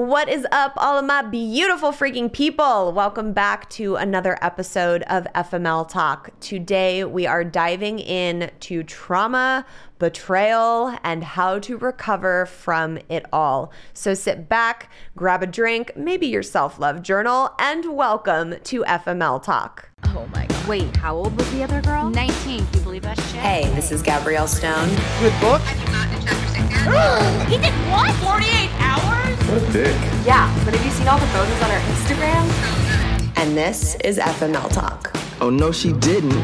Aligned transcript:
What 0.00 0.30
is 0.30 0.46
up, 0.50 0.72
all 0.78 0.98
of 0.98 1.04
my 1.04 1.20
beautiful 1.20 1.92
freaking 1.92 2.32
people? 2.32 2.90
Welcome 2.94 3.34
back 3.34 3.68
to 3.70 3.96
another 3.96 4.38
episode 4.40 5.02
of 5.02 5.26
FML 5.34 5.86
Talk. 5.90 6.30
Today, 6.40 7.04
we 7.04 7.26
are 7.26 7.44
diving 7.44 7.98
in 7.98 8.50
to 8.60 8.82
trauma, 8.82 9.66
betrayal, 9.98 10.96
and 11.04 11.22
how 11.22 11.58
to 11.58 11.76
recover 11.76 12.46
from 12.46 12.98
it 13.10 13.26
all. 13.30 13.72
So 13.92 14.14
sit 14.14 14.48
back, 14.48 14.90
grab 15.16 15.42
a 15.42 15.46
drink, 15.46 15.92
maybe 15.94 16.28
your 16.28 16.42
self 16.42 16.78
love 16.78 17.02
journal, 17.02 17.50
and 17.58 17.94
welcome 17.94 18.54
to 18.58 18.82
FML 18.84 19.42
Talk. 19.42 19.90
Oh 20.06 20.26
my 20.32 20.46
god. 20.46 20.59
Wait, 20.70 20.96
how 20.98 21.16
old 21.16 21.36
was 21.36 21.50
the 21.50 21.64
other 21.64 21.82
girl? 21.82 22.08
19. 22.08 22.64
Can 22.64 22.74
you 22.74 22.80
believe 22.82 23.02
that 23.02 23.18
shit? 23.18 23.40
Hey, 23.40 23.68
this 23.74 23.90
is 23.90 24.02
Gabrielle 24.02 24.46
Stone. 24.46 24.88
Good 25.18 25.34
book? 25.40 25.60
he 27.50 27.58
did 27.58 27.74
what? 27.90 28.14
48 28.22 28.70
hours? 28.78 29.36
What 29.48 29.68
a 29.68 29.72
dick. 29.72 29.96
Yeah, 30.24 30.46
but 30.64 30.72
have 30.72 30.84
you 30.86 30.92
seen 30.92 31.08
all 31.08 31.18
the 31.18 31.26
photos 31.26 31.60
on 31.62 31.70
her 31.70 31.80
Instagram? 31.90 33.36
And 33.36 33.56
this 33.56 33.96
is 34.04 34.18
FML 34.18 34.72
Talk. 34.72 35.12
Oh, 35.40 35.50
no, 35.50 35.72
she 35.72 35.92
didn't. 35.92 36.40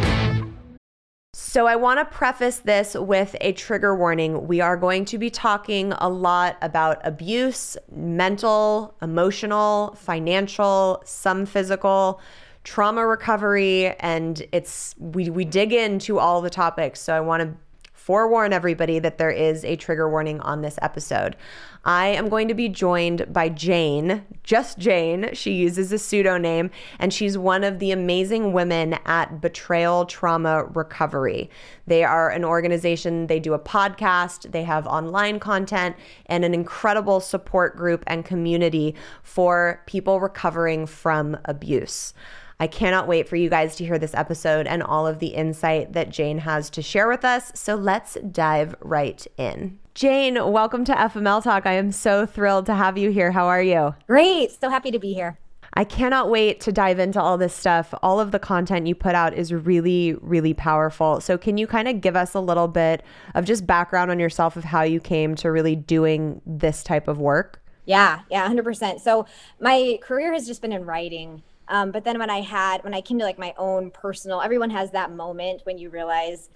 So, 1.32 1.68
I 1.68 1.76
want 1.76 2.00
to 2.00 2.04
preface 2.04 2.58
this 2.58 2.96
with 2.96 3.36
a 3.40 3.52
trigger 3.52 3.95
warning. 3.95 4.48
We 4.48 4.60
are 4.60 4.76
going 4.76 5.04
to 5.04 5.18
be 5.18 5.30
talking 5.30 5.92
a 5.92 6.08
lot 6.08 6.56
about 6.62 7.00
abuse, 7.04 7.76
mental, 7.92 8.96
emotional, 9.00 9.95
financial, 9.96 11.00
some 11.04 11.46
physical, 11.46 12.20
trauma 12.66 13.06
recovery, 13.06 13.94
and 14.00 14.44
it's 14.50 14.96
we 14.98 15.30
we 15.30 15.44
dig 15.44 15.72
into 15.72 16.18
all 16.18 16.42
the 16.42 16.50
topics. 16.50 17.00
So, 17.00 17.14
I 17.14 17.20
want 17.20 17.42
to 17.42 17.54
forewarn 17.94 18.52
everybody 18.52 18.98
that 18.98 19.18
there 19.18 19.30
is 19.30 19.64
a 19.64 19.76
trigger 19.76 20.10
warning 20.10 20.40
on 20.40 20.62
this 20.62 20.78
episode. 20.82 21.36
I 21.84 22.08
am 22.08 22.28
going 22.28 22.48
to 22.48 22.54
be 22.54 22.68
joined 22.68 23.32
by 23.32 23.48
Jane, 23.48 24.24
just 24.42 24.78
Jane. 24.78 25.30
She 25.32 25.52
uses 25.52 25.92
a 25.92 25.98
pseudonym, 25.98 26.70
and 26.98 27.12
she's 27.12 27.38
one 27.38 27.62
of 27.62 27.78
the 27.78 27.92
amazing 27.92 28.52
women 28.52 28.98
at 29.06 29.40
Betrayal 29.40 30.06
Trauma 30.06 30.64
Recovery. 30.64 31.51
They 31.86 32.02
are 32.02 32.30
an 32.30 32.45
organization, 32.45 33.28
they 33.28 33.40
do 33.40 33.54
a 33.54 33.58
podcast, 33.58 34.51
they 34.51 34.64
have 34.64 34.86
online 34.86 35.38
content, 35.38 35.96
and 36.26 36.45
an 36.45 36.54
incredible 36.54 37.20
support 37.20 37.76
group 37.76 38.02
and 38.08 38.24
community 38.24 38.96
for 39.23 39.82
people 39.86 40.20
recovering 40.20 40.86
from 40.86 41.36
abuse. 41.45 42.12
I 42.59 42.66
cannot 42.66 43.07
wait 43.07 43.29
for 43.29 43.37
you 43.37 43.51
guys 43.51 43.76
to 43.76 43.85
hear 43.85 43.99
this 43.99 44.15
episode 44.15 44.66
and 44.66 44.82
all 44.82 45.07
of 45.07 45.18
the 45.18 45.29
insight 45.29 45.93
that 45.93 46.09
Jane 46.09 46.38
has 46.38 46.71
to 46.71 46.80
share 46.80 47.07
with 47.07 47.23
us. 47.23 47.52
So 47.54 47.74
let's 47.74 48.15
dive 48.32 48.74
right 48.80 49.26
in. 49.37 49.79
Jane, 49.95 50.35
welcome 50.51 50.82
to 50.87 50.95
FML 50.95 51.43
Talk. 51.43 51.66
I 51.66 51.73
am 51.73 51.93
so 51.93 52.24
thrilled 52.24 52.65
to 52.66 52.74
have 52.74 52.96
you 52.96 53.10
here. 53.10 53.32
How 53.32 53.46
are 53.46 53.63
you? 53.63 53.95
Great. 54.07 54.52
So 54.59 54.71
happy 54.71 54.90
to 54.90 54.98
be 54.98 55.13
here. 55.13 55.38
I 55.74 55.85
cannot 55.85 56.30
wait 56.30 56.60
to 56.60 56.73
dive 56.73 56.98
into 56.98 57.21
all 57.21 57.37
this 57.37 57.52
stuff. 57.52 57.93
All 58.02 58.18
of 58.18 58.30
the 58.30 58.38
content 58.38 58.87
you 58.87 58.95
put 58.95 59.15
out 59.15 59.35
is 59.35 59.52
really, 59.52 60.15
really 60.23 60.54
powerful. 60.54 61.20
So, 61.20 61.37
can 61.37 61.59
you 61.59 61.66
kind 61.66 61.87
of 61.87 62.01
give 62.01 62.16
us 62.16 62.32
a 62.32 62.41
little 62.41 62.68
bit 62.68 63.02
of 63.35 63.45
just 63.45 63.66
background 63.66 64.10
on 64.10 64.19
yourself 64.19 64.56
of 64.56 64.65
how 64.65 64.82
you 64.82 65.00
came 65.00 65.34
to 65.34 65.50
really 65.50 65.76
doing 65.76 66.41
this 66.47 66.82
type 66.82 67.09
of 67.09 67.19
work? 67.19 67.62
Yeah, 67.84 68.20
yeah, 68.31 68.48
100%. 68.48 69.00
So, 69.00 69.26
my 69.60 69.98
career 70.00 70.32
has 70.32 70.47
just 70.47 70.62
been 70.62 70.72
in 70.72 70.87
writing. 70.87 71.43
Um, 71.69 71.91
but 71.91 72.04
then 72.04 72.19
when 72.19 72.31
I 72.31 72.41
had, 72.42 72.84
when 72.84 72.94
I 72.94 73.00
came 73.00 73.19
to 73.19 73.25
like 73.25 73.38
my 73.38 73.54
own 73.56 73.91
personal, 73.91 74.41
everyone 74.41 74.70
has 74.70 74.92
that 74.92 75.10
moment 75.12 75.62
when 75.64 75.78
you 75.78 75.91
realize 75.91 76.48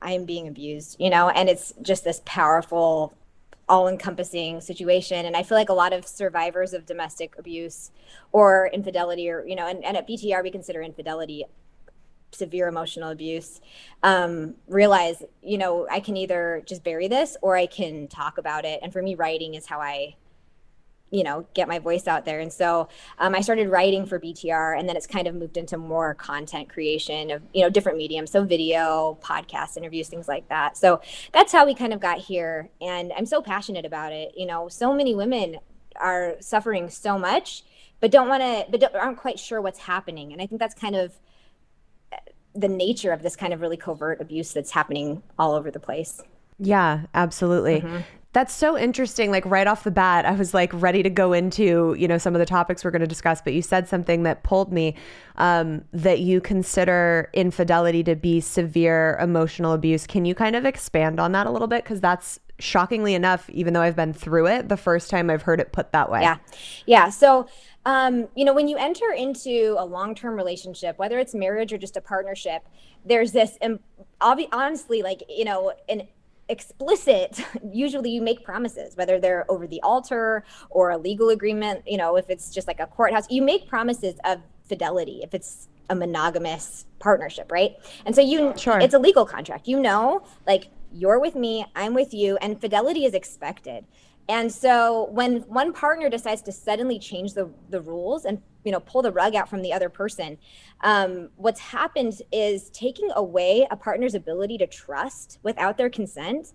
I'm 0.00 0.24
being 0.24 0.48
abused, 0.48 0.96
you 0.98 1.10
know, 1.10 1.28
and 1.28 1.48
it's 1.48 1.74
just 1.82 2.04
this 2.04 2.22
powerful, 2.24 3.14
all 3.68 3.88
encompassing 3.88 4.60
situation. 4.60 5.26
And 5.26 5.36
I 5.36 5.42
feel 5.42 5.58
like 5.58 5.68
a 5.68 5.74
lot 5.74 5.92
of 5.92 6.06
survivors 6.06 6.72
of 6.72 6.86
domestic 6.86 7.36
abuse 7.38 7.90
or 8.32 8.70
infidelity, 8.72 9.28
or, 9.28 9.44
you 9.46 9.56
know, 9.56 9.66
and, 9.66 9.84
and 9.84 9.96
at 9.96 10.08
BTR, 10.08 10.42
we 10.42 10.50
consider 10.50 10.82
infidelity 10.82 11.44
severe 12.32 12.68
emotional 12.68 13.10
abuse. 13.10 13.60
Um, 14.02 14.56
realize 14.68 15.22
you 15.42 15.58
know 15.58 15.86
i 15.90 16.00
can 16.00 16.16
either 16.16 16.62
just 16.66 16.84
bury 16.84 17.08
this 17.08 17.36
or 17.40 17.56
i 17.56 17.66
can 17.66 18.08
talk 18.08 18.38
about 18.38 18.64
it. 18.64 18.80
And 18.82 18.92
for 18.92 19.02
me 19.02 19.14
writing 19.14 19.54
is 19.54 19.66
how 19.66 19.80
i 19.80 20.16
you 21.10 21.22
know 21.22 21.46
get 21.54 21.68
my 21.68 21.78
voice 21.78 22.06
out 22.06 22.24
there. 22.24 22.40
And 22.40 22.52
so 22.52 22.88
um, 23.18 23.34
i 23.34 23.40
started 23.40 23.68
writing 23.68 24.06
for 24.06 24.18
btr 24.18 24.78
and 24.78 24.88
then 24.88 24.96
it's 24.96 25.06
kind 25.06 25.26
of 25.26 25.34
moved 25.34 25.56
into 25.56 25.76
more 25.76 26.14
content 26.14 26.68
creation 26.68 27.30
of 27.30 27.42
you 27.52 27.62
know 27.62 27.70
different 27.70 27.98
mediums. 27.98 28.30
So 28.30 28.44
video 28.44 29.18
podcast 29.22 29.76
interviews 29.76 30.08
things 30.08 30.28
like 30.28 30.48
that. 30.48 30.76
So 30.76 31.00
that's 31.32 31.52
how 31.52 31.64
we 31.66 31.74
kind 31.74 31.92
of 31.92 32.00
got 32.00 32.18
here 32.18 32.70
and 32.80 33.12
i'm 33.16 33.26
so 33.26 33.40
passionate 33.40 33.84
about 33.84 34.12
it. 34.12 34.32
You 34.36 34.46
know 34.46 34.68
so 34.68 34.92
many 34.92 35.14
women 35.14 35.58
are 35.96 36.34
suffering 36.40 36.90
so 36.90 37.18
much 37.18 37.64
but 38.00 38.10
don't 38.10 38.28
want 38.28 38.42
to 38.42 38.66
but 38.70 38.94
aren't 38.94 39.16
quite 39.18 39.38
sure 39.38 39.60
what's 39.60 39.78
happening. 39.78 40.32
And 40.32 40.42
i 40.42 40.46
think 40.46 40.58
that's 40.58 40.74
kind 40.74 40.96
of 40.96 41.18
uh, 42.12 42.16
the 42.54 42.68
nature 42.68 43.12
of 43.12 43.22
this 43.22 43.36
kind 43.36 43.52
of 43.52 43.60
really 43.60 43.76
covert 43.76 44.20
abuse 44.20 44.52
that's 44.52 44.72
happening 44.72 45.22
all 45.38 45.54
over 45.54 45.70
the 45.70 45.80
place. 45.80 46.20
Yeah, 46.58 47.02
absolutely. 47.14 47.80
Mm-hmm. 47.80 47.98
That's 48.36 48.52
so 48.52 48.76
interesting. 48.76 49.30
Like 49.30 49.46
right 49.46 49.66
off 49.66 49.82
the 49.82 49.90
bat, 49.90 50.26
I 50.26 50.32
was 50.32 50.52
like 50.52 50.70
ready 50.74 51.02
to 51.02 51.08
go 51.08 51.32
into, 51.32 51.96
you 51.98 52.06
know, 52.06 52.18
some 52.18 52.34
of 52.34 52.38
the 52.38 52.44
topics 52.44 52.84
we're 52.84 52.90
going 52.90 53.00
to 53.00 53.06
discuss, 53.06 53.40
but 53.40 53.54
you 53.54 53.62
said 53.62 53.88
something 53.88 54.24
that 54.24 54.42
pulled 54.42 54.74
me 54.74 54.94
um, 55.36 55.86
that 55.94 56.20
you 56.20 56.42
consider 56.42 57.30
infidelity 57.32 58.04
to 58.04 58.14
be 58.14 58.42
severe 58.42 59.16
emotional 59.22 59.72
abuse. 59.72 60.06
Can 60.06 60.26
you 60.26 60.34
kind 60.34 60.54
of 60.54 60.66
expand 60.66 61.18
on 61.18 61.32
that 61.32 61.46
a 61.46 61.50
little 61.50 61.66
bit? 61.66 61.82
Because 61.82 62.02
that's 62.02 62.38
shockingly 62.58 63.14
enough, 63.14 63.48
even 63.48 63.72
though 63.72 63.80
I've 63.80 63.96
been 63.96 64.12
through 64.12 64.48
it, 64.48 64.68
the 64.68 64.76
first 64.76 65.08
time 65.08 65.30
I've 65.30 65.40
heard 65.40 65.58
it 65.58 65.72
put 65.72 65.92
that 65.92 66.10
way. 66.10 66.20
Yeah. 66.20 66.36
Yeah. 66.84 67.08
So, 67.08 67.48
um, 67.86 68.28
you 68.34 68.44
know, 68.44 68.52
when 68.52 68.68
you 68.68 68.76
enter 68.76 69.12
into 69.16 69.76
a 69.78 69.84
long 69.86 70.14
term 70.14 70.34
relationship, 70.34 70.98
whether 70.98 71.18
it's 71.18 71.34
marriage 71.34 71.72
or 71.72 71.78
just 71.78 71.96
a 71.96 72.02
partnership, 72.02 72.68
there's 73.02 73.32
this, 73.32 73.56
um, 73.62 73.80
obvi- 74.20 74.48
honestly, 74.52 75.00
like, 75.00 75.22
you 75.30 75.46
know, 75.46 75.72
an 75.88 76.02
explicit 76.48 77.40
usually 77.72 78.10
you 78.10 78.22
make 78.22 78.44
promises 78.44 78.96
whether 78.96 79.18
they're 79.18 79.44
over 79.50 79.66
the 79.66 79.80
altar 79.82 80.44
or 80.70 80.90
a 80.90 80.98
legal 80.98 81.30
agreement 81.30 81.82
you 81.86 81.96
know 81.96 82.16
if 82.16 82.30
it's 82.30 82.54
just 82.54 82.68
like 82.68 82.78
a 82.78 82.86
courthouse 82.86 83.26
you 83.30 83.42
make 83.42 83.68
promises 83.68 84.14
of 84.24 84.40
fidelity 84.68 85.20
if 85.22 85.34
it's 85.34 85.68
a 85.88 85.94
monogamous 85.94 86.84
partnership 86.98 87.50
right? 87.52 87.76
And 88.04 88.14
so 88.14 88.20
you 88.20 88.52
sure. 88.56 88.80
it's 88.80 88.94
a 88.94 88.98
legal 88.98 89.24
contract. 89.24 89.68
You 89.68 89.78
know 89.78 90.24
like 90.46 90.68
you're 90.92 91.18
with 91.18 91.34
me 91.34 91.66
i'm 91.74 91.94
with 91.94 92.14
you 92.14 92.36
and 92.40 92.60
fidelity 92.60 93.04
is 93.04 93.12
expected 93.12 93.84
and 94.28 94.52
so 94.52 95.08
when 95.12 95.42
one 95.42 95.72
partner 95.72 96.08
decides 96.08 96.42
to 96.42 96.52
suddenly 96.52 96.98
change 96.98 97.34
the, 97.34 97.48
the 97.70 97.80
rules 97.80 98.24
and 98.24 98.40
you 98.64 98.72
know 98.72 98.80
pull 98.80 99.02
the 99.02 99.12
rug 99.12 99.34
out 99.34 99.48
from 99.48 99.62
the 99.62 99.72
other 99.72 99.88
person, 99.88 100.36
um, 100.80 101.28
what's 101.36 101.60
happened 101.60 102.20
is 102.32 102.70
taking 102.70 103.08
away 103.14 103.66
a 103.70 103.76
partner's 103.76 104.14
ability 104.14 104.58
to 104.58 104.66
trust 104.66 105.38
without 105.42 105.76
their 105.76 105.90
consent 105.90 106.52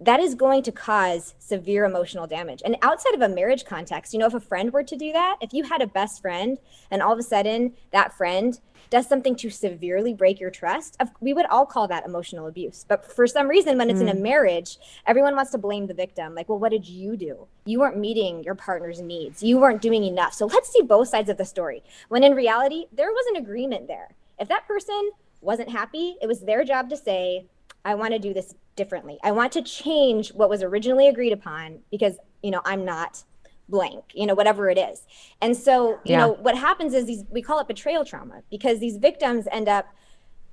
that 0.00 0.20
is 0.20 0.34
going 0.34 0.62
to 0.64 0.72
cause 0.72 1.34
severe 1.38 1.84
emotional 1.84 2.26
damage. 2.26 2.62
And 2.64 2.76
outside 2.82 3.14
of 3.14 3.22
a 3.22 3.28
marriage 3.28 3.64
context, 3.64 4.12
you 4.12 4.18
know, 4.18 4.26
if 4.26 4.34
a 4.34 4.40
friend 4.40 4.72
were 4.72 4.82
to 4.82 4.96
do 4.96 5.12
that, 5.12 5.36
if 5.40 5.52
you 5.52 5.64
had 5.64 5.80
a 5.80 5.86
best 5.86 6.20
friend 6.20 6.58
and 6.90 7.00
all 7.00 7.12
of 7.12 7.18
a 7.18 7.22
sudden 7.22 7.74
that 7.92 8.12
friend 8.12 8.58
does 8.90 9.08
something 9.08 9.34
to 9.36 9.50
severely 9.50 10.12
break 10.12 10.40
your 10.40 10.50
trust, 10.50 10.96
we 11.20 11.32
would 11.32 11.46
all 11.46 11.64
call 11.64 11.88
that 11.88 12.04
emotional 12.04 12.46
abuse. 12.46 12.84
But 12.86 13.10
for 13.10 13.26
some 13.26 13.48
reason, 13.48 13.78
when 13.78 13.88
it's 13.88 14.00
mm. 14.00 14.08
in 14.08 14.08
a 14.08 14.14
mm. 14.14 14.22
marriage, 14.22 14.78
everyone 15.06 15.36
wants 15.36 15.52
to 15.52 15.58
blame 15.58 15.86
the 15.86 15.94
victim. 15.94 16.34
Like, 16.34 16.48
well, 16.48 16.58
what 16.58 16.70
did 16.70 16.86
you 16.86 17.16
do? 17.16 17.46
You 17.64 17.80
weren't 17.80 17.96
meeting 17.96 18.44
your 18.44 18.54
partner's 18.54 19.00
needs, 19.00 19.42
you 19.42 19.58
weren't 19.58 19.82
doing 19.82 20.04
enough. 20.04 20.34
So 20.34 20.46
let's 20.46 20.70
see 20.70 20.82
both 20.82 21.08
sides 21.08 21.30
of 21.30 21.38
the 21.38 21.44
story. 21.44 21.82
When 22.08 22.24
in 22.24 22.34
reality, 22.34 22.86
there 22.92 23.10
was 23.10 23.26
an 23.28 23.42
agreement 23.42 23.86
there. 23.86 24.14
If 24.38 24.48
that 24.48 24.66
person 24.66 25.10
wasn't 25.40 25.70
happy, 25.70 26.16
it 26.20 26.26
was 26.26 26.40
their 26.40 26.64
job 26.64 26.90
to 26.90 26.96
say, 26.96 27.46
I 27.84 27.94
want 27.94 28.12
to 28.12 28.18
do 28.18 28.32
this 28.32 28.54
differently. 28.76 29.18
I 29.22 29.32
want 29.32 29.52
to 29.52 29.62
change 29.62 30.32
what 30.32 30.48
was 30.48 30.62
originally 30.62 31.08
agreed 31.08 31.32
upon 31.32 31.80
because, 31.90 32.16
you 32.42 32.50
know, 32.50 32.60
I'm 32.64 32.84
not 32.84 33.22
blank, 33.68 34.04
you 34.14 34.26
know, 34.26 34.34
whatever 34.34 34.68
it 34.68 34.78
is. 34.78 35.02
And 35.40 35.56
so, 35.56 35.92
you 36.04 36.12
yeah. 36.12 36.18
know, 36.18 36.32
what 36.32 36.56
happens 36.56 36.94
is 36.94 37.06
these, 37.06 37.24
we 37.30 37.42
call 37.42 37.60
it 37.60 37.68
betrayal 37.68 38.04
trauma 38.04 38.42
because 38.50 38.78
these 38.78 38.96
victims 38.96 39.46
end 39.50 39.68
up 39.68 39.86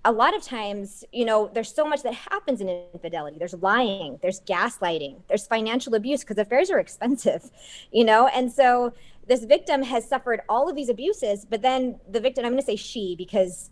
a 0.04 0.12
lot 0.12 0.36
of 0.36 0.42
times, 0.42 1.04
you 1.12 1.26
know, 1.26 1.50
there's 1.54 1.74
so 1.74 1.86
much 1.86 2.04
that 2.04 2.14
happens 2.14 2.60
in 2.60 2.70
infidelity. 2.94 3.38
There's 3.38 3.54
lying, 3.54 4.18
there's 4.22 4.42
gaslighting, 4.42 5.22
there's 5.28 5.46
financial 5.46 5.94
abuse 5.94 6.22
because 6.22 6.38
affairs 6.38 6.72
are 6.72 6.80
expensive, 6.80 7.52
you 7.92 8.04
know? 8.04 8.28
And 8.28 8.52
so 8.52 8.94
this 9.28 9.44
victim 9.44 9.84
has 9.84 10.08
suffered 10.08 10.42
all 10.50 10.70
of 10.70 10.76
these 10.76 10.90
abuses, 10.90 11.46
but 11.46 11.62
then 11.62 12.00
the 12.10 12.20
victim, 12.20 12.46
I'm 12.46 12.52
going 12.52 12.62
to 12.62 12.66
say 12.66 12.76
she 12.76 13.16
because 13.16 13.70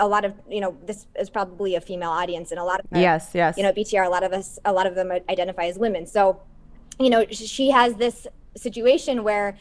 a 0.00 0.08
lot 0.08 0.24
of 0.24 0.34
you 0.48 0.60
know 0.60 0.76
this 0.84 1.06
is 1.18 1.30
probably 1.30 1.76
a 1.76 1.80
female 1.80 2.10
audience 2.10 2.50
and 2.50 2.58
a 2.58 2.64
lot 2.64 2.80
of 2.80 2.86
yes 2.92 3.30
yes 3.34 3.56
you 3.56 3.62
know 3.62 3.72
btr 3.72 4.04
a 4.04 4.08
lot 4.08 4.22
of 4.22 4.32
us 4.32 4.58
a 4.64 4.72
lot 4.72 4.86
of 4.86 4.94
them 4.94 5.12
identify 5.28 5.66
as 5.66 5.78
women 5.78 6.06
so 6.06 6.40
you 6.98 7.10
know 7.10 7.24
she 7.30 7.70
has 7.70 7.94
this 7.94 8.26
situation 8.56 9.22
where 9.22 9.56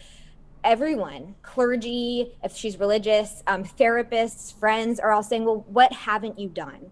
everyone 0.63 1.35
clergy 1.43 2.31
if 2.43 2.55
she's 2.55 2.79
religious 2.79 3.43
um, 3.47 3.63
therapists 3.63 4.53
friends 4.53 4.99
are 4.99 5.11
all 5.11 5.23
saying 5.23 5.45
well 5.45 5.63
what 5.67 5.93
haven't 5.93 6.39
you 6.39 6.49
done 6.49 6.89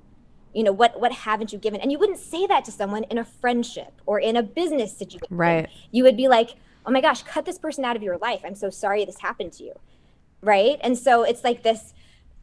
you 0.54 0.64
know 0.64 0.72
what 0.72 1.00
what 1.00 1.12
haven't 1.12 1.52
you 1.52 1.60
given 1.60 1.82
and 1.82 1.92
you 1.92 1.98
wouldn't 1.98 2.20
say 2.20 2.46
that 2.46 2.64
to 2.64 2.72
someone 2.72 3.04
in 3.06 3.18
a 3.18 3.26
friendship 3.26 4.02
or 4.06 4.20
in 4.20 4.36
a 4.38 4.44
business 4.44 4.96
situation 4.96 5.28
right 5.32 5.70
you 5.92 6.04
would 6.04 6.16
be 6.16 6.28
like 6.28 6.56
oh 6.88 6.92
my 6.92 7.02
gosh, 7.02 7.22
cut 7.24 7.46
this 7.46 7.60
person 7.60 7.84
out 7.84 7.96
of 7.96 8.02
your 8.02 8.18
life. 8.18 8.42
I'm 8.46 8.56
so 8.56 8.70
sorry 8.70 9.04
this 9.04 9.20
happened 9.20 9.52
to 9.54 9.64
you. 9.66 9.74
Right. 10.42 10.80
And 10.82 10.98
so 10.98 11.24
it's 11.24 11.44
like 11.44 11.64
this 11.64 11.94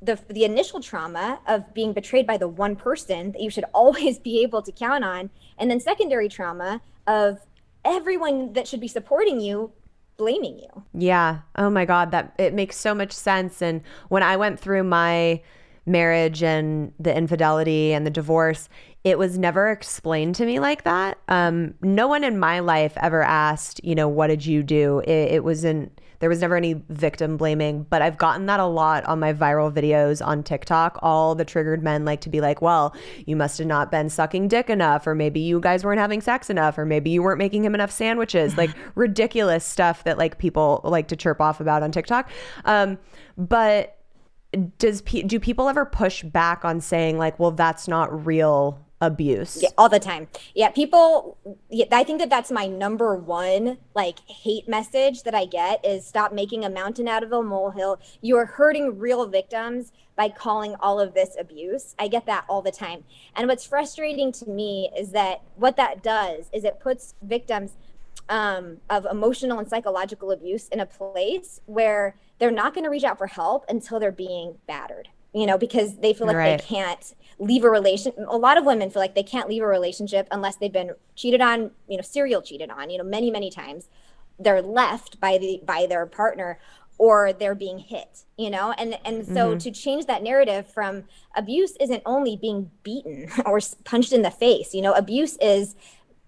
the 0.03 0.19
the 0.29 0.45
initial 0.45 0.81
trauma 0.81 1.41
of 1.47 1.73
being 1.75 1.93
betrayed 1.93 2.27
by 2.27 2.37
the 2.37 2.49
one 2.49 2.77
person 2.77 3.33
that 3.33 3.41
you 3.41 3.51
should 3.51 3.65
always 3.75 4.19
be 4.19 4.43
able 4.43 4.63
to 4.63 4.73
count 4.73 5.05
on, 5.05 5.31
and 5.59 5.71
then 5.71 5.81
secondary 5.81 6.29
trauma 6.29 6.81
of 7.07 7.41
everyone 7.85 8.53
that 8.55 8.67
should 8.67 8.81
be 8.81 8.89
supporting 8.89 9.41
you 9.41 9.73
blaming 10.17 10.59
you. 10.59 10.85
Yeah. 10.93 11.41
Oh 11.57 11.71
my 11.71 11.85
God. 11.85 12.11
That 12.13 12.35
it 12.39 12.55
makes 12.55 12.77
so 12.77 12.95
much 12.95 13.13
sense. 13.13 13.61
And 13.61 13.83
when 14.09 14.23
I 14.23 14.37
went 14.37 14.61
through 14.61 14.85
my 14.85 15.43
marriage 15.87 16.43
and 16.43 16.93
the 16.99 17.15
infidelity 17.15 17.93
and 17.93 18.07
the 18.07 18.11
divorce, 18.11 18.69
it 19.05 19.19
was 19.19 19.39
never 19.39 19.71
explained 19.71 20.35
to 20.37 20.47
me 20.47 20.59
like 20.59 20.85
that. 20.85 21.19
Um, 21.29 21.75
no 21.83 22.09
one 22.09 22.25
in 22.25 22.39
my 22.39 22.61
life 22.61 22.95
ever 22.97 23.23
asked, 23.23 23.81
you 23.85 23.95
know, 23.95 24.09
what 24.09 24.29
did 24.29 24.45
you 24.47 24.63
do? 24.63 25.01
It, 25.01 25.33
it 25.33 25.45
wasn't 25.45 26.01
there 26.21 26.31
was 26.31 26.41
never 26.41 26.57
any 26.57 26.83
victim 26.89 27.37
blaming, 27.37 27.83
but 27.91 28.01
I've 28.01 28.17
gotten 28.17 28.47
that 28.47 28.59
a 28.59 28.65
lot 28.65 29.05
on 29.05 29.21
my 29.21 29.35
viral 29.35 29.71
videos 29.71 30.27
on 30.27 30.43
TikTok. 30.43 30.99
All 31.03 31.35
the 31.35 31.45
triggered 31.45 31.83
men 31.83 32.07
like 32.07 32.23
to 32.23 32.31
be 32.31 32.41
like, 32.41 32.63
well, 32.63 32.95
you 33.27 33.37
must 33.37 33.59
have 33.59 33.67
not 33.67 33.91
been 33.91 34.09
sucking 34.09 34.49
dick 34.49 34.71
enough, 34.71 35.07
or 35.07 35.15
maybe 35.15 35.41
you 35.41 35.61
guys 35.61 35.85
weren't 35.85 36.01
having 36.01 36.23
sex 36.23 36.49
enough, 36.49 36.79
or 36.79 36.87
maybe 36.87 37.11
you 37.11 37.23
weren't 37.23 37.39
making 37.39 37.63
him 37.63 37.75
enough 37.75 37.91
sandwiches. 37.91 38.57
like 38.57 38.71
ridiculous 38.95 39.67
stuff 39.67 40.05
that 40.05 40.17
like 40.17 40.39
people 40.39 40.81
like 40.85 41.09
to 41.09 41.17
chirp 41.17 41.43
off 41.43 41.61
about 41.61 41.83
on 41.83 41.93
TikTok. 41.93 42.31
Um, 42.65 42.97
but 43.37 43.99
does 44.79 45.03
do 45.03 45.41
people 45.41 45.69
ever 45.69 45.85
push 45.85 46.23
back 46.23 46.65
on 46.65 46.81
saying 46.81 47.19
like, 47.19 47.39
well, 47.39 47.51
that's 47.51 47.89
not 47.89 48.25
real 48.25 48.84
abuse. 49.01 49.59
Yeah, 49.61 49.71
all 49.77 49.89
the 49.89 49.99
time. 49.99 50.29
Yeah 50.55 50.71
people 50.71 51.37
yeah, 51.69 51.85
i 51.93 52.05
think 52.05 52.21
that 52.21 52.31
that's 52.31 52.51
my 52.51 52.67
number 52.67 53.17
one 53.17 53.79
like 53.95 54.21
hate 54.29 54.69
message 54.69 55.23
that 55.25 55.35
i 55.35 55.45
get 55.45 55.85
is 55.85 56.07
stop 56.07 56.33
making 56.33 56.65
a 56.65 56.71
mountain 56.71 57.09
out 57.09 57.23
of 57.23 57.33
a 57.33 57.43
molehill. 57.43 58.01
You're 58.21 58.47
hurting 58.47 58.99
real 58.99 59.27
victims 59.27 59.93
by 60.17 60.29
calling 60.29 60.75
all 60.81 61.01
of 61.01 61.15
this 61.15 61.37
abuse. 61.39 61.95
I 61.99 62.09
get 62.09 62.27
that 62.27 62.45
all 62.49 62.63
the 62.63 62.71
time. 62.71 63.05
And 63.35 63.49
what's 63.49 63.67
frustrating 63.67 64.31
to 64.33 64.49
me 64.49 64.91
is 64.97 65.11
that 65.11 65.43
what 65.57 65.77
that 65.77 66.03
does 66.03 66.49
is 66.53 66.65
it 66.65 66.79
puts 66.81 67.15
victims 67.23 67.73
um, 68.29 68.79
of 68.89 69.07
emotional 69.11 69.59
and 69.59 69.69
psychological 69.69 70.31
abuse 70.31 70.69
in 70.69 70.81
a 70.81 70.87
place 70.87 71.61
where 71.67 72.17
they're 72.39 72.51
not 72.51 72.75
going 72.75 72.85
to 72.85 72.91
reach 72.91 73.05
out 73.05 73.19
for 73.19 73.27
help 73.27 73.65
until 73.69 74.01
they're 74.01 74.13
being 74.13 74.57
battered 74.67 75.09
you 75.35 75.47
know 75.47 75.59
because 75.59 75.97
they 75.99 76.15
feel 76.15 76.27
like 76.27 76.37
right. 76.37 76.59
they 76.59 76.65
can't 76.65 77.15
leave 77.39 77.65
a 77.65 77.71
relation 77.71 78.13
a 78.29 78.37
lot 78.37 78.57
of 78.57 78.65
women 78.65 78.91
feel 78.91 79.03
like 79.03 79.15
they 79.15 79.23
can't 79.23 79.49
leave 79.49 79.63
a 79.63 79.67
relationship 79.67 80.27
unless 80.31 80.57
they've 80.57 80.73
been 80.73 80.93
cheated 81.17 81.41
on 81.41 81.71
you 81.89 81.97
know 81.97 82.03
serial 82.03 82.41
cheated 82.41 82.71
on 82.71 82.89
you 82.91 82.97
know 82.97 83.05
many 83.05 83.31
many 83.31 83.51
times 83.51 83.89
they're 84.39 84.63
left 84.63 85.21
by 85.21 85.37
the 85.37 85.61
by 85.65 85.87
their 85.87 86.07
partner 86.07 86.59
or 86.97 87.33
they're 87.33 87.57
being 87.57 87.79
hit 87.79 88.25
you 88.37 88.49
know 88.49 88.73
and 88.79 88.99
and 89.05 89.27
so 89.27 89.51
mm-hmm. 89.51 89.59
to 89.59 89.71
change 89.71 90.07
that 90.07 90.23
narrative 90.23 90.67
from 90.67 91.05
abuse 91.37 91.77
isn't 91.81 92.03
only 92.07 92.37
being 92.37 92.71
beaten 92.83 93.29
or 93.47 93.61
punched 93.85 94.13
in 94.13 94.23
the 94.23 94.31
face 94.31 94.73
you 94.73 94.83
know 94.83 94.93
abuse 94.93 95.37
is 95.41 95.75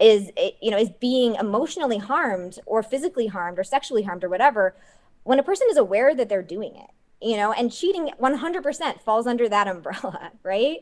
is 0.01 0.31
you 0.61 0.71
know 0.71 0.77
is 0.77 0.91
being 1.01 1.37
emotionally 1.37 1.99
harmed 1.99 2.59
or 2.67 2.83
physically 2.83 3.29
harmed 3.29 3.59
or 3.59 3.65
sexually 3.65 4.03
harmed 4.03 4.25
or 4.25 4.29
whatever 4.29 4.75
when 5.23 5.39
a 5.39 5.43
person 5.43 5.67
is 5.71 5.77
aware 5.77 6.15
that 6.15 6.29
they're 6.29 6.43
doing 6.43 6.75
it 6.77 6.91
you 7.21 7.37
know, 7.37 7.53
and 7.53 7.73
cheating 7.73 8.11
100% 8.21 9.03
falls 9.03 9.27
under 9.27 9.49
that 9.49 9.69
umbrella, 9.69 10.33
right? 10.43 10.79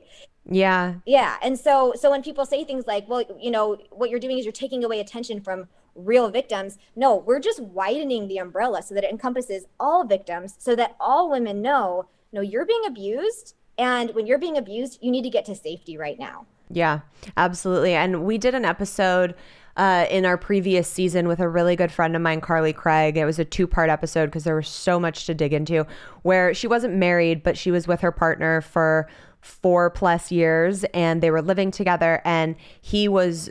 Yeah. 0.46 0.94
Yeah. 1.06 1.36
And 1.42 1.58
so 1.58 1.94
so 1.96 2.10
when 2.10 2.22
people 2.22 2.44
say 2.44 2.64
things 2.64 2.86
like, 2.86 3.08
well, 3.08 3.25
you 3.40 3.50
know, 3.50 3.78
what 3.90 4.10
you're 4.10 4.20
doing 4.20 4.38
is 4.38 4.44
you're 4.44 4.52
taking 4.52 4.84
away 4.84 5.00
attention 5.00 5.40
from 5.40 5.69
real 5.94 6.28
victims. 6.28 6.76
No, 6.96 7.16
we're 7.16 7.40
just 7.40 7.60
widening 7.60 8.28
the 8.28 8.38
umbrella 8.38 8.82
so 8.82 8.94
that 8.94 9.04
it 9.04 9.10
encompasses 9.10 9.64
all 9.78 10.04
victims 10.04 10.56
so 10.58 10.76
that 10.76 10.96
all 11.00 11.31
women 11.31 11.62
know, 11.62 12.06
no, 12.32 12.40
you're 12.40 12.66
being 12.66 12.82
abused 12.87 13.54
and 13.78 14.14
when 14.14 14.26
you're 14.26 14.38
being 14.38 14.56
abused, 14.56 14.98
you 15.00 15.10
need 15.10 15.22
to 15.22 15.30
get 15.30 15.44
to 15.46 15.54
safety 15.54 15.96
right 15.96 16.19
now. 16.19 16.46
Yeah, 16.70 17.00
absolutely. 17.37 17.94
And 17.94 18.25
we 18.25 18.38
did 18.38 18.54
an 18.54 18.64
episode 18.64 19.34
uh, 19.76 20.06
in 20.11 20.25
our 20.25 20.37
previous 20.37 20.88
season 20.88 21.26
with 21.29 21.41
a 21.41 21.49
really 21.49 21.76
good 21.76 21.91
friend 21.91 22.15
of 22.15 22.23
mine, 22.23 22.41
Carly 22.41 22.73
Craig. 22.73 23.17
It 23.17 23.25
was 23.25 23.38
a 23.38 23.44
two 23.44 23.67
part 23.67 23.91
episode 23.91 24.26
because 24.26 24.44
there 24.44 24.56
was 24.56 24.69
so 24.69 25.00
much 25.00 25.26
to 25.26 25.35
dig 25.35 25.53
into, 25.53 25.87
where 26.23 26.55
she 26.55 26.67
wasn't 26.67 26.94
married, 26.94 27.43
but 27.43 27.59
she 27.59 27.71
was 27.71 27.88
with 27.88 28.00
her 28.00 28.12
partner 28.12 28.61
for 28.61 29.09
four 29.41 29.91
plus 29.91 30.32
years 30.32 30.85
and 30.94 31.23
they 31.23 31.31
were 31.31 31.43
living 31.43 31.71
together. 31.71 32.23
And 32.25 32.56
he 32.81 33.09
was 33.09 33.50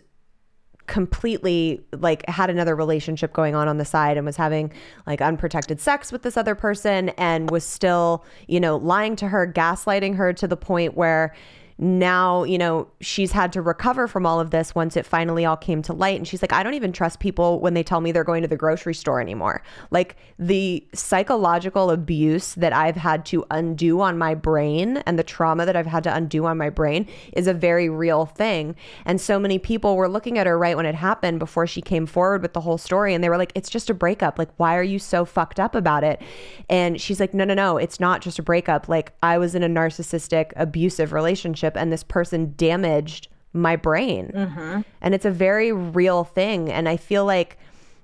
completely 0.88 1.81
like 1.94 2.28
had 2.28 2.50
another 2.50 2.75
relationship 2.75 3.31
going 3.31 3.56
on 3.56 3.68
on 3.68 3.78
the 3.78 3.86
side 3.86 4.18
and 4.18 4.25
was 4.25 4.36
having 4.36 4.72
like 5.08 5.22
unprotected 5.22 5.80
sex 5.80 6.12
with 6.12 6.24
this 6.24 6.36
other 6.36 6.56
person 6.56 7.10
and 7.10 7.50
was 7.52 7.64
still, 7.64 8.25
you 8.48 8.60
know, 8.60 8.75
lying 8.78 9.16
to 9.16 9.28
her, 9.30 9.52
gaslighting 9.52 10.16
her 10.16 10.34
to 10.34 10.48
the 10.48 10.58
point 10.58 10.96
where 10.96 11.34
now, 11.78 12.44
you 12.44 12.58
know, 12.58 12.88
she's 13.02 13.31
had 13.31 13.52
to 13.54 13.62
recover 13.62 14.08
from 14.08 14.25
all 14.25 14.40
of 14.40 14.52
this 14.52 14.75
once 14.75 14.96
it 14.96 15.06
finally 15.06 15.46
all 15.46 15.58
came 15.58 15.81
to 15.84 15.94
light. 15.94 16.18
And 16.18 16.28
she's 16.28 16.42
like, 16.42 16.54
I 16.54 16.64
don't 16.64 16.75
even 16.75 16.92
trust 16.92 17.20
people 17.20 17.60
when 17.60 17.74
they 17.74 17.84
tell 17.84 18.02
me 18.02 18.12
they're 18.12 18.24
going 18.24 18.44
to 18.44 18.48
the 18.48 18.58
grocery 18.58 18.94
store 18.94 19.20
anymore. 19.20 19.64
Like 19.90 20.16
the 20.38 20.86
psychological 20.94 21.90
abuse 21.90 22.54
that 22.56 22.74
I've 22.74 22.96
had 22.96 23.25
to 23.28 23.46
undo 23.50 24.02
on 24.02 24.18
my 24.18 24.36
brain 24.36 24.98
and 25.06 25.18
the 25.18 25.24
trauma 25.24 25.66
that 25.66 25.75
I've 25.75 25.88
had 25.88 26.04
to 26.04 26.16
undo 26.16 26.46
on 26.46 26.58
my 26.58 26.70
brain 26.70 27.08
is 27.34 27.48
a 27.48 27.54
very 27.54 27.90
real 27.90 28.25
thing. 28.25 28.75
And 29.06 29.20
so 29.20 29.40
many 29.40 29.58
people 29.58 29.96
were 29.96 30.10
looking 30.10 30.38
at 30.38 30.48
her 30.48 30.58
right 30.58 30.78
when 30.78 30.86
it 30.86 30.96
happened 30.96 31.40
before 31.40 31.66
she 31.66 31.81
came 31.81 32.06
forward 32.06 32.42
with 32.42 32.54
the 32.54 32.62
whole 32.62 32.78
story. 32.78 33.14
And 33.14 33.24
they 33.24 33.30
were 33.30 33.38
like, 33.38 33.52
it's 33.56 33.70
just 33.70 33.90
a 33.90 33.94
breakup. 33.94 34.38
Like, 34.38 34.50
why 34.58 34.75
are 34.75 34.84
you 34.84 35.00
so 35.00 35.25
fucked 35.25 35.60
up 35.60 35.75
about 35.75 36.04
it? 36.04 36.22
And 36.70 37.02
she's 37.02 37.20
like, 37.20 37.34
no, 37.34 37.44
no, 37.44 37.54
no, 37.54 37.78
it's 37.78 38.00
not 38.00 38.22
just 38.22 38.38
a 38.38 38.44
breakup. 38.44 38.88
Like, 38.88 39.14
I 39.24 39.38
was 39.38 39.56
in 39.56 39.64
a 39.64 39.70
narcissistic, 39.70 40.52
abusive 40.56 41.14
relationship 41.14 41.62
relationship 41.63 41.81
and 41.81 41.92
this 41.92 42.04
person 42.04 42.54
damaged 42.57 43.27
my 43.54 43.75
brain. 43.75 44.31
Mm-hmm. 44.33 44.81
And 45.01 45.13
it's 45.13 45.25
a 45.25 45.31
very 45.31 45.71
real 45.71 46.24
thing. 46.24 46.71
And 46.71 46.89
I 46.89 46.98
feel 46.98 47.25
like 47.25 47.57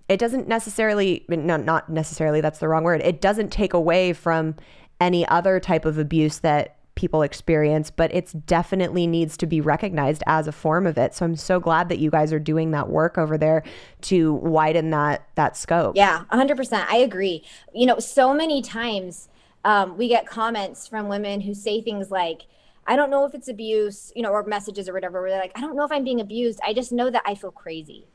it 0.07 0.19
doesn't 0.19 0.47
necessarily, 0.47 1.25
no, 1.27 1.57
not 1.57 1.89
necessarily, 1.89 2.41
that's 2.41 2.59
the 2.59 2.67
wrong 2.67 2.83
word. 2.83 3.01
It 3.01 3.21
doesn't 3.21 3.51
take 3.51 3.73
away 3.73 4.13
from 4.13 4.56
any 5.00 5.27
other 5.27 5.59
type 5.59 5.85
of 5.85 5.97
abuse 5.97 6.39
that 6.39 6.75
people 6.95 7.21
experience, 7.21 7.89
but 7.89 8.13
it's 8.13 8.33
definitely 8.33 9.07
needs 9.07 9.38
to 9.38 9.47
be 9.47 9.61
recognized 9.61 10.21
as 10.27 10.47
a 10.47 10.51
form 10.51 10.85
of 10.85 10.97
it. 10.97 11.15
So 11.15 11.25
I'm 11.25 11.38
so 11.38 11.59
glad 11.59 11.88
that 11.89 12.00
you 12.00 12.11
guys 12.11 12.33
are 12.33 12.39
doing 12.39 12.71
that 12.71 12.89
work 12.89 13.17
over 13.17 13.38
there 13.38 13.63
to 14.01 14.33
widen 14.33 14.89
that 14.89 15.23
that 15.35 15.56
scope. 15.56 15.95
Yeah, 15.95 16.25
100%. 16.31 16.85
I 16.89 16.97
agree. 16.97 17.44
You 17.73 17.85
know, 17.85 18.00
so 18.00 18.33
many 18.33 18.61
times 18.61 19.30
um, 19.63 19.97
we 19.97 20.09
get 20.09 20.25
comments 20.25 20.87
from 20.87 21.07
women 21.07 21.42
who 21.42 21.54
say 21.54 21.81
things 21.81 22.11
like, 22.11 22.42
I 22.89 22.95
don't 22.95 23.11
know 23.11 23.23
if 23.23 23.35
it's 23.35 23.47
abuse, 23.47 24.11
you 24.15 24.23
know, 24.23 24.31
or 24.31 24.43
messages 24.43 24.89
or 24.89 24.93
whatever, 24.93 25.21
where 25.21 25.29
they're 25.29 25.39
like, 25.39 25.51
I 25.55 25.61
don't 25.61 25.75
know 25.75 25.85
if 25.85 25.91
I'm 25.91 26.03
being 26.03 26.19
abused. 26.19 26.59
I 26.65 26.73
just 26.73 26.91
know 26.91 27.11
that 27.11 27.21
I 27.23 27.35
feel 27.35 27.51
crazy. 27.51 28.07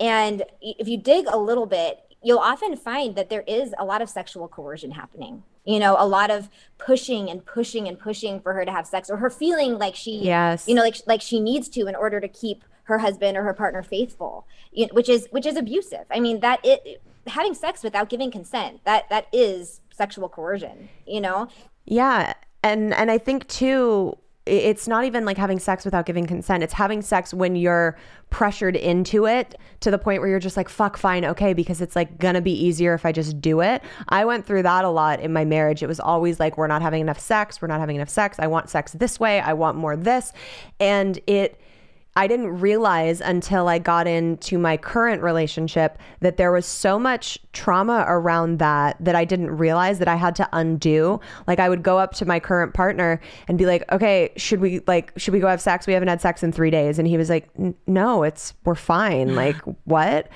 And 0.00 0.42
if 0.62 0.88
you 0.88 0.96
dig 0.96 1.26
a 1.28 1.36
little 1.36 1.66
bit, 1.66 2.00
you'll 2.22 2.38
often 2.38 2.74
find 2.76 3.14
that 3.14 3.28
there 3.28 3.44
is 3.46 3.74
a 3.78 3.84
lot 3.84 4.00
of 4.00 4.08
sexual 4.08 4.48
coercion 4.48 4.92
happening. 4.92 5.42
You 5.64 5.78
know, 5.78 5.96
a 5.98 6.08
lot 6.08 6.30
of 6.30 6.48
pushing 6.78 7.28
and 7.30 7.44
pushing 7.44 7.86
and 7.86 7.98
pushing 7.98 8.40
for 8.40 8.54
her 8.54 8.64
to 8.64 8.72
have 8.72 8.86
sex, 8.86 9.10
or 9.10 9.18
her 9.18 9.30
feeling 9.30 9.78
like 9.78 9.94
she, 9.94 10.24
yes, 10.24 10.66
you 10.66 10.74
know, 10.74 10.82
like 10.82 10.96
like 11.06 11.20
she 11.20 11.38
needs 11.38 11.68
to 11.68 11.86
in 11.86 11.94
order 11.94 12.18
to 12.18 12.26
keep 12.26 12.64
her 12.84 12.98
husband 12.98 13.36
or 13.36 13.44
her 13.44 13.54
partner 13.54 13.82
faithful, 13.82 14.46
you 14.72 14.86
know, 14.86 14.94
which 14.94 15.08
is 15.08 15.28
which 15.30 15.46
is 15.46 15.56
abusive. 15.56 16.06
I 16.10 16.18
mean, 16.18 16.40
that 16.40 16.58
it 16.64 17.02
having 17.28 17.54
sex 17.54 17.84
without 17.84 18.08
giving 18.08 18.32
consent 18.32 18.80
that 18.84 19.08
that 19.10 19.28
is 19.32 19.80
sexual 19.92 20.28
coercion. 20.28 20.88
You 21.06 21.20
know. 21.20 21.48
Yeah, 21.84 22.34
and 22.62 22.94
and 22.94 23.10
I 23.10 23.18
think 23.18 23.48
too 23.48 24.16
it's 24.44 24.88
not 24.88 25.04
even 25.04 25.24
like 25.24 25.38
having 25.38 25.60
sex 25.60 25.84
without 25.84 26.04
giving 26.04 26.26
consent. 26.26 26.64
It's 26.64 26.72
having 26.72 27.00
sex 27.00 27.32
when 27.32 27.54
you're 27.54 27.96
pressured 28.30 28.74
into 28.74 29.24
it 29.26 29.54
to 29.80 29.90
the 29.90 29.98
point 29.98 30.20
where 30.20 30.28
you're 30.28 30.40
just 30.40 30.56
like, 30.56 30.68
fuck, 30.68 30.96
fine, 30.96 31.24
okay, 31.24 31.52
because 31.52 31.80
it's 31.80 31.94
like 31.94 32.18
gonna 32.18 32.40
be 32.40 32.52
easier 32.52 32.92
if 32.92 33.06
I 33.06 33.12
just 33.12 33.40
do 33.40 33.60
it. 33.60 33.82
I 34.08 34.24
went 34.24 34.44
through 34.44 34.64
that 34.64 34.84
a 34.84 34.88
lot 34.88 35.20
in 35.20 35.32
my 35.32 35.44
marriage. 35.44 35.82
It 35.82 35.86
was 35.86 36.00
always 36.00 36.40
like, 36.40 36.58
we're 36.58 36.66
not 36.66 36.82
having 36.82 37.00
enough 37.00 37.20
sex, 37.20 37.62
we're 37.62 37.68
not 37.68 37.78
having 37.78 37.94
enough 37.94 38.08
sex. 38.08 38.38
I 38.40 38.48
want 38.48 38.68
sex 38.68 38.92
this 38.92 39.20
way, 39.20 39.38
I 39.38 39.52
want 39.52 39.76
more 39.76 39.96
this. 39.96 40.32
And 40.80 41.20
it, 41.28 41.60
I 42.14 42.26
didn't 42.26 42.60
realize 42.60 43.22
until 43.22 43.68
I 43.68 43.78
got 43.78 44.06
into 44.06 44.58
my 44.58 44.76
current 44.76 45.22
relationship 45.22 45.96
that 46.20 46.36
there 46.36 46.52
was 46.52 46.66
so 46.66 46.98
much 46.98 47.38
trauma 47.54 48.04
around 48.06 48.58
that 48.58 48.96
that 49.00 49.16
I 49.16 49.24
didn't 49.24 49.50
realize 49.50 49.98
that 49.98 50.08
I 50.08 50.16
had 50.16 50.36
to 50.36 50.48
undo. 50.52 51.20
Like 51.46 51.58
I 51.58 51.70
would 51.70 51.82
go 51.82 51.98
up 51.98 52.12
to 52.16 52.26
my 52.26 52.38
current 52.38 52.74
partner 52.74 53.18
and 53.48 53.56
be 53.56 53.64
like, 53.64 53.90
"Okay, 53.90 54.30
should 54.36 54.60
we 54.60 54.80
like 54.86 55.12
should 55.16 55.32
we 55.32 55.40
go 55.40 55.48
have 55.48 55.60
sex? 55.60 55.86
We 55.86 55.94
haven't 55.94 56.08
had 56.08 56.20
sex 56.20 56.42
in 56.42 56.52
3 56.52 56.70
days." 56.70 56.98
And 56.98 57.08
he 57.08 57.16
was 57.16 57.30
like, 57.30 57.48
"No, 57.86 58.24
it's 58.24 58.52
we're 58.64 58.74
fine." 58.74 59.34
like, 59.42 59.56
"What?" 59.84 60.28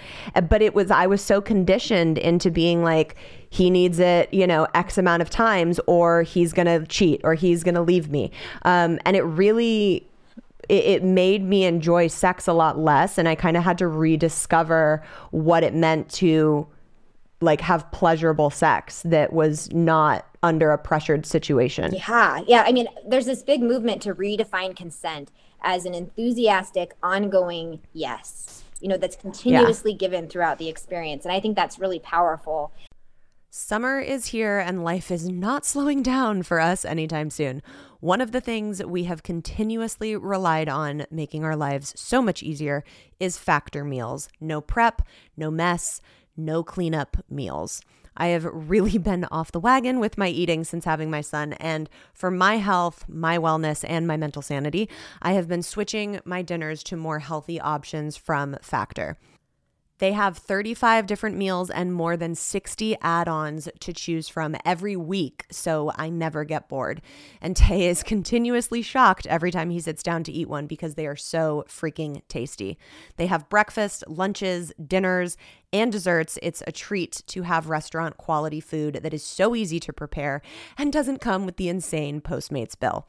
But 0.49 0.63
it 0.63 0.75
was 0.75 0.91
I 0.91 1.07
was 1.07 1.21
so 1.23 1.43
conditioned 1.43 2.17
into 2.17 2.51
being 2.51 2.83
like 2.83 3.17
he 3.51 3.69
needs 3.69 3.99
it, 3.99 4.33
you 4.33 4.47
know, 4.47 4.67
X 4.75 4.97
amount 4.97 5.21
of 5.23 5.29
times, 5.29 5.79
or 5.87 6.23
he's 6.23 6.55
gonna 6.55 6.87
cheat, 6.87 7.21
or 7.23 7.35
he's 7.35 7.63
gonna 7.63 7.83
leave 7.83 8.09
me. 8.11 8.31
Um, 8.63 8.99
and 9.05 9.15
it 9.15 9.23
really 9.23 10.07
it, 10.69 10.85
it 10.85 11.05
made 11.05 11.43
me 11.43 11.65
enjoy 11.65 12.07
sex 12.07 12.47
a 12.47 12.53
lot 12.53 12.79
less 12.79 13.19
and 13.19 13.29
i 13.29 13.35
kind 13.35 13.57
of 13.57 13.63
had 13.63 13.79
to 13.79 13.87
rediscover 13.87 15.03
what 15.31 15.63
it 15.63 15.75
meant 15.75 16.09
to 16.11 16.67
like 17.41 17.61
have 17.61 17.91
pleasurable 17.93 18.51
sex 18.51 19.03
that 19.05 19.33
was 19.33 19.71
not 19.73 20.27
under 20.43 20.71
a 20.71 20.79
pressured 20.79 21.27
situation. 21.27 21.93
Yeah. 21.95 22.43
Yeah. 22.47 22.65
I 22.67 22.73
mean, 22.73 22.89
there's 23.07 23.27
this 23.27 23.43
big 23.43 23.63
movement 23.63 24.01
to 24.03 24.15
redefine 24.15 24.75
consent 24.75 25.31
as 25.63 25.85
an 25.85 25.95
enthusiastic, 25.95 26.95
ongoing 27.03 27.81
yes, 27.93 28.63
you 28.81 28.89
know, 28.89 28.97
that's 28.97 29.17
continuously 29.17 29.93
yeah. 29.93 29.99
given 29.99 30.29
throughout 30.29 30.59
the 30.59 30.69
experience. 30.69 31.25
And 31.25 31.33
I 31.33 31.41
think 31.41 31.57
that's 31.57 31.79
really 31.79 31.99
powerful. 31.99 32.73
Summer 33.51 34.01
is 34.01 34.27
here 34.27 34.59
and 34.59 34.85
life 34.85 35.11
is 35.11 35.29
not 35.29 35.65
slowing 35.65 36.03
down 36.03 36.43
for 36.43 36.61
us 36.61 36.85
anytime 36.85 37.31
soon. 37.31 37.63
One 38.01 38.21
of 38.21 38.33
the 38.33 38.43
things 38.43 38.85
we 38.85 39.05
have 39.05 39.23
continuously 39.23 40.15
relied 40.15 40.69
on 40.69 41.07
making 41.11 41.45
our 41.45 41.57
lives 41.57 41.95
so 41.97 42.21
much 42.21 42.43
easier 42.43 42.85
is 43.19 43.39
factor 43.39 43.85
meals. 43.85 44.29
No 44.39 44.61
prep, 44.61 45.01
no 45.37 45.51
mess, 45.51 46.03
no 46.37 46.63
cleanup 46.63 47.17
meals. 47.31 47.81
I 48.15 48.29
have 48.29 48.45
really 48.53 48.99
been 48.99 49.25
off 49.31 49.51
the 49.51 49.61
wagon 49.61 49.99
with 49.99 50.19
my 50.19 50.29
eating 50.29 50.65
since 50.65 50.85
having 50.85 51.11
my 51.11 51.23
son. 51.23 51.55
And 51.55 51.89
for 52.13 52.31
my 52.31 52.57
health, 52.57 53.07
my 53.09 53.39
wellness, 53.39 53.85
and 53.89 54.07
my 54.07 54.19
mental 54.19 54.43
sanity, 54.43 54.91
I 55.23 55.33
have 55.33 55.49
been 55.49 55.63
switching 55.63 56.21
my 56.25 56.43
dinners 56.43 56.83
to 56.85 56.97
more 56.97 57.21
healthy 57.21 57.59
options 57.59 58.17
from 58.17 58.57
Factor. 58.61 59.17
They 59.99 60.13
have 60.13 60.37
35 60.37 61.07
different 61.07 61.37
meals 61.37 61.71
and 61.71 61.93
more 61.93 62.17
than 62.17 62.35
60 62.35 62.97
add 63.01 63.29
ons 63.29 63.69
to 63.81 63.93
choose 63.93 64.29
from 64.29 64.57
every 64.65 64.97
week, 64.97 65.47
so 65.51 65.93
I 65.97 66.11
never 66.11 66.45
get 66.45 66.69
bored. 66.69 67.01
And 67.41 67.57
Tay 67.57 67.89
is 67.89 68.03
continuously 68.03 68.83
shocked 68.83 69.27
every 69.27 69.51
time 69.51 69.71
he 69.71 69.81
sits 69.81 70.03
down 70.03 70.23
to 70.25 70.33
eat 70.33 70.49
one 70.49 70.67
because 70.67 70.95
they 70.95 71.07
are 71.07 71.17
so 71.17 71.65
freaking 71.69 72.23
tasty. 72.29 72.79
They 73.17 73.27
have 73.27 73.49
breakfast, 73.49 74.05
lunches, 74.07 74.73
dinners, 74.87 75.37
and 75.73 75.91
desserts, 75.93 76.39
it's 76.43 76.63
a 76.67 76.73
treat 76.73 77.23
to 77.29 77.43
have 77.43 77.69
restaurant 77.69 78.17
quality 78.17 78.61
food 78.61 79.01
that 79.03 79.15
is 79.15 79.23
so 79.23 79.55
easy 79.55 79.81
to 79.81 79.93
prepare 79.93 80.43
and 80.79 80.93
doesn't 80.93 81.21
come 81.21 81.47
with 81.47 81.57
the 81.57 81.69
insane 81.69 82.21
Postmates 82.21 82.79
bill. 82.79 83.07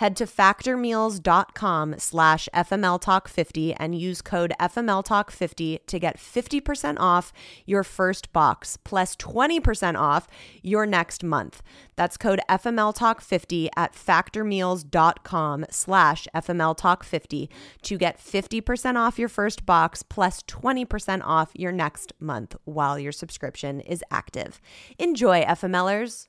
Head 0.00 0.16
to 0.16 0.24
factormeals.com 0.24 1.96
slash 1.98 2.48
FMLTalk50 2.54 3.76
and 3.78 3.94
use 3.94 4.22
code 4.22 4.54
FMLTalk50 4.58 5.80
to 5.86 5.98
get 5.98 6.16
50% 6.16 6.96
off 6.98 7.34
your 7.66 7.84
first 7.84 8.32
box 8.32 8.78
plus 8.78 9.14
20% 9.16 9.98
off 9.98 10.26
your 10.62 10.86
next 10.86 11.22
month. 11.22 11.62
That's 11.96 12.16
code 12.16 12.40
FMLTalk50 12.48 13.68
at 13.76 13.92
factormeals.com 13.92 15.66
slash 15.68 16.26
FMLTalk50 16.34 17.48
to 17.82 17.98
get 17.98 18.18
50% 18.18 18.96
off 18.96 19.18
your 19.18 19.28
first 19.28 19.66
box 19.66 20.02
plus 20.02 20.42
20% 20.44 21.20
off 21.22 21.50
your 21.54 21.72
next 21.72 21.89
month 22.18 22.56
while 22.64 22.98
your 22.98 23.12
subscription 23.12 23.80
is 23.80 24.02
active. 24.10 24.60
Enjoy, 24.98 25.42
FMLers. 25.42 26.28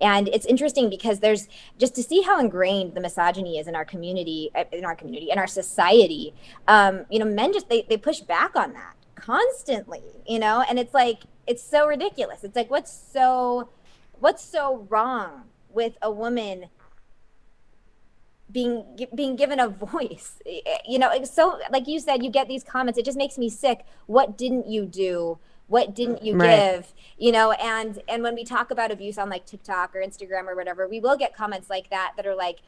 And 0.00 0.28
it's 0.28 0.46
interesting 0.46 0.88
because 0.88 1.20
there's 1.20 1.48
just 1.78 1.94
to 1.96 2.02
see 2.02 2.22
how 2.22 2.40
ingrained 2.40 2.94
the 2.94 3.00
misogyny 3.00 3.58
is 3.58 3.66
in 3.66 3.76
our 3.76 3.84
community, 3.84 4.50
uh, 4.54 4.64
in 4.72 4.84
our 4.84 4.94
community, 4.94 5.30
in 5.30 5.38
our 5.38 5.46
society. 5.46 6.34
Um, 6.68 7.04
you 7.10 7.18
know, 7.18 7.26
men 7.26 7.52
just 7.52 7.68
they, 7.68 7.82
they 7.82 7.96
push 7.96 8.20
back 8.20 8.56
on 8.56 8.72
that 8.72 8.94
constantly, 9.14 10.02
you 10.26 10.38
know, 10.38 10.64
and 10.68 10.78
it's 10.78 10.94
like 10.94 11.20
it's 11.46 11.62
so 11.62 11.86
ridiculous. 11.86 12.44
It's 12.44 12.56
like 12.56 12.70
what's 12.70 12.92
so 12.92 13.68
what's 14.18 14.44
so 14.44 14.86
wrong 14.88 15.44
with 15.68 15.96
a 16.02 16.10
woman 16.10 16.66
being 18.50 18.84
being 19.14 19.36
given 19.36 19.60
a 19.60 19.68
voice. 19.68 20.38
Eh, 20.46 20.78
you 20.86 20.98
know 20.98 21.12
so 21.24 21.60
like 21.70 21.86
you 21.86 22.00
said 22.00 22.24
you 22.24 22.30
get 22.30 22.48
these 22.48 22.64
comments 22.64 22.98
it 22.98 23.04
just 23.04 23.18
makes 23.18 23.38
me 23.38 23.48
sick. 23.48 23.84
What 24.06 24.36
didn't 24.36 24.66
you 24.66 24.84
do? 24.84 25.38
What 25.68 25.94
didn't 25.94 26.24
you 26.24 26.34
right. 26.36 26.56
give? 26.56 26.94
You 27.18 27.32
know 27.32 27.52
and 27.52 28.02
and 28.08 28.22
when 28.22 28.34
we 28.34 28.44
talk 28.44 28.70
about 28.70 28.90
abuse 28.90 29.18
on 29.18 29.28
like 29.28 29.46
tiktok 29.46 29.94
or 29.94 30.00
instagram 30.00 30.48
or 30.48 30.56
whatever 30.56 30.88
we 30.88 31.00
will 31.00 31.16
get 31.16 31.34
comments 31.34 31.70
like 31.70 31.90
that 31.90 32.12
that 32.16 32.26
are 32.26 32.34
like 32.34 32.60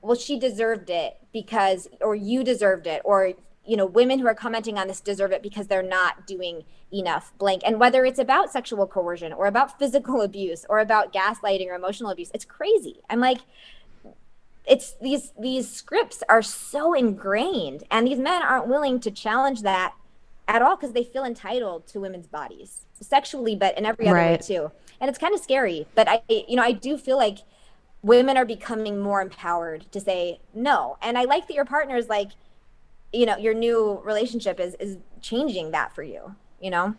well 0.00 0.16
she 0.16 0.38
deserved 0.38 0.90
it 0.90 1.18
because 1.32 1.88
or 2.00 2.14
you 2.14 2.42
deserved 2.42 2.86
it 2.86 3.02
or 3.04 3.34
you 3.64 3.76
know 3.76 3.86
women 3.86 4.18
who 4.18 4.26
are 4.26 4.34
commenting 4.34 4.78
on 4.78 4.88
this 4.88 5.00
deserve 5.00 5.32
it 5.32 5.42
because 5.42 5.68
they're 5.68 5.82
not 5.82 6.26
doing 6.26 6.64
enough 6.92 7.32
blank. 7.38 7.62
And 7.64 7.80
whether 7.80 8.04
it's 8.04 8.18
about 8.18 8.52
sexual 8.52 8.86
coercion 8.86 9.32
or 9.32 9.46
about 9.46 9.78
physical 9.78 10.20
abuse 10.28 10.66
or 10.68 10.80
about 10.80 11.12
gaslighting 11.12 11.68
or 11.68 11.74
emotional 11.74 12.10
abuse 12.10 12.30
it's 12.34 12.44
crazy. 12.44 13.00
I'm 13.08 13.20
like 13.20 13.38
it's 14.64 14.94
these 15.00 15.32
these 15.38 15.70
scripts 15.70 16.22
are 16.28 16.42
so 16.42 16.94
ingrained 16.94 17.84
and 17.90 18.06
these 18.06 18.18
men 18.18 18.42
aren't 18.42 18.68
willing 18.68 19.00
to 19.00 19.10
challenge 19.10 19.62
that 19.62 19.94
at 20.48 20.62
all 20.62 20.76
because 20.76 20.92
they 20.92 21.04
feel 21.04 21.24
entitled 21.24 21.86
to 21.86 22.00
women's 22.00 22.26
bodies 22.26 22.86
sexually 23.00 23.56
but 23.56 23.76
in 23.76 23.84
every 23.84 24.06
other 24.06 24.16
right. 24.16 24.40
way 24.40 24.46
too. 24.46 24.70
And 25.00 25.08
it's 25.08 25.18
kind 25.18 25.34
of 25.34 25.40
scary 25.40 25.86
but 25.94 26.08
i 26.08 26.22
you 26.28 26.56
know 26.56 26.62
i 26.62 26.72
do 26.72 26.96
feel 26.96 27.16
like 27.16 27.38
women 28.02 28.36
are 28.36 28.44
becoming 28.44 29.00
more 29.00 29.20
empowered 29.20 29.90
to 29.92 30.00
say 30.00 30.40
no. 30.54 30.96
And 31.02 31.18
i 31.18 31.24
like 31.24 31.48
that 31.48 31.54
your 31.54 31.64
partner 31.64 31.96
is 31.96 32.08
like 32.08 32.30
you 33.12 33.26
know 33.26 33.36
your 33.36 33.54
new 33.54 34.00
relationship 34.04 34.60
is 34.60 34.74
is 34.76 34.98
changing 35.20 35.70
that 35.72 35.94
for 35.94 36.02
you 36.02 36.34
you 36.60 36.70
know 36.70 36.94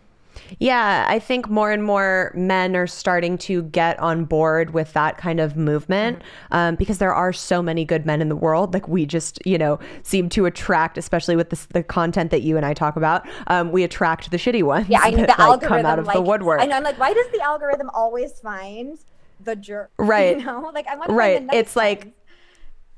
yeah, 0.60 1.06
I 1.08 1.20
think 1.20 1.50
more 1.50 1.72
and 1.72 1.84
more 1.84 2.32
men 2.36 2.76
are 2.76 2.88
starting 2.88 3.38
to 3.40 3.64
get 3.64 4.00
on 4.00 4.26
board 4.26 4.74
with 4.74 4.94
that 4.94 5.18
kind 5.18 5.40
of 5.40 5.56
movement 5.56 6.20
mm-hmm. 6.20 6.56
um, 6.56 6.76
because 6.76 6.98
there 6.98 7.14
are 7.14 7.34
so 7.34 7.62
many 7.62 7.86
good 7.86 8.06
men 8.06 8.22
in 8.22 8.30
the 8.30 8.36
world. 8.36 8.74
Like 8.74 8.88
we 8.88 9.06
just, 9.06 9.46
you 9.46 9.58
know, 9.58 9.80
seem 10.04 10.30
to 10.30 10.46
attract, 10.46 10.98
especially 10.98 11.36
with 11.36 11.50
this, 11.50 11.66
the 11.68 11.84
content 11.84 12.32
that 12.32 12.42
you 12.42 12.58
and 12.58 12.66
I 12.66 12.74
talk 12.74 12.96
about. 12.96 13.28
Um, 13.48 13.72
we 13.72 13.84
attract 13.84 14.32
the 14.32 14.38
shitty 14.38 14.64
ones. 14.64 14.90
Yeah, 14.90 15.02
I 15.04 15.10
know 15.12 15.26
the 15.26 15.40
algorithm 15.40 15.68
come 15.68 15.86
out 15.86 16.00
of 16.00 16.06
like, 16.06 16.16
the 16.16 16.22
woodwork. 16.22 16.60
Know. 16.68 16.76
I'm 16.76 16.84
like, 16.84 17.00
why 17.00 17.14
does 17.14 17.28
the 17.32 17.42
algorithm 17.42 17.90
always 17.94 18.40
find 18.40 18.98
the 19.40 19.56
jerk? 19.56 19.92
Right. 19.98 20.38
You 20.38 20.46
know, 20.46 20.72
like 20.74 20.88
I 20.88 20.96
want 20.96 21.12
right. 21.12 21.46
It's 21.54 21.76
like 21.76 22.14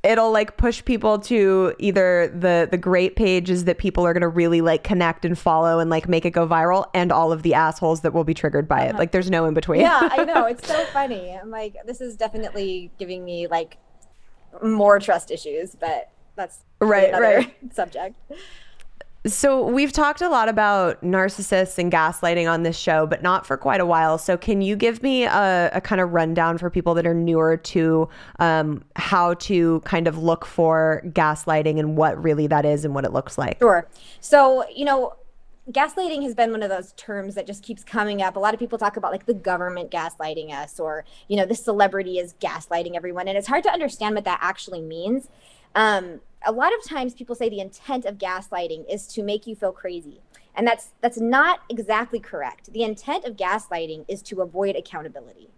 it'll 0.06 0.32
like 0.32 0.58
push 0.58 0.84
people 0.86 1.20
to 1.20 1.74
either 1.80 2.28
the 2.28 2.68
the 2.70 2.78
great 2.78 3.16
pages 3.16 3.66
that 3.66 3.78
people 3.78 4.06
are 4.06 4.14
going 4.14 4.22
to 4.22 4.28
really 4.28 4.62
like 4.62 4.84
connect 4.84 5.26
and 5.26 5.38
follow 5.38 5.80
and 5.80 5.90
like 5.90 6.08
make 6.08 6.26
it 6.26 6.32
go 6.32 6.48
viral 6.48 6.86
and 6.94 7.12
all 7.12 7.32
of 7.32 7.44
the 7.44 7.54
assholes 7.54 8.02
that 8.02 8.14
will 8.14 8.24
be 8.24 8.34
triggered 8.34 8.68
by 8.68 8.82
uh-huh. 8.82 8.90
it 8.90 8.96
like 8.98 9.12
there's 9.12 9.30
no 9.30 9.46
in 9.46 9.54
between. 9.54 9.82
Yeah 9.82 10.10
i 10.12 10.24
know. 10.26 10.46
It's 10.46 10.68
so 10.68 10.86
funny. 10.86 11.32
I'm 11.32 11.50
like 11.50 11.76
this 11.86 12.02
is 12.02 12.16
definitely 12.16 12.92
giving 12.98 13.26
me 13.26 13.48
like 13.48 13.78
more 14.64 15.00
trust 15.00 15.32
issues 15.32 15.76
but 15.76 16.10
that's 16.36 16.60
right 16.80 17.12
right. 17.14 17.56
subject 17.74 18.16
so, 19.26 19.68
we've 19.68 19.92
talked 19.92 20.22
a 20.22 20.30
lot 20.30 20.50
about 20.50 21.02
narcissists 21.02 21.78
and 21.78 21.92
gaslighting 21.92 22.50
on 22.50 22.64
this 22.64 22.78
show, 22.78 23.08
but 23.08 23.24
not 23.24 23.46
for 23.46 23.58
quite 23.58 23.82
a 23.82 23.86
while. 23.86 24.18
So, 24.18 24.38
can 24.38 24.62
you 24.62 24.76
give 24.76 25.02
me 25.02 25.24
a, 25.24 25.70
a 25.74 25.82
kind 25.82 26.02
of 26.02 26.12
rundown 26.12 26.58
for 26.58 26.70
people 26.70 26.94
that 26.94 27.08
are 27.08 27.14
newer 27.14 27.58
to 27.58 28.08
um, 28.40 28.84
how 28.96 29.34
to 29.36 29.80
kind 29.82 30.08
of 30.08 30.18
look 30.18 30.46
for 30.46 31.02
gaslighting 31.08 31.80
and 31.80 31.98
what 31.98 32.22
really 32.24 32.48
that 32.48 32.66
is 32.66 32.86
and 32.86 32.94
what 32.94 33.06
it 33.06 33.14
looks 33.14 33.38
like? 33.38 33.60
Sure. 33.60 33.88
So, 34.22 34.66
you 34.70 34.86
know, 34.86 35.16
gaslighting 35.72 36.22
has 36.24 36.36
been 36.36 36.52
one 36.52 36.62
of 36.62 36.70
those 36.70 36.94
terms 36.94 37.36
that 37.36 37.48
just 37.48 37.64
keeps 37.64 37.84
coming 37.84 38.22
up. 38.22 38.36
A 38.36 38.40
lot 38.40 38.54
of 38.54 38.60
people 38.60 38.78
talk 38.78 38.98
about 38.98 39.12
like 39.12 39.26
the 39.26 39.34
government 39.34 39.90
gaslighting 39.90 40.52
us 40.52 40.80
or, 40.80 41.06
you 41.28 41.36
know, 41.36 41.46
the 41.46 41.56
celebrity 41.56 42.20
is 42.20 42.36
gaslighting 42.36 42.96
everyone. 42.96 43.28
And 43.28 43.38
it's 43.38 43.48
hard 43.48 43.64
to 43.64 43.72
understand 43.72 44.16
what 44.16 44.26
that 44.26 44.40
actually 44.42 44.82
means. 44.82 45.30
Um, 45.74 46.22
a 46.46 46.52
lot 46.52 46.74
of 46.74 46.84
times 46.84 47.14
people 47.14 47.36
say 47.36 47.50
the 47.50 47.60
intent 47.60 48.06
of 48.06 48.18
gaslighting 48.18 48.86
is 48.92 49.08
to 49.08 49.24
make 49.24 49.48
you 49.48 49.56
feel 49.56 49.72
crazy. 49.72 50.22
And 50.56 50.66
that's 50.66 50.90
that's 51.02 51.20
not 51.20 51.62
exactly 51.70 52.20
correct. 52.20 52.72
The 52.72 52.84
intent 52.84 53.26
of 53.26 53.36
gaslighting 53.36 54.06
is 54.08 54.22
to 54.24 54.42
avoid 54.42 54.76
accountability. 54.76 55.50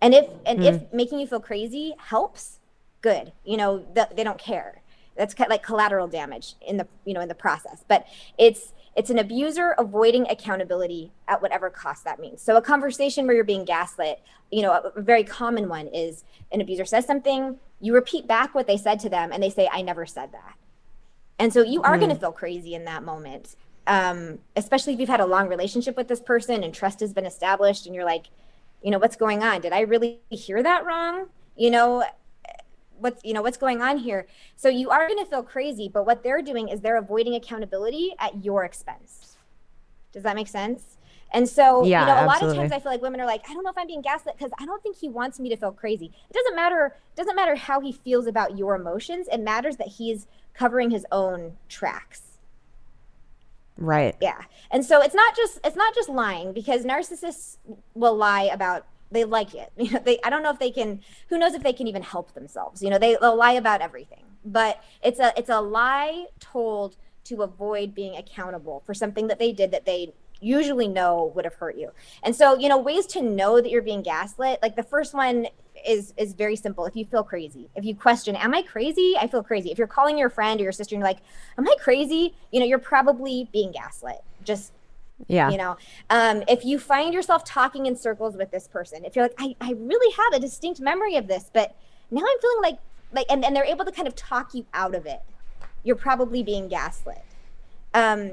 And 0.00 0.14
if 0.14 0.28
and 0.46 0.60
mm. 0.60 0.64
if 0.64 0.80
hmm. 0.82 0.96
making 0.96 1.20
you 1.20 1.26
feel 1.26 1.40
crazy 1.40 1.94
helps, 1.98 2.60
good. 3.02 3.32
You 3.44 3.56
know, 3.56 3.80
th- 3.94 4.08
they 4.16 4.24
don't 4.24 4.38
care. 4.38 4.82
That's 5.16 5.34
kind 5.34 5.46
of 5.46 5.50
like 5.50 5.62
collateral 5.62 6.08
damage 6.08 6.54
in 6.66 6.76
the 6.76 6.86
you 7.04 7.12
know 7.12 7.20
in 7.20 7.28
the 7.28 7.34
process. 7.34 7.84
But 7.86 8.06
it's 8.38 8.72
it's 8.96 9.10
an 9.10 9.18
abuser 9.18 9.74
avoiding 9.78 10.26
accountability 10.28 11.12
at 11.28 11.42
whatever 11.42 11.70
cost 11.70 12.04
that 12.04 12.18
means. 12.18 12.40
So 12.40 12.56
a 12.56 12.62
conversation 12.62 13.26
where 13.26 13.36
you're 13.36 13.44
being 13.44 13.64
gaslit, 13.64 14.22
you 14.50 14.62
know, 14.62 14.72
a, 14.72 14.92
a 14.96 15.02
very 15.02 15.22
common 15.22 15.68
one 15.68 15.88
is 15.88 16.24
an 16.50 16.60
abuser 16.60 16.84
says 16.84 17.06
something, 17.06 17.58
you 17.80 17.94
repeat 17.94 18.26
back 18.26 18.54
what 18.54 18.66
they 18.66 18.76
said 18.76 18.98
to 19.00 19.08
them 19.08 19.30
and 19.32 19.42
they 19.42 19.50
say 19.50 19.68
i 19.72 19.82
never 19.82 20.06
said 20.06 20.32
that 20.32 20.54
and 21.38 21.52
so 21.52 21.62
you 21.62 21.82
are 21.82 21.96
mm. 21.96 22.00
going 22.00 22.10
to 22.10 22.16
feel 22.16 22.32
crazy 22.32 22.74
in 22.74 22.84
that 22.84 23.02
moment 23.02 23.56
um, 23.88 24.40
especially 24.56 24.94
if 24.94 24.98
you've 24.98 25.08
had 25.08 25.20
a 25.20 25.26
long 25.26 25.48
relationship 25.48 25.96
with 25.96 26.08
this 26.08 26.20
person 26.20 26.64
and 26.64 26.74
trust 26.74 26.98
has 26.98 27.12
been 27.12 27.26
established 27.26 27.86
and 27.86 27.94
you're 27.94 28.04
like 28.04 28.26
you 28.82 28.90
know 28.90 28.98
what's 28.98 29.16
going 29.16 29.42
on 29.42 29.60
did 29.60 29.72
i 29.72 29.80
really 29.80 30.20
hear 30.30 30.62
that 30.62 30.84
wrong 30.84 31.26
you 31.56 31.70
know 31.70 32.04
what's 32.98 33.24
you 33.24 33.32
know 33.32 33.42
what's 33.42 33.56
going 33.56 33.82
on 33.82 33.98
here 33.98 34.26
so 34.56 34.68
you 34.68 34.90
are 34.90 35.06
going 35.06 35.22
to 35.22 35.28
feel 35.28 35.42
crazy 35.42 35.88
but 35.92 36.06
what 36.06 36.22
they're 36.22 36.42
doing 36.42 36.68
is 36.68 36.80
they're 36.80 36.96
avoiding 36.96 37.34
accountability 37.34 38.14
at 38.18 38.44
your 38.44 38.64
expense 38.64 39.36
does 40.12 40.22
that 40.22 40.34
make 40.34 40.48
sense 40.48 40.96
and 41.32 41.48
so, 41.48 41.84
yeah, 41.84 42.00
you 42.00 42.06
know, 42.06 42.12
a 42.12 42.16
absolutely. 42.16 42.28
lot 42.28 42.50
of 42.50 42.56
times 42.56 42.72
I 42.72 42.78
feel 42.82 42.92
like 42.92 43.02
women 43.02 43.20
are 43.20 43.26
like, 43.26 43.42
I 43.48 43.52
don't 43.52 43.64
know 43.64 43.70
if 43.70 43.76
I'm 43.76 43.86
being 43.86 44.00
gaslit 44.00 44.36
because 44.38 44.52
I 44.58 44.64
don't 44.64 44.82
think 44.82 44.96
he 44.96 45.08
wants 45.08 45.40
me 45.40 45.48
to 45.48 45.56
feel 45.56 45.72
crazy. 45.72 46.12
It 46.30 46.32
doesn't 46.32 46.54
matter. 46.54 46.96
It 47.12 47.16
doesn't 47.16 47.36
matter 47.36 47.56
how 47.56 47.80
he 47.80 47.92
feels 47.92 48.26
about 48.26 48.56
your 48.56 48.74
emotions. 48.74 49.26
It 49.32 49.40
matters 49.40 49.76
that 49.76 49.88
he's 49.88 50.26
covering 50.54 50.90
his 50.90 51.04
own 51.10 51.56
tracks. 51.68 52.22
Right. 53.76 54.16
Yeah. 54.20 54.42
And 54.70 54.84
so 54.84 55.02
it's 55.02 55.14
not 55.14 55.36
just 55.36 55.58
it's 55.64 55.76
not 55.76 55.94
just 55.94 56.08
lying 56.08 56.52
because 56.52 56.84
narcissists 56.84 57.58
will 57.94 58.16
lie 58.16 58.44
about 58.44 58.86
they 59.10 59.24
like 59.24 59.54
it. 59.54 59.72
You 59.78 59.92
know, 59.92 60.00
they 60.04 60.18
I 60.24 60.30
don't 60.30 60.42
know 60.42 60.50
if 60.50 60.58
they 60.58 60.70
can 60.70 61.00
who 61.28 61.38
knows 61.38 61.54
if 61.54 61.62
they 61.62 61.72
can 61.72 61.86
even 61.86 62.02
help 62.02 62.34
themselves. 62.34 62.82
You 62.82 62.90
know, 62.90 62.98
they, 62.98 63.16
they'll 63.20 63.36
lie 63.36 63.52
about 63.52 63.80
everything. 63.80 64.24
But 64.44 64.82
it's 65.02 65.20
a 65.20 65.32
it's 65.36 65.50
a 65.50 65.60
lie 65.60 66.26
told 66.40 66.96
to 67.24 67.42
avoid 67.42 67.94
being 67.94 68.16
accountable 68.16 68.82
for 68.86 68.94
something 68.94 69.26
that 69.26 69.38
they 69.38 69.52
did 69.52 69.72
that 69.72 69.84
they 69.84 70.12
usually 70.40 70.88
know 70.88 71.32
would 71.34 71.44
have 71.44 71.54
hurt 71.54 71.76
you. 71.76 71.90
And 72.22 72.34
so, 72.34 72.58
you 72.58 72.68
know, 72.68 72.78
ways 72.78 73.06
to 73.08 73.22
know 73.22 73.60
that 73.60 73.70
you're 73.70 73.82
being 73.82 74.02
gaslit, 74.02 74.60
like 74.62 74.76
the 74.76 74.82
first 74.82 75.14
one 75.14 75.46
is 75.86 76.14
is 76.16 76.32
very 76.34 76.56
simple. 76.56 76.84
If 76.86 76.96
you 76.96 77.04
feel 77.04 77.22
crazy, 77.22 77.68
if 77.74 77.84
you 77.84 77.94
question, 77.94 78.36
am 78.36 78.54
I 78.54 78.62
crazy? 78.62 79.14
I 79.18 79.26
feel 79.26 79.42
crazy. 79.42 79.70
If 79.70 79.78
you're 79.78 79.86
calling 79.86 80.18
your 80.18 80.30
friend 80.30 80.60
or 80.60 80.64
your 80.64 80.72
sister 80.72 80.94
and 80.94 81.00
you're 81.00 81.08
like, 81.08 81.20
am 81.58 81.66
I 81.66 81.74
crazy? 81.80 82.34
You 82.50 82.60
know, 82.60 82.66
you're 82.66 82.78
probably 82.78 83.48
being 83.52 83.72
gaslit. 83.72 84.22
Just 84.44 84.72
yeah. 85.26 85.50
You 85.50 85.56
know, 85.56 85.76
um, 86.10 86.42
if 86.48 86.64
you 86.64 86.78
find 86.78 87.14
yourself 87.14 87.44
talking 87.44 87.86
in 87.86 87.96
circles 87.96 88.36
with 88.36 88.50
this 88.50 88.68
person, 88.68 89.04
if 89.04 89.16
you're 89.16 89.24
like, 89.24 89.34
I, 89.38 89.56
I 89.60 89.72
really 89.72 90.14
have 90.14 90.34
a 90.34 90.40
distinct 90.40 90.80
memory 90.80 91.16
of 91.16 91.26
this, 91.26 91.50
but 91.52 91.74
now 92.10 92.20
I'm 92.20 92.40
feeling 92.40 92.62
like 92.62 92.78
like 93.12 93.26
and, 93.30 93.44
and 93.44 93.56
they're 93.56 93.64
able 93.64 93.84
to 93.84 93.92
kind 93.92 94.06
of 94.06 94.14
talk 94.14 94.54
you 94.54 94.66
out 94.74 94.94
of 94.94 95.06
it, 95.06 95.22
you're 95.82 95.96
probably 95.96 96.42
being 96.42 96.68
gaslit. 96.68 97.24
Um, 97.94 98.32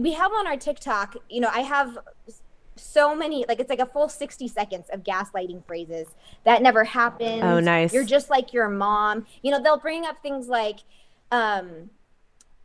we 0.00 0.12
have 0.12 0.32
on 0.32 0.46
our 0.46 0.56
TikTok, 0.56 1.16
you 1.28 1.40
know, 1.40 1.50
I 1.52 1.60
have 1.60 1.98
so 2.76 3.14
many 3.14 3.44
like 3.48 3.60
it's 3.60 3.68
like 3.68 3.78
a 3.78 3.86
full 3.86 4.08
60 4.08 4.48
seconds 4.48 4.86
of 4.90 5.02
gaslighting 5.02 5.64
phrases 5.66 6.08
that 6.44 6.62
never 6.62 6.84
happened. 6.84 7.42
Oh, 7.42 7.60
nice. 7.60 7.92
You're 7.92 8.04
just 8.04 8.30
like 8.30 8.52
your 8.52 8.68
mom. 8.68 9.26
You 9.42 9.50
know, 9.50 9.62
they'll 9.62 9.78
bring 9.78 10.06
up 10.06 10.22
things 10.22 10.48
like 10.48 10.80
um 11.30 11.90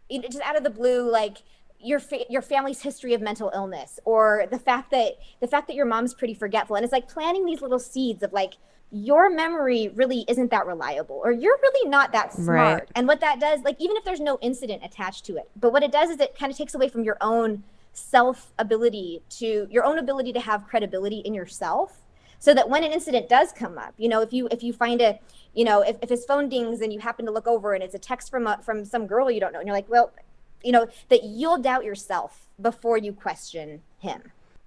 you 0.09 0.21
know, 0.21 0.27
just 0.29 0.41
out 0.41 0.55
of 0.55 0.63
the 0.63 0.69
blue 0.69 1.09
like 1.11 1.39
your 1.79 1.99
fa- 1.99 2.25
your 2.29 2.41
family's 2.41 2.81
history 2.81 3.13
of 3.13 3.21
mental 3.21 3.51
illness 3.53 3.99
or 4.05 4.45
the 4.49 4.57
fact 4.59 4.91
that 4.91 5.13
the 5.39 5.47
fact 5.47 5.67
that 5.67 5.75
your 5.75 5.85
mom's 5.85 6.13
pretty 6.13 6.33
forgetful 6.33 6.75
and 6.75 6.83
it's 6.83 6.91
like 6.91 7.07
planting 7.07 7.45
these 7.45 7.61
little 7.61 7.79
seeds 7.79 8.23
of 8.23 8.33
like 8.33 8.53
your 8.91 9.29
memory 9.29 9.89
really 9.95 10.23
isn't 10.27 10.49
that 10.49 10.65
reliable 10.65 11.21
or 11.23 11.31
you're 11.31 11.57
really 11.61 11.89
not 11.89 12.11
that 12.13 12.33
smart 12.33 12.79
Right. 12.79 12.89
and 12.95 13.07
what 13.07 13.19
that 13.19 13.39
does 13.39 13.61
like 13.61 13.75
even 13.79 13.95
if 13.97 14.03
there's 14.03 14.19
no 14.19 14.39
incident 14.41 14.81
attached 14.83 15.25
to 15.25 15.35
it 15.37 15.49
but 15.55 15.71
what 15.71 15.83
it 15.83 15.91
does 15.91 16.09
is 16.09 16.19
it 16.19 16.37
kind 16.37 16.51
of 16.51 16.57
takes 16.57 16.73
away 16.73 16.89
from 16.89 17.03
your 17.03 17.17
own 17.21 17.63
self 17.93 18.53
ability 18.57 19.21
to 19.29 19.67
your 19.69 19.83
own 19.83 19.99
ability 19.99 20.31
to 20.33 20.39
have 20.39 20.65
credibility 20.65 21.17
in 21.19 21.33
yourself 21.33 22.01
so 22.39 22.53
that 22.53 22.69
when 22.69 22.83
an 22.83 22.91
incident 22.91 23.27
does 23.29 23.51
come 23.51 23.77
up 23.77 23.93
you 23.97 24.07
know 24.09 24.21
if 24.21 24.31
you 24.33 24.47
if 24.51 24.63
you 24.63 24.71
find 24.71 25.01
a 25.01 25.19
you 25.53 25.65
know 25.65 25.81
if, 25.81 25.97
if 26.01 26.09
his 26.09 26.23
phone 26.25 26.47
dings 26.49 26.81
and 26.81 26.93
you 26.93 26.99
happen 26.99 27.25
to 27.25 27.31
look 27.31 27.47
over 27.47 27.73
and 27.73 27.83
it's 27.83 27.95
a 27.95 27.99
text 27.99 28.31
from 28.31 28.47
a, 28.47 28.57
from 28.63 28.85
some 28.85 29.05
girl 29.05 29.29
you 29.29 29.39
don't 29.39 29.51
know 29.51 29.59
and 29.59 29.67
you're 29.67 29.75
like 29.75 29.89
well 29.89 30.11
you 30.63 30.71
know 30.71 30.87
that 31.09 31.23
you'll 31.23 31.57
doubt 31.57 31.83
yourself 31.83 32.47
before 32.61 32.97
you 32.97 33.13
question 33.13 33.81
him 33.99 34.21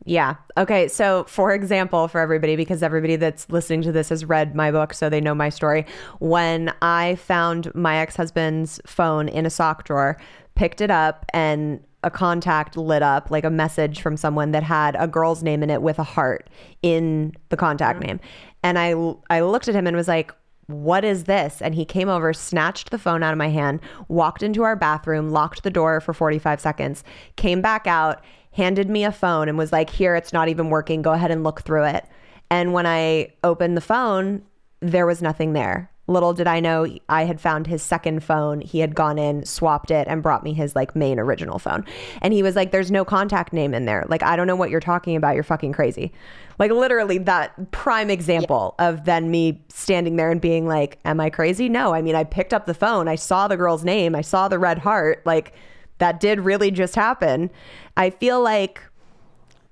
Yeah. 0.06 0.36
Okay. 0.56 0.88
So, 0.88 1.24
for 1.24 1.52
example, 1.52 2.08
for 2.08 2.20
everybody, 2.20 2.56
because 2.56 2.82
everybody 2.82 3.16
that's 3.16 3.50
listening 3.50 3.82
to 3.82 3.92
this 3.92 4.08
has 4.08 4.24
read 4.24 4.54
my 4.54 4.70
book, 4.70 4.94
so 4.94 5.10
they 5.10 5.20
know 5.20 5.34
my 5.34 5.50
story. 5.50 5.84
When 6.20 6.72
I 6.80 7.16
found 7.16 7.72
my 7.74 7.96
ex 7.96 8.16
husband's 8.16 8.80
phone 8.86 9.28
in 9.28 9.44
a 9.44 9.50
sock 9.50 9.84
drawer, 9.84 10.16
picked 10.54 10.80
it 10.80 10.90
up, 10.90 11.26
and 11.34 11.80
a 12.02 12.10
contact 12.10 12.76
lit 12.76 13.02
up, 13.02 13.30
like 13.30 13.44
a 13.44 13.50
message 13.50 14.00
from 14.00 14.16
someone 14.16 14.52
that 14.52 14.62
had 14.62 14.96
a 14.98 15.06
girl's 15.06 15.42
name 15.42 15.62
in 15.62 15.70
it 15.70 15.82
with 15.82 15.98
a 15.98 16.02
heart 16.02 16.48
in 16.82 17.34
the 17.50 17.56
contact 17.56 18.00
mm. 18.00 18.06
name. 18.06 18.20
And 18.62 18.78
I, 18.78 18.94
I 19.28 19.40
looked 19.40 19.68
at 19.68 19.74
him 19.74 19.86
and 19.86 19.96
was 19.96 20.08
like, 20.08 20.32
what 20.72 21.04
is 21.04 21.24
this? 21.24 21.60
And 21.60 21.74
he 21.74 21.84
came 21.84 22.08
over, 22.08 22.32
snatched 22.32 22.90
the 22.90 22.98
phone 22.98 23.22
out 23.22 23.32
of 23.32 23.38
my 23.38 23.48
hand, 23.48 23.80
walked 24.08 24.42
into 24.42 24.62
our 24.62 24.76
bathroom, 24.76 25.30
locked 25.30 25.62
the 25.62 25.70
door 25.70 26.00
for 26.00 26.12
45 26.12 26.60
seconds, 26.60 27.04
came 27.36 27.60
back 27.60 27.86
out, 27.86 28.22
handed 28.52 28.88
me 28.88 29.04
a 29.04 29.12
phone, 29.12 29.48
and 29.48 29.58
was 29.58 29.72
like, 29.72 29.90
Here, 29.90 30.14
it's 30.14 30.32
not 30.32 30.48
even 30.48 30.70
working. 30.70 31.02
Go 31.02 31.12
ahead 31.12 31.30
and 31.30 31.44
look 31.44 31.62
through 31.62 31.84
it. 31.84 32.06
And 32.50 32.72
when 32.72 32.86
I 32.86 33.32
opened 33.44 33.76
the 33.76 33.82
phone, 33.82 34.42
there 34.80 35.06
was 35.06 35.22
nothing 35.22 35.52
there. 35.52 35.89
Little 36.10 36.32
did 36.32 36.48
I 36.48 36.58
know 36.58 36.88
I 37.08 37.24
had 37.24 37.40
found 37.40 37.68
his 37.68 37.82
second 37.82 38.24
phone. 38.24 38.60
He 38.60 38.80
had 38.80 38.96
gone 38.96 39.16
in, 39.16 39.46
swapped 39.46 39.92
it, 39.92 40.08
and 40.08 40.22
brought 40.22 40.42
me 40.42 40.52
his 40.52 40.74
like 40.74 40.96
main 40.96 41.20
original 41.20 41.60
phone. 41.60 41.86
And 42.20 42.34
he 42.34 42.42
was 42.42 42.56
like, 42.56 42.72
There's 42.72 42.90
no 42.90 43.04
contact 43.04 43.52
name 43.52 43.72
in 43.72 43.84
there. 43.84 44.04
Like, 44.08 44.24
I 44.24 44.34
don't 44.34 44.48
know 44.48 44.56
what 44.56 44.70
you're 44.70 44.80
talking 44.80 45.14
about. 45.14 45.36
You're 45.36 45.44
fucking 45.44 45.72
crazy. 45.72 46.12
Like, 46.58 46.72
literally, 46.72 47.18
that 47.18 47.70
prime 47.70 48.10
example 48.10 48.74
of 48.80 49.04
then 49.04 49.30
me 49.30 49.62
standing 49.68 50.16
there 50.16 50.32
and 50.32 50.40
being 50.40 50.66
like, 50.66 50.98
Am 51.04 51.20
I 51.20 51.30
crazy? 51.30 51.68
No. 51.68 51.94
I 51.94 52.02
mean, 52.02 52.16
I 52.16 52.24
picked 52.24 52.52
up 52.52 52.66
the 52.66 52.74
phone. 52.74 53.06
I 53.06 53.14
saw 53.14 53.46
the 53.46 53.56
girl's 53.56 53.84
name. 53.84 54.16
I 54.16 54.22
saw 54.22 54.48
the 54.48 54.58
red 54.58 54.78
heart. 54.78 55.22
Like, 55.24 55.54
that 55.98 56.18
did 56.18 56.40
really 56.40 56.72
just 56.72 56.96
happen. 56.96 57.50
I 57.96 58.10
feel 58.10 58.42
like 58.42 58.82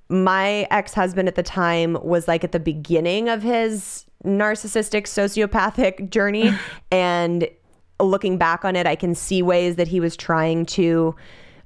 my 0.09 0.68
ex-husband 0.70 1.27
at 1.29 1.35
the 1.35 1.42
time 1.42 1.98
was 2.03 2.29
like 2.29 2.44
at 2.44 2.53
the 2.53 2.61
beginning 2.61 3.29
of 3.29 3.42
his 3.42 4.07
narcissistic 4.24 5.04
sociopathic 5.04 6.11
journey. 6.11 6.52
And 6.90 7.48
looking 8.00 8.38
back 8.38 8.64
on 8.64 8.76
it 8.76 8.87
i 8.87 8.94
can 8.94 9.12
see 9.12 9.42
ways 9.42 9.74
that 9.74 9.88
he 9.88 9.98
was 9.98 10.16
trying 10.16 10.64
to 10.64 11.14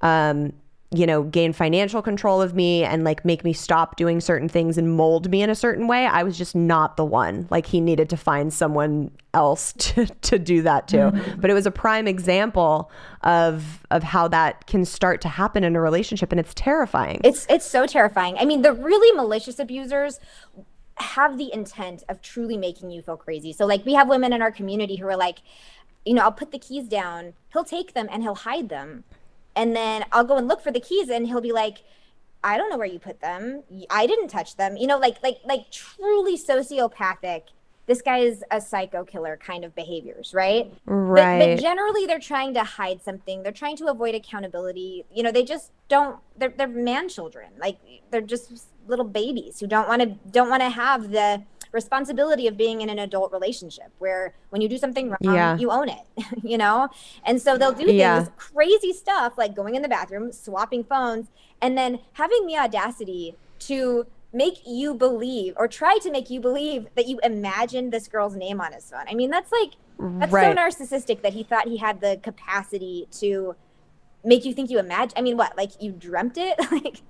um 0.01 0.53
you 0.95 1.07
know 1.07 1.23
gain 1.23 1.53
financial 1.53 2.03
control 2.03 2.43
of 2.43 2.55
me 2.55 2.85
and 2.85 3.03
like 3.03 3.25
make 3.25 3.45
me 3.45 3.53
stop 3.53 3.97
doing 3.97 4.21
certain 4.21 4.49
things 4.49 4.77
and 4.77 4.95
mold 4.95 5.31
me 5.31 5.43
in 5.43 5.49
a 5.49 5.55
certain 5.55 5.89
way. 5.89 6.07
I 6.07 6.23
was 6.23 6.37
just 6.37 6.55
not 6.55 6.97
the 6.97 7.05
one. 7.05 7.47
Like 7.51 7.67
he 7.67 7.81
needed 7.81 8.11
to 8.11 8.17
find 8.17 8.53
someone 8.53 9.11
else 9.33 9.73
to, 9.79 10.07
to 10.07 10.39
do 10.39 10.61
that 10.63 10.89
too 10.89 11.11
but 11.39 11.49
it 11.51 11.55
was 11.55 11.65
a 11.65 11.71
prime 11.71 12.07
example 12.07 12.91
of 13.23 13.87
of 13.91 14.03
how 14.03 14.29
that 14.29 14.67
can 14.67 14.85
start 14.85 15.23
to 15.23 15.29
happen 15.29 15.65
in 15.65 15.75
a 15.75 15.81
relationship 15.81 16.31
and 16.31 16.39
it's 16.39 16.53
terrifying. 16.55 17.21
It's 17.25 17.47
it's 17.49 17.67
so 17.67 17.87
terrifying. 17.87 18.37
I 18.39 18.45
mean 18.45 18.63
the 18.63 18.73
really 18.73 19.17
malicious 19.17 19.59
abusers 19.59 20.21
have 20.99 21.39
the 21.39 21.53
intent 21.53 22.05
of 22.09 22.21
truly 22.23 22.57
making 22.57 22.91
you 22.91 23.03
feel 23.03 23.17
crazy. 23.17 23.53
So 23.53 23.67
like 23.67 23.85
we 23.87 23.95
have 23.95 24.09
women 24.09 24.33
in 24.33 24.43
our 24.43 24.53
community 24.53 24.97
who 24.97 25.07
are 25.09 25.17
like 25.17 25.39
you 26.05 26.15
know 26.15 26.23
i'll 26.23 26.33
put 26.33 26.51
the 26.51 26.59
keys 26.59 26.89
down 26.89 27.33
he'll 27.53 27.63
take 27.65 27.95
them 27.95 28.09
and 28.11 28.23
he'll 28.23 28.35
hide 28.35 28.69
them. 28.69 29.05
And 29.55 29.75
then 29.77 30.05
i'll 30.13 30.25
go 30.25 30.37
and 30.37 30.49
look 30.49 30.61
for 30.63 30.71
the 30.73 30.81
keys 30.81 31.09
and 31.09 31.27
he'll 31.27 31.41
be 31.41 31.53
like 31.53 31.79
i 32.45 32.57
don't 32.57 32.71
know 32.71 32.77
where 32.77 32.87
you 32.87 32.99
put 32.99 33.21
them. 33.21 33.63
I 33.89 34.07
didn't 34.07 34.29
touch 34.29 34.57
them. 34.57 34.77
You 34.77 34.87
know 34.87 34.99
like 34.99 35.23
like 35.23 35.39
like 35.45 35.71
truly 35.71 36.37
sociopathic 36.37 37.43
this 37.87 38.01
guy 38.01 38.19
is 38.19 38.45
a 38.53 38.61
psycho 38.61 39.05
killer 39.05 39.37
kind 39.37 39.65
of 39.65 39.75
behaviors 39.75 40.33
right? 40.35 40.73
But- 40.87 40.93
Right. 40.93 41.57
but, 41.57 41.63
generally 41.63 42.07
they're 42.07 42.19
trying 42.21 42.55
to 42.55 42.65
hide 42.65 43.03
something. 43.03 43.43
They're 43.43 43.53
trying 43.53 43.77
to 43.79 43.87
avoid 43.87 44.15
accountability. 44.15 45.05
You 45.13 45.23
know 45.23 45.33
they 45.33 45.45
just 45.45 45.73
don't 45.89 46.19
they're, 46.37 46.53
they're 46.57 46.69
man 46.69 47.09
children. 47.09 47.51
Like 47.61 47.79
they're 48.11 48.21
just 48.21 48.67
little 48.87 49.05
babies 49.05 49.61
who 49.61 49.67
don't 49.67 49.89
want 49.89 50.03
to 50.03 50.07
don't 50.31 50.49
want 50.51 50.63
to 50.63 50.69
have 50.71 51.11
the 51.11 51.43
responsibility 51.73 52.47
of 52.47 52.57
being 52.57 52.81
in 52.83 52.91
an 52.91 52.99
adult 52.99 53.33
relationship 53.33 53.91
where 53.99 54.35
when 54.51 54.61
you 54.61 54.69
do 54.69 54.77
something 54.79 55.09
wrong 55.09 55.19
Yeah. 55.35 55.57
you 55.57 55.71
own 55.71 55.89
it 55.89 56.05
you 56.43 56.59
know 56.59 56.89
and 57.25 57.41
so 57.41 57.57
they'll 57.57 57.73
do 57.73 57.91
Yeah. 57.91 58.25
things 58.25 58.31
crazy 58.37 58.93
stuff 58.93 59.35
like 59.39 59.55
going 59.57 59.75
in 59.75 59.83
the 59.83 59.89
bathroom 59.89 60.33
swapping 60.33 60.85
phones 60.85 61.29
and 61.63 61.77
then 61.79 62.01
having 62.15 62.47
the 62.47 62.57
audacity 62.59 63.37
to 63.61 64.07
make 64.35 64.59
you 64.67 64.95
believe 64.95 65.55
or 65.57 65.67
try 65.69 65.99
to 66.03 66.11
make 66.11 66.29
you 66.31 66.41
believe 66.41 66.87
that 66.95 67.07
you 67.07 67.19
imagined 67.23 67.93
this 67.93 68.07
girl's 68.09 68.37
name 68.37 68.61
on 68.61 68.73
his 68.73 68.91
phone 68.91 69.05
i 69.09 69.15
mean 69.15 69.31
that's 69.31 69.53
like 69.53 69.73
that's 70.19 70.33
Right. 70.33 70.55
so 70.57 70.63
narcissistic 70.85 71.23
that 71.23 71.33
he 71.33 71.43
thought 71.43 71.69
he 71.69 71.77
had 71.79 72.01
the 72.01 72.19
capacity 72.23 73.07
to 73.13 73.55
make 74.25 74.45
you 74.45 74.53
think 74.53 74.71
you 74.71 74.79
imagine. 74.79 75.13
I 75.17 75.23
mean, 75.23 75.37
what? 75.37 75.57
Like 75.57 75.71
you 75.81 75.93
dreamt 75.93 76.37
it? 76.37 76.59
like 76.73 77.03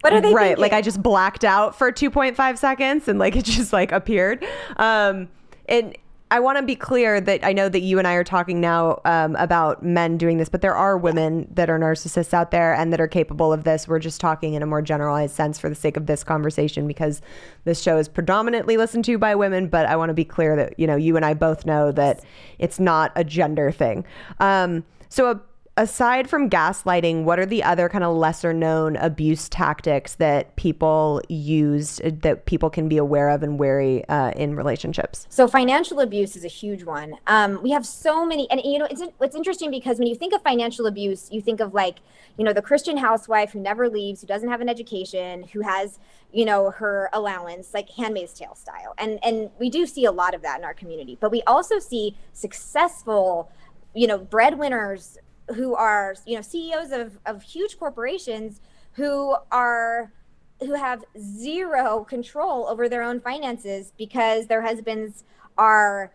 what 0.00 0.12
are 0.12 0.20
they? 0.20 0.32
right 0.32 0.48
thinking? 0.48 0.62
like 0.62 0.72
i 0.72 0.82
just 0.82 1.02
blacked 1.02 1.44
out 1.44 1.76
for 1.76 1.92
2.5 1.92 2.58
seconds 2.58 3.08
and 3.08 3.18
like 3.18 3.36
it 3.36 3.44
just 3.44 3.72
like 3.72 3.92
appeared 3.92 4.44
um 4.76 5.28
and 5.68 5.96
i 6.30 6.40
want 6.40 6.58
to 6.58 6.62
be 6.62 6.74
clear 6.74 7.20
that 7.20 7.44
i 7.44 7.52
know 7.52 7.68
that 7.68 7.80
you 7.80 7.98
and 7.98 8.06
i 8.06 8.14
are 8.14 8.24
talking 8.24 8.60
now 8.60 9.00
um, 9.04 9.36
about 9.36 9.82
men 9.82 10.18
doing 10.18 10.38
this 10.38 10.48
but 10.48 10.60
there 10.60 10.74
are 10.74 10.98
women 10.98 11.48
that 11.54 11.70
are 11.70 11.78
narcissists 11.78 12.34
out 12.34 12.50
there 12.50 12.74
and 12.74 12.92
that 12.92 13.00
are 13.00 13.08
capable 13.08 13.52
of 13.52 13.64
this 13.64 13.86
we're 13.86 13.98
just 13.98 14.20
talking 14.20 14.54
in 14.54 14.62
a 14.62 14.66
more 14.66 14.82
generalized 14.82 15.34
sense 15.34 15.58
for 15.58 15.68
the 15.68 15.74
sake 15.74 15.96
of 15.96 16.06
this 16.06 16.24
conversation 16.24 16.86
because 16.86 17.22
this 17.64 17.80
show 17.80 17.96
is 17.96 18.08
predominantly 18.08 18.76
listened 18.76 19.04
to 19.04 19.18
by 19.18 19.34
women 19.34 19.68
but 19.68 19.86
i 19.86 19.94
want 19.94 20.10
to 20.10 20.14
be 20.14 20.24
clear 20.24 20.56
that 20.56 20.78
you 20.78 20.86
know 20.86 20.96
you 20.96 21.16
and 21.16 21.24
i 21.24 21.32
both 21.32 21.64
know 21.64 21.92
that 21.92 22.24
it's 22.58 22.80
not 22.80 23.12
a 23.14 23.22
gender 23.22 23.70
thing 23.70 24.04
um 24.40 24.84
so 25.08 25.30
a 25.30 25.40
aside 25.76 26.28
from 26.28 26.48
gaslighting, 26.48 27.24
what 27.24 27.38
are 27.38 27.46
the 27.46 27.62
other 27.62 27.88
kind 27.88 28.02
of 28.02 28.16
lesser 28.16 28.52
known 28.52 28.96
abuse 28.96 29.48
tactics 29.48 30.14
that 30.14 30.56
people 30.56 31.20
use 31.28 32.00
uh, 32.00 32.10
that 32.20 32.46
people 32.46 32.70
can 32.70 32.88
be 32.88 32.96
aware 32.96 33.28
of 33.28 33.42
and 33.42 33.58
wary 33.58 34.06
uh, 34.08 34.30
in 34.30 34.56
relationships? 34.56 35.26
So 35.28 35.46
financial 35.46 36.00
abuse 36.00 36.34
is 36.36 36.44
a 36.44 36.48
huge 36.48 36.84
one. 36.84 37.16
Um, 37.26 37.62
we 37.62 37.70
have 37.72 37.84
so 37.84 38.24
many, 38.24 38.50
and 38.50 38.60
you 38.64 38.78
know, 38.78 38.86
it's 38.90 39.02
it's 39.20 39.36
interesting 39.36 39.70
because 39.70 39.98
when 39.98 40.08
you 40.08 40.14
think 40.14 40.32
of 40.32 40.42
financial 40.42 40.86
abuse, 40.86 41.28
you 41.30 41.40
think 41.40 41.60
of 41.60 41.74
like, 41.74 41.98
you 42.38 42.44
know, 42.44 42.52
the 42.52 42.62
Christian 42.62 42.96
housewife 42.96 43.52
who 43.52 43.60
never 43.60 43.88
leaves, 43.88 44.22
who 44.22 44.26
doesn't 44.26 44.48
have 44.48 44.60
an 44.60 44.68
education, 44.68 45.44
who 45.52 45.60
has, 45.60 45.98
you 46.32 46.44
know, 46.44 46.70
her 46.70 47.10
allowance, 47.12 47.74
like 47.74 47.90
Handmaid's 47.90 48.32
Tale 48.32 48.54
style, 48.54 48.94
and 48.96 49.18
and 49.22 49.50
we 49.58 49.68
do 49.68 49.86
see 49.86 50.06
a 50.06 50.12
lot 50.12 50.34
of 50.34 50.42
that 50.42 50.58
in 50.58 50.64
our 50.64 50.74
community. 50.74 51.18
But 51.20 51.30
we 51.30 51.42
also 51.42 51.78
see 51.78 52.16
successful, 52.32 53.50
you 53.94 54.06
know, 54.06 54.18
breadwinners 54.18 55.18
who 55.54 55.74
are 55.74 56.14
you 56.26 56.34
know 56.34 56.42
CEOs 56.42 56.90
of 56.90 57.18
of 57.26 57.42
huge 57.42 57.78
corporations 57.78 58.60
who 58.92 59.36
are 59.52 60.12
who 60.60 60.74
have 60.74 61.04
zero 61.18 62.04
control 62.04 62.66
over 62.66 62.88
their 62.88 63.02
own 63.02 63.20
finances 63.20 63.92
because 63.96 64.46
their 64.46 64.62
husbands 64.62 65.24
are 65.58 66.12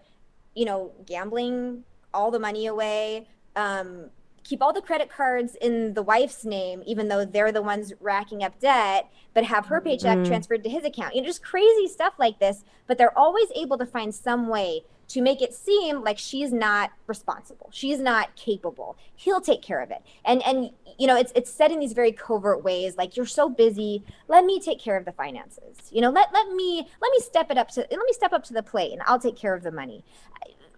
you 0.56 0.66
know 0.66 0.92
gambling 1.06 1.84
all 2.14 2.32
the 2.32 2.40
money 2.40 2.66
away 2.66 3.28
um, 3.56 4.10
keep 4.44 4.62
all 4.62 4.74
the 4.74 4.82
credit 4.82 5.10
cards 5.10 5.56
in 5.62 5.94
the 5.94 6.02
wife's 6.02 6.44
name 6.44 6.82
even 6.86 7.08
though 7.08 7.24
they're 7.24 7.52
the 7.52 7.62
ones 7.62 7.94
racking 8.00 8.44
up 8.44 8.60
debt 8.60 9.10
but 9.34 9.44
have 9.44 9.68
her 9.68 9.80
paycheck 9.80 10.18
mm. 10.18 10.28
transferred 10.28 10.64
to 10.64 10.70
his 10.70 10.84
account 10.84 11.16
you 11.16 11.22
know 11.22 11.28
just 11.28 11.44
crazy 11.44 11.88
stuff 11.88 12.14
like 12.18 12.40
this 12.40 12.64
but 12.88 12.98
they're 12.98 13.18
always 13.18 13.48
able 13.56 13.78
to 13.78 13.86
find 13.86 14.14
some 14.14 14.48
way 14.48 14.82
to 15.14 15.22
make 15.22 15.42
it 15.42 15.54
seem 15.54 16.04
like 16.04 16.18
she's 16.18 16.52
not 16.52 16.92
responsible. 17.08 17.70
She's 17.72 18.00
not 18.00 18.36
capable. 18.36 18.98
He'll 19.16 19.42
take 19.42 19.62
care 19.62 19.82
of 19.82 19.92
it. 19.92 20.02
And 20.26 20.42
and 20.44 20.72
you 20.98 21.08
know 21.08 21.16
it's 21.16 21.32
it's 21.36 21.52
said 21.52 21.72
in 21.72 21.80
these 21.80 21.94
very 21.94 22.12
covert 22.12 22.64
ways 22.64 22.96
like 22.98 23.18
you're 23.18 23.26
so 23.26 23.50
busy. 23.50 24.04
Let 24.28 24.46
me 24.46 24.60
take 24.60 24.80
care 24.80 24.98
of 24.98 25.06
the 25.06 25.12
finances. 25.12 25.78
You 25.92 26.02
know 26.02 26.10
let 26.10 26.34
let 26.34 26.50
me 26.54 26.88
let 27.02 27.12
me 27.12 27.20
step 27.20 27.52
it 27.52 27.58
up 27.58 27.70
to 27.70 27.82
let 27.82 27.92
me 27.92 28.14
step 28.14 28.34
up 28.34 28.44
to 28.46 28.54
the 28.54 28.64
plate 28.64 28.92
and 28.92 29.02
i'll 29.06 29.20
take 29.20 29.36
care 29.36 29.54
of 29.54 29.64
the 29.64 29.72
money. 29.72 30.04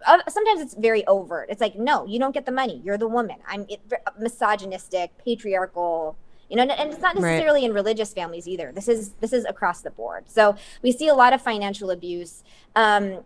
Uh, 0.06 0.18
sometimes 0.28 0.60
it's 0.60 0.74
very 0.74 1.06
overt. 1.06 1.48
It's 1.50 1.60
like 1.60 1.76
no 1.76 2.06
you 2.06 2.18
don't 2.18 2.32
get 2.32 2.46
the 2.46 2.52
money. 2.52 2.80
You're 2.84 2.98
the 2.98 3.08
woman. 3.08 3.36
I'm 3.46 3.66
it, 3.68 3.80
misogynistic 4.18 5.16
patriarchal 5.24 6.16
you 6.50 6.56
know 6.56 6.62
and 6.62 6.92
it's 6.92 7.00
not 7.00 7.14
necessarily 7.14 7.62
right. 7.62 7.70
in 7.70 7.74
religious 7.74 8.12
families 8.12 8.46
either. 8.46 8.72
This 8.72 8.88
is 8.88 9.10
this 9.20 9.32
is 9.32 9.44
across 9.44 9.80
the 9.80 9.90
board. 9.90 10.24
So 10.28 10.56
we 10.82 10.92
see 10.92 11.08
a 11.08 11.14
lot 11.14 11.32
of 11.32 11.42
financial 11.42 11.90
abuse. 11.90 12.42
Um, 12.76 13.20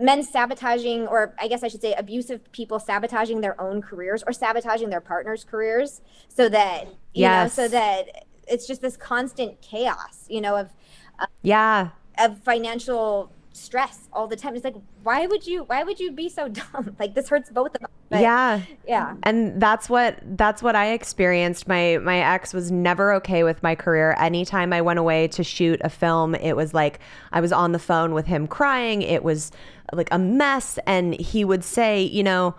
men 0.00 0.22
sabotaging 0.22 1.06
or 1.06 1.34
i 1.38 1.46
guess 1.46 1.62
i 1.62 1.68
should 1.68 1.80
say 1.80 1.94
abusive 1.94 2.50
people 2.52 2.78
sabotaging 2.78 3.40
their 3.40 3.60
own 3.60 3.82
careers 3.82 4.22
or 4.26 4.32
sabotaging 4.32 4.90
their 4.90 5.00
partner's 5.00 5.44
careers 5.44 6.00
so 6.28 6.48
that 6.48 6.86
you 7.14 7.22
yes. 7.22 7.56
know 7.56 7.64
so 7.64 7.68
that 7.68 8.26
it's 8.48 8.66
just 8.66 8.80
this 8.80 8.96
constant 8.96 9.60
chaos 9.60 10.26
you 10.28 10.40
know 10.40 10.56
of 10.56 10.70
uh, 11.18 11.26
yeah 11.42 11.90
of 12.18 12.38
financial 12.38 13.32
stress 13.52 14.08
all 14.12 14.26
the 14.26 14.36
time. 14.36 14.54
It's 14.54 14.64
like 14.64 14.76
why 15.02 15.26
would 15.26 15.46
you 15.46 15.64
why 15.64 15.82
would 15.82 15.98
you 15.98 16.12
be 16.12 16.28
so 16.28 16.48
dumb? 16.72 16.96
Like 16.98 17.14
this 17.14 17.28
hurts 17.28 17.50
both 17.50 17.74
of 17.76 17.84
us. 17.84 17.90
But, 18.08 18.22
yeah. 18.22 18.62
Yeah. 18.86 19.14
And 19.22 19.60
that's 19.60 19.88
what 19.88 20.18
that's 20.36 20.62
what 20.62 20.76
i 20.76 20.92
experienced. 20.92 21.68
My 21.68 21.98
my 21.98 22.18
ex 22.18 22.52
was 22.52 22.70
never 22.70 23.12
okay 23.14 23.42
with 23.42 23.62
my 23.62 23.74
career. 23.74 24.14
Anytime 24.18 24.72
i 24.72 24.80
went 24.80 24.98
away 24.98 25.28
to 25.28 25.44
shoot 25.44 25.80
a 25.82 25.90
film 25.90 26.34
it 26.34 26.54
was 26.56 26.74
like 26.74 27.00
i 27.32 27.40
was 27.40 27.52
on 27.52 27.72
the 27.72 27.78
phone 27.78 28.14
with 28.14 28.26
him 28.26 28.46
crying. 28.46 29.02
It 29.02 29.22
was 29.22 29.52
like 29.92 30.08
a 30.12 30.18
mess. 30.18 30.78
And 30.86 31.18
he 31.20 31.44
would 31.44 31.64
say 31.64 32.02
you 32.02 32.22
know 32.22 32.54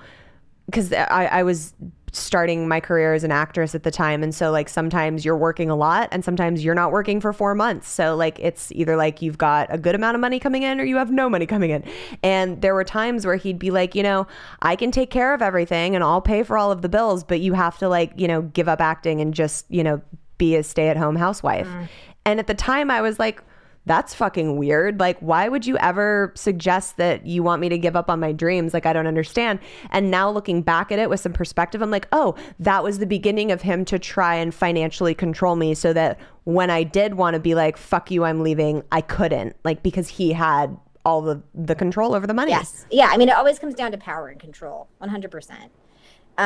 because 0.65 0.93
I, 0.93 1.25
I 1.25 1.43
was 1.43 1.73
starting 2.11 2.67
my 2.67 2.79
career 2.79 3.13
as 3.13 3.23
an 3.23 3.31
actress 3.31 3.73
at 3.73 3.83
the 3.83 3.91
time. 3.91 4.21
And 4.21 4.35
so 4.35 4.51
like 4.51 4.67
sometimes 4.67 5.23
you're 5.23 5.37
working 5.37 5.69
a 5.69 5.75
lot 5.75 6.09
and 6.11 6.25
sometimes 6.25 6.63
you're 6.63 6.75
not 6.75 6.91
working 6.91 7.21
for 7.21 7.31
4 7.31 7.55
months. 7.55 7.89
So 7.89 8.15
like 8.15 8.37
it's 8.39 8.71
either 8.73 8.95
like 8.95 9.21
you've 9.21 9.37
got 9.37 9.73
a 9.73 9.77
good 9.77 9.95
amount 9.95 10.15
of 10.15 10.21
money 10.21 10.39
coming 10.39 10.63
in 10.63 10.79
or 10.79 10.83
you 10.83 10.97
have 10.97 11.11
no 11.11 11.29
money 11.29 11.45
coming 11.45 11.69
in. 11.69 11.83
And 12.21 12.61
there 12.61 12.73
were 12.73 12.83
times 12.83 13.25
where 13.25 13.37
he'd 13.37 13.59
be 13.59 13.71
like 13.71 13.95
you 13.95 14.03
know 14.03 14.27
I 14.61 14.75
can 14.75 14.91
take 14.91 15.09
care 15.09 15.33
of 15.33 15.41
everything 15.41 15.95
and 15.95 16.03
I'll 16.03 16.21
pay 16.21 16.43
for 16.43 16.57
all 16.57 16.71
of 16.71 16.81
the 16.81 16.89
bills 16.89 17.23
but 17.23 17.39
you 17.39 17.53
have 17.53 17.77
to 17.77 17.87
like 17.87 18.11
you 18.17 18.27
know 18.27 18.41
give 18.41 18.67
up 18.67 18.81
acting 18.81 19.21
and 19.21 19.33
just 19.33 19.65
you 19.69 19.83
know 19.83 20.01
be 20.37 20.55
a 20.55 20.63
stay-at-home 20.63 21.15
housewife. 21.15 21.67
Mm. 21.67 21.87
and 22.25 22.39
at 22.39 22.47
the 22.47 22.53
time 22.53 22.91
I 22.91 23.01
was 23.01 23.19
like 23.19 23.41
that's 23.85 24.13
fucking 24.13 24.57
weird. 24.57 24.99
Like, 24.99 25.17
why 25.19 25.49
would 25.49 25.65
you 25.65 25.77
ever 25.77 26.31
suggest 26.35 26.97
that 26.97 27.25
you 27.25 27.41
want 27.41 27.61
me 27.61 27.69
to 27.69 27.77
give 27.77 27.95
up 27.95 28.09
on 28.09 28.19
my 28.19 28.31
dreams? 28.31 28.73
Like, 28.73 28.85
I 28.85 28.93
don't 28.93 29.07
understand. 29.07 29.59
And 29.89 30.11
now 30.11 30.29
looking 30.29 30.61
back 30.61 30.91
at 30.91 30.99
it 30.99 31.09
with 31.09 31.19
some 31.19 31.33
perspective, 31.33 31.81
I'm 31.81 31.91
like, 31.91 32.07
oh, 32.11 32.35
that 32.59 32.83
was 32.83 32.99
the 32.99 33.07
beginning 33.07 33.51
of 33.51 33.61
him 33.61 33.83
to 33.85 33.97
try 33.97 34.35
and 34.35 34.53
financially 34.53 35.15
control 35.15 35.55
me 35.55 35.73
so 35.73 35.93
that 35.93 36.19
when 36.43 36.69
I 36.69 36.83
did 36.83 37.15
want 37.15 37.33
to 37.33 37.39
be 37.39 37.55
like, 37.55 37.77
fuck 37.77 38.11
you, 38.11 38.23
I'm 38.23 38.43
leaving, 38.43 38.83
I 38.91 39.01
couldn't. 39.01 39.55
Like, 39.63 39.81
because 39.81 40.07
he 40.07 40.33
had 40.33 40.77
all 41.03 41.21
the, 41.21 41.41
the 41.55 41.73
control 41.73 42.13
over 42.13 42.27
the 42.27 42.33
money. 42.33 42.51
Yes. 42.51 42.85
Yeah. 42.91 43.07
I 43.09 43.17
mean, 43.17 43.29
it 43.29 43.35
always 43.35 43.57
comes 43.57 43.73
down 43.73 43.91
to 43.91 43.97
power 43.97 44.27
and 44.27 44.39
control, 44.39 44.87
100%. 45.01 45.69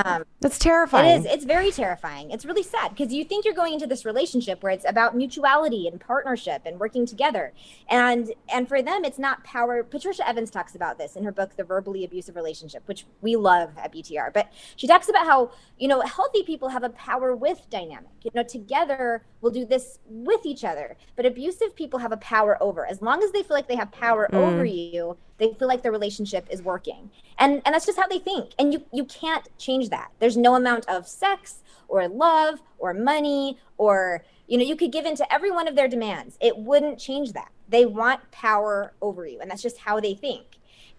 Um, 0.04 0.26
That's 0.42 0.60
terrifying. 0.60 1.06
It 1.06 1.20
is. 1.20 1.26
It's 1.26 1.46
very 1.46 1.72
terrifying. 1.72 2.32
It's 2.32 2.44
really 2.44 2.64
sad 2.64 2.90
because 2.90 3.14
you 3.14 3.24
think 3.24 3.46
you're 3.46 3.54
going 3.54 3.74
into 3.74 3.88
this 3.88 4.04
relationship 4.04 4.62
where 4.62 4.74
it's 4.74 4.84
about 4.86 5.16
mutuality 5.16 5.88
and 5.88 6.02
partnership 6.02 6.64
and 6.66 6.78
working 6.78 7.06
together, 7.06 7.54
and 7.90 8.34
and 8.52 8.68
for 8.68 8.82
them 8.82 9.06
it's 9.06 9.18
not 9.18 9.44
power. 9.46 9.84
Patricia 9.84 10.28
Evans 10.28 10.52
talks 10.52 10.76
about 10.76 10.98
this 10.98 11.16
in 11.16 11.24
her 11.24 11.32
book, 11.32 11.56
The 11.56 11.64
Verbally 11.64 12.04
Abusive 12.04 12.36
Relationship, 12.36 12.84
which 12.88 13.06
we 13.22 13.38
love 13.38 13.72
at 13.78 13.94
BTR. 13.94 14.34
But 14.34 14.52
she 14.76 14.86
talks 14.86 15.08
about 15.08 15.26
how 15.26 15.52
you 15.78 15.88
know 15.88 16.02
healthy 16.02 16.44
people 16.44 16.68
have 16.68 16.84
a 16.84 16.90
power 16.90 17.34
with 17.34 17.66
dynamic. 17.70 18.12
You 18.24 18.32
know, 18.36 18.44
together 18.44 19.24
we'll 19.40 19.54
do 19.54 19.64
this 19.66 20.00
with 20.10 20.46
each 20.46 20.66
other. 20.66 20.98
But 21.16 21.26
abusive 21.26 21.74
people 21.76 22.00
have 22.00 22.12
a 22.12 22.18
power 22.18 22.62
over. 22.62 22.86
As 22.86 23.02
long 23.02 23.24
as 23.24 23.32
they 23.32 23.44
feel 23.44 23.56
like 23.56 23.70
they 23.70 23.76
have 23.76 23.92
power 23.92 24.28
mm. 24.30 24.36
over 24.36 24.66
you, 24.66 25.16
they 25.38 25.54
feel 25.54 25.68
like 25.68 25.84
their 25.84 25.92
relationship 25.92 26.48
is 26.50 26.62
working. 26.62 27.10
And 27.38 27.62
and 27.66 27.74
that's 27.74 27.86
just 27.86 28.00
how 28.00 28.08
they 28.08 28.20
think. 28.20 28.52
And 28.58 28.74
you 28.74 28.84
you 28.92 29.06
can't 29.06 29.48
change 29.58 29.90
that. 29.90 30.12
There's 30.20 30.38
no 30.38 30.56
amount 30.56 30.88
of 30.88 31.08
sex 31.08 31.64
or 31.88 32.08
love 32.08 32.62
or 32.78 32.94
money 32.94 33.58
or 33.78 34.24
you 34.48 34.58
know 34.58 34.64
you 34.64 34.76
could 34.76 34.92
give 34.92 35.06
in 35.06 35.16
to 35.18 35.34
every 35.34 35.52
one 35.52 35.68
of 35.68 35.76
their 35.76 35.88
demands. 35.88 36.38
It 36.42 36.58
wouldn't 36.58 37.00
change 37.00 37.34
that. 37.34 37.52
They 37.68 37.86
want 37.86 38.32
power 38.32 38.94
over 39.02 39.26
you 39.26 39.40
and 39.40 39.50
that's 39.50 39.62
just 39.62 39.80
how 39.80 40.00
they 40.00 40.14
think. 40.14 40.46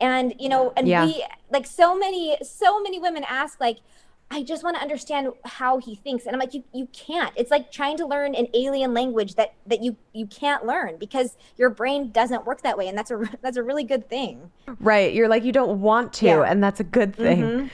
And 0.00 0.34
you 0.38 0.48
know 0.48 0.72
and 0.76 0.86
yeah. 0.86 1.06
we 1.06 1.24
like 1.50 1.66
so 1.66 1.96
many 1.96 2.36
so 2.42 2.82
many 2.82 2.98
women 2.98 3.24
ask 3.28 3.60
like 3.60 3.78
I 4.30 4.42
just 4.42 4.64
want 4.64 4.76
to 4.76 4.82
understand 4.82 5.28
how 5.44 5.78
he 5.78 5.94
thinks. 5.94 6.26
And 6.26 6.34
I'm 6.34 6.40
like, 6.40 6.52
you, 6.52 6.64
you 6.72 6.86
can't. 6.92 7.32
It's 7.36 7.50
like 7.50 7.70
trying 7.70 7.96
to 7.98 8.06
learn 8.06 8.34
an 8.34 8.48
alien 8.54 8.92
language 8.92 9.36
that 9.36 9.54
that 9.66 9.82
you 9.82 9.96
you 10.12 10.26
can't 10.26 10.66
learn 10.66 10.96
because 10.98 11.36
your 11.56 11.70
brain 11.70 12.10
doesn't 12.10 12.44
work 12.44 12.62
that 12.62 12.76
way, 12.76 12.88
and 12.88 12.98
that's 12.98 13.10
a 13.10 13.22
that's 13.42 13.56
a 13.56 13.62
really 13.62 13.84
good 13.84 14.08
thing. 14.08 14.50
Right. 14.80 15.14
You're 15.14 15.28
like 15.28 15.44
you 15.44 15.52
don't 15.52 15.80
want 15.80 16.12
to, 16.14 16.26
yeah. 16.26 16.42
and 16.42 16.62
that's 16.62 16.80
a 16.80 16.84
good 16.84 17.14
thing. 17.14 17.40
Mm-hmm. 17.40 17.66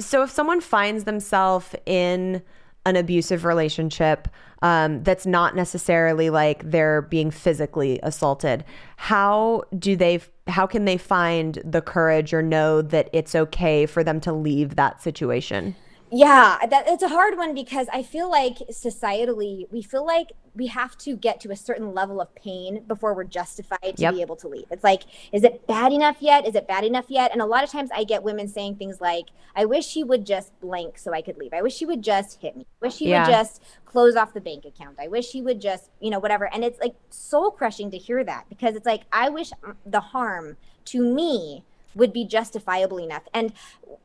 So 0.00 0.22
if 0.22 0.30
someone 0.30 0.60
finds 0.60 1.04
themselves 1.04 1.74
in 1.86 2.42
an 2.84 2.96
abusive 2.96 3.44
relationship 3.44 4.26
um, 4.62 5.02
that's 5.04 5.26
not 5.26 5.54
necessarily 5.54 6.30
like 6.30 6.68
they're 6.68 7.02
being 7.02 7.30
physically 7.30 8.00
assaulted, 8.02 8.64
how 8.96 9.62
do 9.78 9.96
they? 9.96 10.20
How 10.48 10.66
can 10.66 10.84
they 10.84 10.96
find 10.96 11.60
the 11.64 11.80
courage 11.80 12.34
or 12.34 12.42
know 12.42 12.82
that 12.82 13.08
it's 13.12 13.34
okay 13.34 13.86
for 13.86 14.02
them 14.02 14.20
to 14.22 14.32
leave 14.32 14.74
that 14.74 15.00
situation? 15.00 15.76
Yeah, 16.14 16.58
that 16.68 16.86
it's 16.88 17.02
a 17.02 17.08
hard 17.08 17.38
one 17.38 17.54
because 17.54 17.86
I 17.90 18.02
feel 18.02 18.30
like 18.30 18.58
societally 18.70 19.66
we 19.72 19.80
feel 19.80 20.04
like 20.04 20.32
we 20.54 20.66
have 20.66 20.98
to 20.98 21.16
get 21.16 21.40
to 21.40 21.50
a 21.50 21.56
certain 21.56 21.94
level 21.94 22.20
of 22.20 22.34
pain 22.34 22.84
before 22.86 23.14
we're 23.14 23.24
justified 23.24 23.96
to 23.96 24.02
yep. 24.02 24.14
be 24.14 24.20
able 24.20 24.36
to 24.36 24.48
leave. 24.48 24.66
It's 24.70 24.84
like, 24.84 25.04
is 25.32 25.42
it 25.42 25.66
bad 25.66 25.90
enough 25.90 26.18
yet? 26.20 26.46
Is 26.46 26.54
it 26.54 26.68
bad 26.68 26.84
enough 26.84 27.06
yet? 27.08 27.32
And 27.32 27.40
a 27.40 27.46
lot 27.46 27.64
of 27.64 27.70
times 27.70 27.88
I 27.94 28.04
get 28.04 28.22
women 28.22 28.46
saying 28.46 28.76
things 28.76 29.00
like, 29.00 29.28
I 29.56 29.64
wish 29.64 29.94
he 29.94 30.04
would 30.04 30.26
just 30.26 30.52
blank 30.60 30.98
so 30.98 31.14
I 31.14 31.22
could 31.22 31.38
leave. 31.38 31.54
I 31.54 31.62
wish 31.62 31.78
he 31.78 31.86
would 31.86 32.02
just 32.02 32.42
hit 32.42 32.58
me. 32.58 32.66
I 32.82 32.86
wish 32.86 32.98
he 32.98 33.08
yeah. 33.08 33.24
would 33.24 33.32
just 33.32 33.62
close 33.86 34.14
off 34.14 34.34
the 34.34 34.42
bank 34.42 34.66
account. 34.66 34.96
I 35.00 35.08
wish 35.08 35.32
he 35.32 35.40
would 35.40 35.62
just, 35.62 35.90
you 35.98 36.10
know, 36.10 36.18
whatever. 36.18 36.52
And 36.52 36.62
it's 36.62 36.78
like 36.78 36.94
soul 37.08 37.50
crushing 37.50 37.90
to 37.90 37.96
hear 37.96 38.22
that 38.22 38.44
because 38.50 38.76
it's 38.76 38.86
like, 38.86 39.04
I 39.10 39.30
wish 39.30 39.50
mm, 39.64 39.74
the 39.86 40.00
harm 40.00 40.58
to 40.86 41.02
me 41.02 41.64
would 41.94 42.12
be 42.12 42.24
justifiable 42.24 42.98
enough. 42.98 43.22
And 43.32 43.52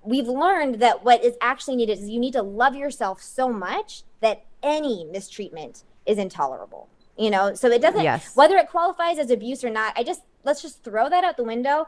we've 0.04 0.28
learned 0.28 0.76
that 0.76 1.04
what 1.04 1.24
is 1.24 1.36
actually 1.42 1.76
needed 1.76 2.00
is 2.00 2.10
you 2.10 2.20
need 2.20 2.34
to 2.34 2.42
love 2.42 2.76
yourself 2.76 3.22
so 3.22 3.50
much 3.50 4.04
that 4.22 4.46
any 4.64 5.06
mistreatment 5.06 5.84
is 6.06 6.18
intolerable. 6.18 6.90
You 7.18 7.32
know, 7.32 7.56
so 7.56 7.70
it 7.70 7.82
doesn't 7.82 8.04
yes. 8.04 8.36
whether 8.36 8.58
it 8.58 8.70
qualifies 8.70 9.18
as 9.18 9.32
abuse 9.32 9.64
or 9.64 9.72
not. 9.72 9.94
I 9.98 10.04
just 10.04 10.22
let's 10.44 10.62
just 10.62 10.84
throw 10.84 11.10
that 11.10 11.24
out 11.24 11.36
the 11.36 11.44
window. 11.44 11.88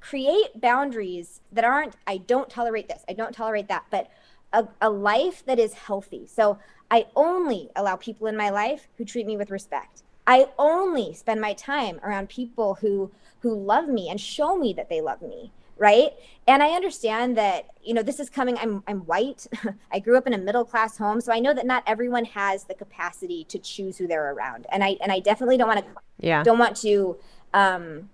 Create 0.00 0.58
boundaries 0.60 1.40
that 1.52 1.64
aren't 1.64 1.96
I 2.06 2.16
don't 2.16 2.48
tolerate 2.48 2.88
this. 2.88 3.02
I 3.08 3.12
don't 3.12 3.34
tolerate 3.34 3.68
that, 3.68 3.84
but 3.90 4.10
a, 4.52 4.66
a 4.80 4.88
life 4.90 5.44
that 5.46 5.58
is 5.58 5.74
healthy. 5.74 6.26
So 6.26 6.58
I 6.90 7.06
only 7.14 7.70
allow 7.76 7.96
people 7.96 8.26
in 8.26 8.36
my 8.36 8.50
life 8.50 8.88
who 8.96 9.04
treat 9.04 9.26
me 9.26 9.36
with 9.36 9.50
respect. 9.50 10.02
I 10.26 10.48
only 10.58 11.14
spend 11.14 11.40
my 11.40 11.52
time 11.52 12.00
around 12.02 12.28
people 12.28 12.74
who 12.74 13.10
who 13.42 13.54
love 13.54 13.88
me 13.88 14.08
and 14.08 14.20
show 14.20 14.56
me 14.56 14.72
that 14.72 14.88
they 14.88 15.00
love 15.00 15.22
me 15.22 15.52
right? 15.78 16.12
And 16.46 16.62
i 16.62 16.70
understand 16.70 17.36
that 17.36 17.66
you 17.82 17.94
know 17.94 18.02
this 18.02 18.20
is 18.20 18.30
coming 18.30 18.56
i'm 18.58 18.82
i'm 18.86 19.00
white. 19.00 19.46
I 19.92 19.98
grew 19.98 20.16
up 20.16 20.26
in 20.26 20.32
a 20.32 20.38
middle 20.38 20.64
class 20.64 20.96
home 20.96 21.20
so 21.20 21.32
i 21.32 21.38
know 21.38 21.54
that 21.54 21.66
not 21.66 21.82
everyone 21.86 22.24
has 22.26 22.64
the 22.64 22.74
capacity 22.74 23.44
to 23.44 23.58
choose 23.58 23.96
who 23.98 24.06
they're 24.06 24.32
around. 24.32 24.66
And 24.70 24.82
i 24.84 24.96
and 25.00 25.10
i 25.12 25.18
definitely 25.20 25.56
don't 25.56 25.68
want 25.68 25.80
to 25.80 25.86
yeah. 26.20 26.42
don't 26.42 26.58
want 26.58 26.76
to 26.78 27.16
um 27.54 28.10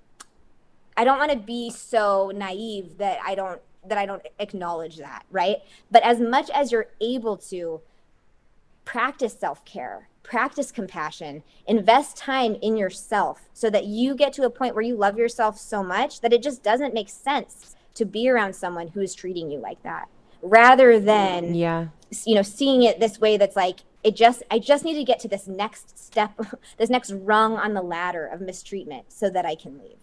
i 0.96 1.04
don't 1.04 1.18
want 1.18 1.30
to 1.30 1.38
be 1.38 1.70
so 1.70 2.32
naive 2.34 2.98
that 2.98 3.18
i 3.24 3.34
don't 3.34 3.60
that 3.86 3.98
i 3.98 4.06
don't 4.06 4.26
acknowledge 4.38 4.96
that 4.96 5.24
right? 5.30 5.58
But 5.90 6.02
as 6.02 6.20
much 6.20 6.50
as 6.50 6.72
you're 6.72 6.88
able 7.00 7.36
to 7.52 7.80
practice 8.84 9.38
self-care 9.38 10.07
practice 10.22 10.70
compassion, 10.70 11.42
invest 11.66 12.16
time 12.16 12.56
in 12.60 12.76
yourself 12.76 13.48
so 13.54 13.70
that 13.70 13.84
you 13.86 14.14
get 14.14 14.32
to 14.34 14.42
a 14.44 14.50
point 14.50 14.74
where 14.74 14.84
you 14.84 14.94
love 14.96 15.16
yourself 15.18 15.58
so 15.58 15.82
much 15.82 16.20
that 16.20 16.32
it 16.32 16.42
just 16.42 16.62
doesn't 16.62 16.92
make 16.94 17.08
sense 17.08 17.76
to 17.94 18.04
be 18.04 18.28
around 18.28 18.54
someone 18.54 18.88
who 18.88 19.00
is 19.00 19.14
treating 19.14 19.50
you 19.50 19.58
like 19.58 19.82
that. 19.82 20.08
rather 20.42 21.00
than 21.00 21.54
Yeah. 21.54 21.88
you 22.24 22.34
know 22.36 22.42
seeing 22.42 22.82
it 22.84 23.00
this 23.00 23.18
way 23.20 23.36
that's 23.36 23.56
like 23.56 23.80
it 24.04 24.14
just 24.14 24.42
i 24.52 24.58
just 24.60 24.84
need 24.84 24.94
to 24.94 25.02
get 25.02 25.18
to 25.20 25.28
this 25.28 25.48
next 25.48 25.98
step 25.98 26.38
this 26.78 26.88
next 26.90 27.10
rung 27.12 27.56
on 27.56 27.74
the 27.74 27.82
ladder 27.82 28.24
of 28.26 28.40
mistreatment 28.40 29.12
so 29.12 29.28
that 29.28 29.44
i 29.44 29.56
can 29.56 29.78
leave 29.80 29.98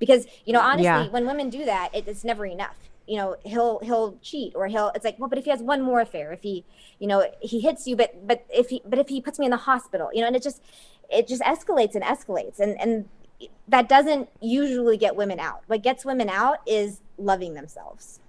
because 0.00 0.26
you 0.44 0.52
know 0.52 0.60
honestly 0.60 0.84
Yeah. 0.84 1.06
when 1.08 1.24
women 1.24 1.48
do 1.50 1.64
that 1.66 1.94
it, 1.94 2.08
it's 2.08 2.24
never 2.24 2.44
enough 2.46 2.76
you 3.10 3.16
know 3.16 3.36
he'll 3.44 3.80
he'll 3.80 4.16
cheat 4.22 4.52
or 4.54 4.68
he'll 4.68 4.90
it's 4.94 5.04
like 5.04 5.18
well 5.18 5.28
but 5.28 5.38
if 5.38 5.44
he 5.44 5.50
has 5.50 5.60
one 5.60 5.82
more 5.82 6.00
affair 6.00 6.32
if 6.32 6.42
he 6.42 6.64
you 7.00 7.08
know 7.08 7.18
he 7.40 7.60
hits 7.60 7.86
you 7.86 7.96
but 7.96 8.26
but 8.26 8.46
if 8.48 8.68
he 8.68 8.80
but 8.86 8.98
if 8.98 9.08
he 9.08 9.20
puts 9.20 9.38
me 9.38 9.46
in 9.46 9.50
the 9.50 9.64
hospital 9.70 10.08
you 10.14 10.20
know 10.20 10.28
and 10.28 10.36
it 10.36 10.42
just 10.42 10.62
it 11.10 11.26
just 11.26 11.42
escalates 11.42 11.94
and 11.94 12.04
escalates. 12.04 12.60
And 12.60 12.80
and 12.80 13.08
that 13.68 13.88
doesn't 13.88 14.28
usually 14.40 14.96
get 14.96 15.16
women 15.16 15.40
out. 15.40 15.62
What 15.66 15.82
gets 15.82 16.04
women 16.04 16.28
out 16.28 16.58
is 16.66 17.00
loving 17.18 17.54
themselves 17.54 18.20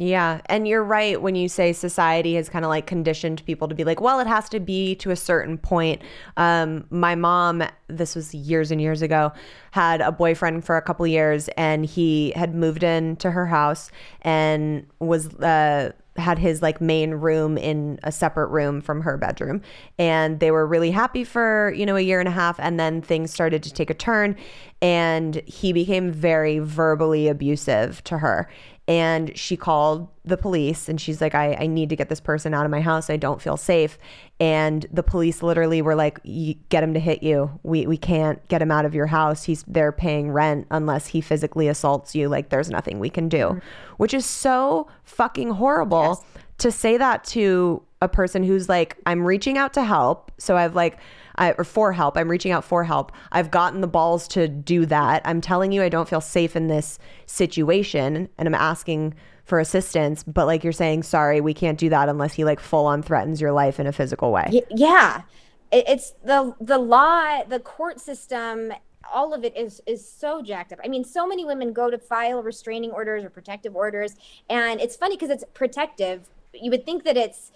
Yeah. 0.00 0.40
And 0.46 0.68
you're 0.68 0.84
right 0.84 1.20
when 1.20 1.34
you 1.34 1.48
say 1.48 1.72
society 1.72 2.34
has 2.36 2.48
kind 2.48 2.64
of 2.64 2.68
like 2.68 2.86
conditioned 2.86 3.44
people 3.46 3.66
to 3.66 3.74
be 3.74 3.82
like, 3.82 4.00
well, 4.00 4.20
it 4.20 4.28
has 4.28 4.48
to 4.50 4.60
be 4.60 4.94
to 4.96 5.10
a 5.10 5.16
certain 5.16 5.58
point. 5.58 6.02
Um, 6.36 6.86
my 6.90 7.16
mom, 7.16 7.64
this 7.88 8.14
was 8.14 8.32
years 8.32 8.70
and 8.70 8.80
years 8.80 9.02
ago, 9.02 9.32
had 9.72 10.00
a 10.00 10.12
boyfriend 10.12 10.64
for 10.64 10.76
a 10.76 10.82
couple 10.82 11.04
years 11.08 11.48
and 11.56 11.84
he 11.84 12.32
had 12.36 12.54
moved 12.54 12.84
into 12.84 13.32
her 13.32 13.46
house 13.46 13.90
and 14.22 14.86
was, 15.00 15.34
uh, 15.40 15.90
had 16.16 16.38
his 16.38 16.62
like 16.62 16.80
main 16.80 17.12
room 17.12 17.58
in 17.58 17.98
a 18.04 18.12
separate 18.12 18.48
room 18.48 18.80
from 18.80 19.00
her 19.02 19.16
bedroom 19.16 19.62
and 19.98 20.40
they 20.40 20.50
were 20.50 20.66
really 20.66 20.90
happy 20.90 21.22
for 21.22 21.72
you 21.76 21.86
know 21.86 21.94
a 21.94 22.00
year 22.00 22.18
and 22.18 22.28
a 22.28 22.32
half 22.32 22.58
and 22.58 22.78
then 22.80 23.00
things 23.00 23.32
started 23.32 23.62
to 23.62 23.72
take 23.72 23.88
a 23.88 23.94
turn 23.94 24.34
and 24.82 25.36
he 25.46 25.72
became 25.72 26.10
very 26.10 26.58
verbally 26.58 27.28
abusive 27.28 28.02
to 28.02 28.18
her 28.18 28.48
and 28.88 29.36
she 29.36 29.54
called 29.54 30.08
the 30.24 30.38
police 30.38 30.88
and 30.88 30.98
she's 30.98 31.20
like 31.20 31.34
I, 31.34 31.56
I 31.60 31.66
need 31.66 31.90
to 31.90 31.96
get 31.96 32.08
this 32.08 32.20
person 32.20 32.54
out 32.54 32.64
of 32.64 32.70
my 32.70 32.80
house. 32.80 33.10
I 33.10 33.18
don't 33.18 33.40
feel 33.40 33.58
safe. 33.58 33.98
And 34.40 34.86
the 34.90 35.02
police 35.02 35.42
literally 35.42 35.82
were 35.82 35.94
like 35.94 36.18
"You- 36.24 36.54
get 36.70 36.82
him 36.82 36.94
to 36.94 37.00
hit 37.00 37.22
you. 37.22 37.60
We, 37.62 37.86
we 37.86 37.98
can't 37.98 38.46
get 38.48 38.62
him 38.62 38.70
out 38.70 38.86
of 38.86 38.94
your 38.94 39.06
house. 39.06 39.44
He's 39.44 39.62
they're 39.68 39.92
paying 39.92 40.32
rent 40.32 40.66
unless 40.70 41.08
he 41.08 41.20
physically 41.20 41.68
assaults 41.68 42.14
you. 42.14 42.28
Like 42.28 42.48
there's 42.48 42.70
nothing 42.70 42.98
we 42.98 43.10
can 43.10 43.28
do 43.28 43.38
mm-hmm. 43.38 43.58
which 43.98 44.14
is 44.14 44.24
so 44.24 44.88
fucking 45.04 45.50
horrible 45.50 46.24
to 46.58 46.72
say 46.72 46.96
that 46.96 47.24
to 47.24 47.82
a 48.00 48.08
person 48.08 48.42
who's 48.42 48.68
like 48.68 48.96
i'm 49.06 49.24
reaching 49.24 49.58
out 49.58 49.74
to 49.74 49.84
help. 49.84 50.32
So 50.38 50.56
i've 50.56 50.74
like 50.74 50.98
I, 51.38 51.52
or 51.52 51.64
for 51.64 51.92
help. 51.92 52.16
I'm 52.16 52.30
reaching 52.30 52.52
out 52.52 52.64
for 52.64 52.84
help. 52.84 53.12
I've 53.32 53.50
gotten 53.50 53.80
the 53.80 53.86
balls 53.86 54.28
to 54.28 54.48
do 54.48 54.86
that. 54.86 55.22
I'm 55.24 55.40
telling 55.40 55.72
you, 55.72 55.82
I 55.82 55.88
don't 55.88 56.08
feel 56.08 56.20
safe 56.20 56.56
in 56.56 56.66
this 56.66 56.98
situation 57.26 58.28
and 58.36 58.48
I'm 58.48 58.54
asking 58.54 59.14
for 59.44 59.58
assistance. 59.58 60.22
But 60.24 60.46
like 60.46 60.62
you're 60.62 60.72
saying, 60.72 61.04
sorry, 61.04 61.40
we 61.40 61.54
can't 61.54 61.78
do 61.78 61.88
that 61.88 62.08
unless 62.08 62.34
he 62.34 62.44
like 62.44 62.60
full 62.60 62.86
on 62.86 63.02
threatens 63.02 63.40
your 63.40 63.52
life 63.52 63.80
in 63.80 63.86
a 63.86 63.92
physical 63.92 64.32
way. 64.32 64.48
Y- 64.50 64.62
yeah 64.70 65.22
it, 65.70 65.84
it's 65.88 66.14
the 66.24 66.54
the 66.60 66.78
law 66.78 67.42
the 67.44 67.60
court 67.60 68.00
system 68.00 68.72
all 69.12 69.32
of 69.32 69.44
it 69.44 69.56
is 69.56 69.80
is 69.86 70.06
so 70.06 70.42
jacked 70.42 70.72
up 70.72 70.78
i 70.84 70.88
mean 70.88 71.04
so 71.04 71.26
many 71.26 71.44
women 71.44 71.72
go 71.72 71.90
to 71.90 71.98
file 71.98 72.42
restraining 72.42 72.90
orders 72.90 73.24
or 73.24 73.30
protective 73.30 73.74
orders 73.74 74.16
and 74.48 74.80
it's 74.80 74.96
funny 74.96 75.16
because 75.16 75.30
it's 75.30 75.44
protective 75.54 76.28
you 76.54 76.70
would 76.70 76.84
think 76.84 77.04
that 77.04 77.16
it's 77.16 77.52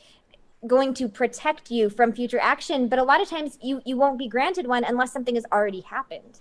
going 0.67 0.95
to 0.95 1.09
protect 1.09 1.71
you 1.71 1.91
from 1.91 2.13
future 2.13 2.39
action 2.41 2.87
but 2.89 2.99
a 2.99 3.03
lot 3.03 3.21
of 3.21 3.29
times 3.29 3.59
you 3.63 3.81
you 3.85 3.97
won't 3.97 4.17
be 4.19 4.29
granted 4.29 4.67
one 4.67 4.85
unless 4.85 5.13
something 5.13 5.35
has 5.35 5.45
already 5.53 5.81
happened 5.81 6.39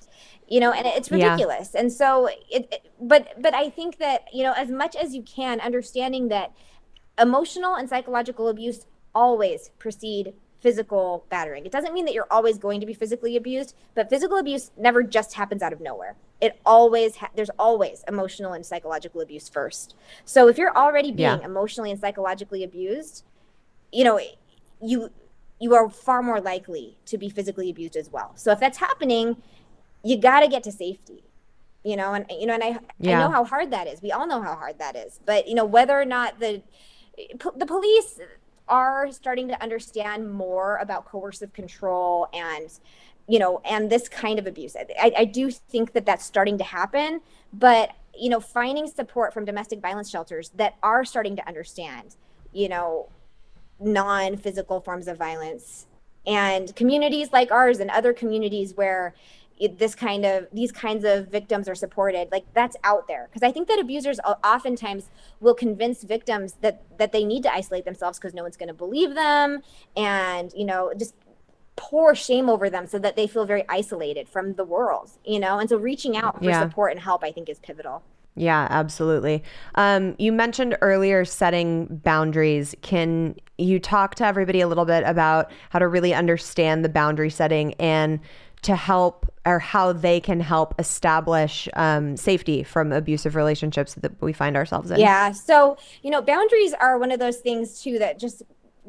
you 0.47 0.59
know 0.59 0.71
and 0.71 0.85
it's 0.85 1.09
Yeah. 1.09 1.31
ridiculous 1.31 1.73
and 1.73 1.91
so 1.91 2.27
it, 2.27 2.67
it 2.71 2.91
but 2.99 3.41
but 3.41 3.53
i 3.55 3.69
think 3.69 3.97
that 3.97 4.25
you 4.31 4.43
know 4.43 4.53
as 4.53 4.69
much 4.69 4.95
as 4.95 5.15
you 5.15 5.23
can 5.23 5.59
understanding 5.59 6.27
that 6.27 6.51
emotional 7.19 7.75
and 7.75 7.89
psychological 7.89 8.47
abuse 8.47 8.85
always 9.13 9.69
precede 9.79 10.33
physical 10.61 11.25
battering. 11.29 11.65
It 11.65 11.71
doesn't 11.71 11.91
mean 11.91 12.05
that 12.05 12.13
you're 12.13 12.27
always 12.29 12.59
going 12.59 12.79
to 12.81 12.85
be 12.85 12.93
physically 12.93 13.35
abused, 13.35 13.75
but 13.95 14.11
physical 14.11 14.37
abuse 14.37 14.69
never 14.77 15.01
just 15.01 15.33
happens 15.33 15.63
out 15.63 15.73
of 15.73 15.81
nowhere. 15.81 16.15
It 16.39 16.59
always 16.63 17.15
ha- 17.15 17.31
there's 17.35 17.49
always 17.57 18.03
emotional 18.07 18.53
and 18.53 18.63
psychological 18.63 19.21
abuse 19.21 19.49
first. 19.49 19.95
So 20.23 20.47
if 20.47 20.59
you're 20.59 20.75
already 20.77 21.11
being 21.11 21.39
Yeah. 21.39 21.43
emotionally 21.45 21.89
and 21.89 21.99
psychologically 21.99 22.63
abused, 22.63 23.23
you 23.91 24.03
know, 24.03 24.19
you 24.81 25.09
you 25.59 25.75
are 25.75 25.89
far 25.89 26.23
more 26.23 26.41
likely 26.41 26.97
to 27.05 27.17
be 27.17 27.29
physically 27.29 27.69
abused 27.69 27.95
as 27.95 28.09
well. 28.09 28.31
So 28.35 28.51
if 28.51 28.59
that's 28.59 28.79
happening, 28.79 29.37
you 30.03 30.17
got 30.17 30.39
to 30.39 30.47
get 30.47 30.63
to 30.63 30.71
safety. 30.71 31.23
You 31.83 31.95
know, 31.95 32.13
and 32.13 32.25
you 32.29 32.45
know, 32.45 32.53
and 32.53 32.63
I 32.63 32.69
I 32.69 32.79
know 33.01 33.31
how 33.31 33.43
hard 33.43 33.71
that 33.71 33.87
is. 33.87 34.01
We 34.01 34.11
all 34.11 34.27
know 34.27 34.41
how 34.41 34.55
hard 34.55 34.77
that 34.79 34.95
is. 34.95 35.19
But 35.25 35.47
you 35.47 35.55
know, 35.55 35.65
whether 35.65 35.99
or 35.99 36.05
not 36.05 36.39
the 36.39 36.61
the 37.55 37.65
police 37.65 38.19
are 38.67 39.11
starting 39.11 39.47
to 39.49 39.61
understand 39.61 40.31
more 40.31 40.77
about 40.77 41.05
coercive 41.05 41.53
control 41.53 42.27
and 42.33 42.69
you 43.27 43.37
know 43.37 43.61
and 43.65 43.89
this 43.89 44.07
kind 44.07 44.39
of 44.39 44.47
abuse 44.47 44.75
I, 44.75 45.11
I 45.17 45.25
do 45.25 45.51
think 45.51 45.93
that 45.93 46.05
that's 46.05 46.25
starting 46.25 46.57
to 46.57 46.63
happen 46.63 47.21
but 47.53 47.91
you 48.17 48.29
know 48.29 48.39
finding 48.39 48.87
support 48.87 49.33
from 49.33 49.45
domestic 49.45 49.81
violence 49.81 50.09
shelters 50.09 50.51
that 50.55 50.75
are 50.81 51.03
starting 51.03 51.35
to 51.35 51.47
understand 51.47 52.15
you 52.53 52.69
know 52.69 53.09
non-physical 53.81 54.81
forms 54.81 55.07
of 55.07 55.17
violence. 55.17 55.87
And 56.25 56.75
communities 56.75 57.31
like 57.33 57.51
ours 57.51 57.79
and 57.79 57.89
other 57.89 58.13
communities 58.13 58.75
where 58.75 59.15
it, 59.59 59.77
this 59.77 59.93
kind 59.93 60.25
of 60.25 60.47
these 60.51 60.71
kinds 60.71 61.05
of 61.05 61.27
victims 61.27 61.69
are 61.69 61.75
supported 61.75 62.29
like 62.31 62.45
that's 62.53 62.75
out 62.83 63.07
there. 63.07 63.27
Because 63.29 63.47
i 63.47 63.51
think 63.51 63.67
that 63.67 63.79
abusers 63.79 64.19
oftentimes 64.43 65.09
will 65.39 65.53
convince 65.53 66.03
victims 66.03 66.53
that 66.61 66.81
that 66.97 67.11
they 67.11 67.23
need 67.23 67.43
to 67.43 67.53
isolate 67.53 67.85
themselves 67.85 68.17
because 68.17 68.33
no 68.33 68.41
one's 68.43 68.57
going 68.57 68.67
to 68.69 68.73
believe 68.73 69.13
them 69.13 69.61
and 69.95 70.51
you 70.55 70.65
know 70.65 70.91
just 70.97 71.13
pour 71.75 72.13
shame 72.15 72.49
over 72.49 72.69
them 72.69 72.85
so 72.87 72.99
that 72.99 73.15
they 73.15 73.27
feel 73.27 73.45
very 73.45 73.63
isolated 73.69 74.27
from 74.27 74.53
the 74.55 74.63
world 74.63 75.11
you 75.25 75.39
know? 75.39 75.59
And 75.59 75.69
so 75.69 75.77
reaching 75.77 76.17
out 76.17 76.39
for 76.39 76.45
Yeah. 76.49 76.67
support 76.67 76.91
and 76.91 76.99
help 76.99 77.23
i 77.23 77.31
think 77.31 77.47
is 77.47 77.59
pivotal 77.59 78.03
Yeah, 78.35 78.67
absolutely. 78.69 79.43
Um, 79.75 80.15
you 80.17 80.31
mentioned 80.31 80.77
earlier 80.81 81.25
setting 81.25 81.87
boundaries. 82.03 82.73
Can 82.81 83.35
you 83.57 83.79
talk 83.79 84.15
to 84.15 84.25
everybody 84.25 84.61
a 84.61 84.67
little 84.67 84.85
bit 84.85 85.03
about 85.05 85.51
how 85.69 85.79
to 85.79 85.87
really 85.87 86.13
understand 86.13 86.85
the 86.85 86.89
boundary 86.89 87.29
setting 87.29 87.73
and 87.75 88.19
to 88.61 88.75
help 88.75 89.25
or 89.45 89.59
how 89.59 89.91
they 89.91 90.19
can 90.19 90.39
help 90.39 90.75
establish 90.79 91.67
um, 91.73 92.15
safety 92.15 92.63
from 92.63 92.91
abusive 92.91 93.35
relationships 93.35 93.95
that 93.95 94.21
we 94.21 94.33
find 94.33 94.55
ourselves 94.55 94.91
in? 94.91 94.99
Yeah. 94.99 95.31
So, 95.31 95.77
you 96.03 96.11
know, 96.11 96.21
boundaries 96.21 96.73
are 96.79 96.97
one 96.97 97.11
of 97.11 97.19
those 97.19 97.37
things 97.37 97.81
too 97.81 97.99
that 97.99 98.19
just 98.19 98.43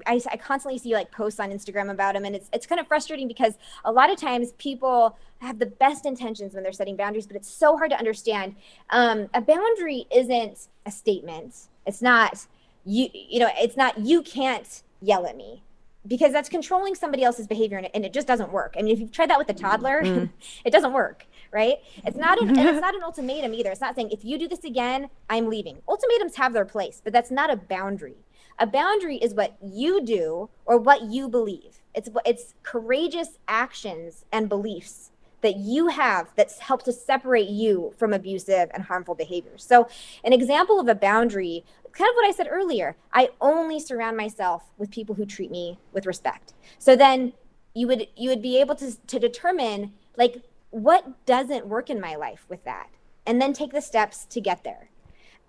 I, 0.07 0.21
I 0.31 0.37
constantly 0.37 0.79
see 0.79 0.95
like 0.95 1.11
posts 1.11 1.39
on 1.39 1.51
Instagram 1.51 1.91
about 1.91 2.15
them, 2.15 2.25
and 2.25 2.35
it's 2.35 2.49
it's 2.53 2.67
kind 2.67 2.81
of 2.81 2.87
frustrating 2.87 3.29
because 3.29 3.55
a 3.85 3.93
lot 3.93 4.11
of 4.11 4.17
times 4.17 4.53
people 4.53 5.17
have 5.41 5.59
the 5.59 5.67
best 5.67 6.07
intentions 6.07 6.55
when 6.55 6.63
they're 6.63 6.73
setting 6.73 6.97
boundaries, 6.97 7.27
but 7.27 7.37
it's 7.37 7.51
so 7.51 7.77
hard 7.77 7.91
to 7.91 7.99
understand. 7.99 8.57
Um, 8.91 9.29
a 9.35 9.41
boundary 9.41 10.07
isn't 10.15 10.69
a 10.87 10.91
statement. 10.91 11.55
It's 11.87 12.01
not 12.01 12.47
you. 12.85 13.09
You 13.13 13.41
know, 13.41 13.51
it's 13.57 13.77
not 13.77 13.99
you 13.99 14.23
can't 14.23 14.83
yell 15.01 15.27
at 15.27 15.37
me 15.37 15.63
because 16.07 16.33
that's 16.33 16.49
controlling 16.49 16.95
somebody 16.95 17.23
else's 17.23 17.47
behavior 17.47 17.77
and 17.77 17.87
it, 17.87 17.93
and 17.95 18.05
it 18.05 18.13
just 18.13 18.27
doesn't 18.27 18.51
work. 18.51 18.75
I 18.79 18.83
mean, 18.83 18.93
if 18.93 19.01
you've 19.01 19.13
tried 19.13 19.31
that 19.31 19.39
with 19.39 19.49
a 19.51 19.55
toddler, 19.55 20.01
it 20.65 20.71
doesn't 20.71 20.93
work, 20.93 21.27
right? 21.53 21.77
It's 22.05 22.17
not 22.17 22.41
an 22.41 22.59
it's 22.59 22.81
not 22.81 22.95
an 22.95 23.03
ultimatum 23.03 23.55
either. 23.55 23.71
It's 23.71 23.81
not 23.81 23.95
saying 23.95 24.11
if 24.11 24.25
you 24.25 24.39
do 24.39 24.49
this 24.49 24.65
again, 24.65 25.09
I'm 25.29 25.49
leaving. 25.49 25.79
Ultimatums 25.89 26.37
have 26.37 26.53
their 26.53 26.65
place, 26.65 27.01
but 27.03 27.13
that's 27.13 27.31
not 27.31 27.51
a 27.51 27.57
boundary. 27.57 28.17
A 28.59 28.67
boundary 28.67 29.17
is 29.17 29.35
what 29.35 29.57
you 29.63 30.03
do 30.03 30.51
or 30.65 30.79
what 30.79 31.03
you 31.03 31.29
believe. 31.29 31.81
It's 31.95 32.09
it's 32.25 32.55
courageous 32.63 33.39
actions 33.49 34.25
and 34.33 34.49
beliefs 34.49 35.11
that 35.43 35.57
you 35.57 35.89
have 35.89 36.33
that 36.37 36.53
help 36.61 36.85
to 36.85 36.93
separate 36.93 37.49
you 37.49 37.93
from 37.99 38.13
abusive 38.13 38.71
and 38.73 38.85
harmful 38.85 39.15
behaviors. 39.15 39.65
So, 39.65 39.89
an 40.25 40.33
example 40.33 40.81
of 40.81 40.89
a 40.89 40.95
boundary, 40.95 41.65
kind 41.93 42.09
of 42.09 42.15
what 42.15 42.27
I 42.27 42.33
said 42.33 42.49
earlier, 42.51 42.97
I 43.13 43.31
only 43.41 43.79
surround 43.79 44.17
myself 44.17 44.71
with 44.79 44.91
people 44.91 45.17
who 45.17 45.27
treat 45.27 45.51
me 45.51 45.79
with 45.93 46.07
respect. 46.07 46.55
So 46.79 46.97
then 46.97 47.33
you 47.75 47.87
would 47.89 48.09
you 48.17 48.31
would 48.31 48.43
be 48.43 48.59
able 48.61 48.75
to 48.77 48.97
to 49.07 49.19
determine 49.19 49.93
like 50.17 50.43
what 50.71 51.27
doesn't 51.27 51.67
work 51.67 51.91
in 51.91 52.01
my 52.01 52.17
life 52.17 52.47
with 52.49 52.65
that 52.65 52.89
and 53.27 53.41
then 53.41 53.53
take 53.53 53.73
the 53.73 53.81
steps 53.81 54.25
to 54.27 54.41
get 54.41 54.65
there. 54.65 54.89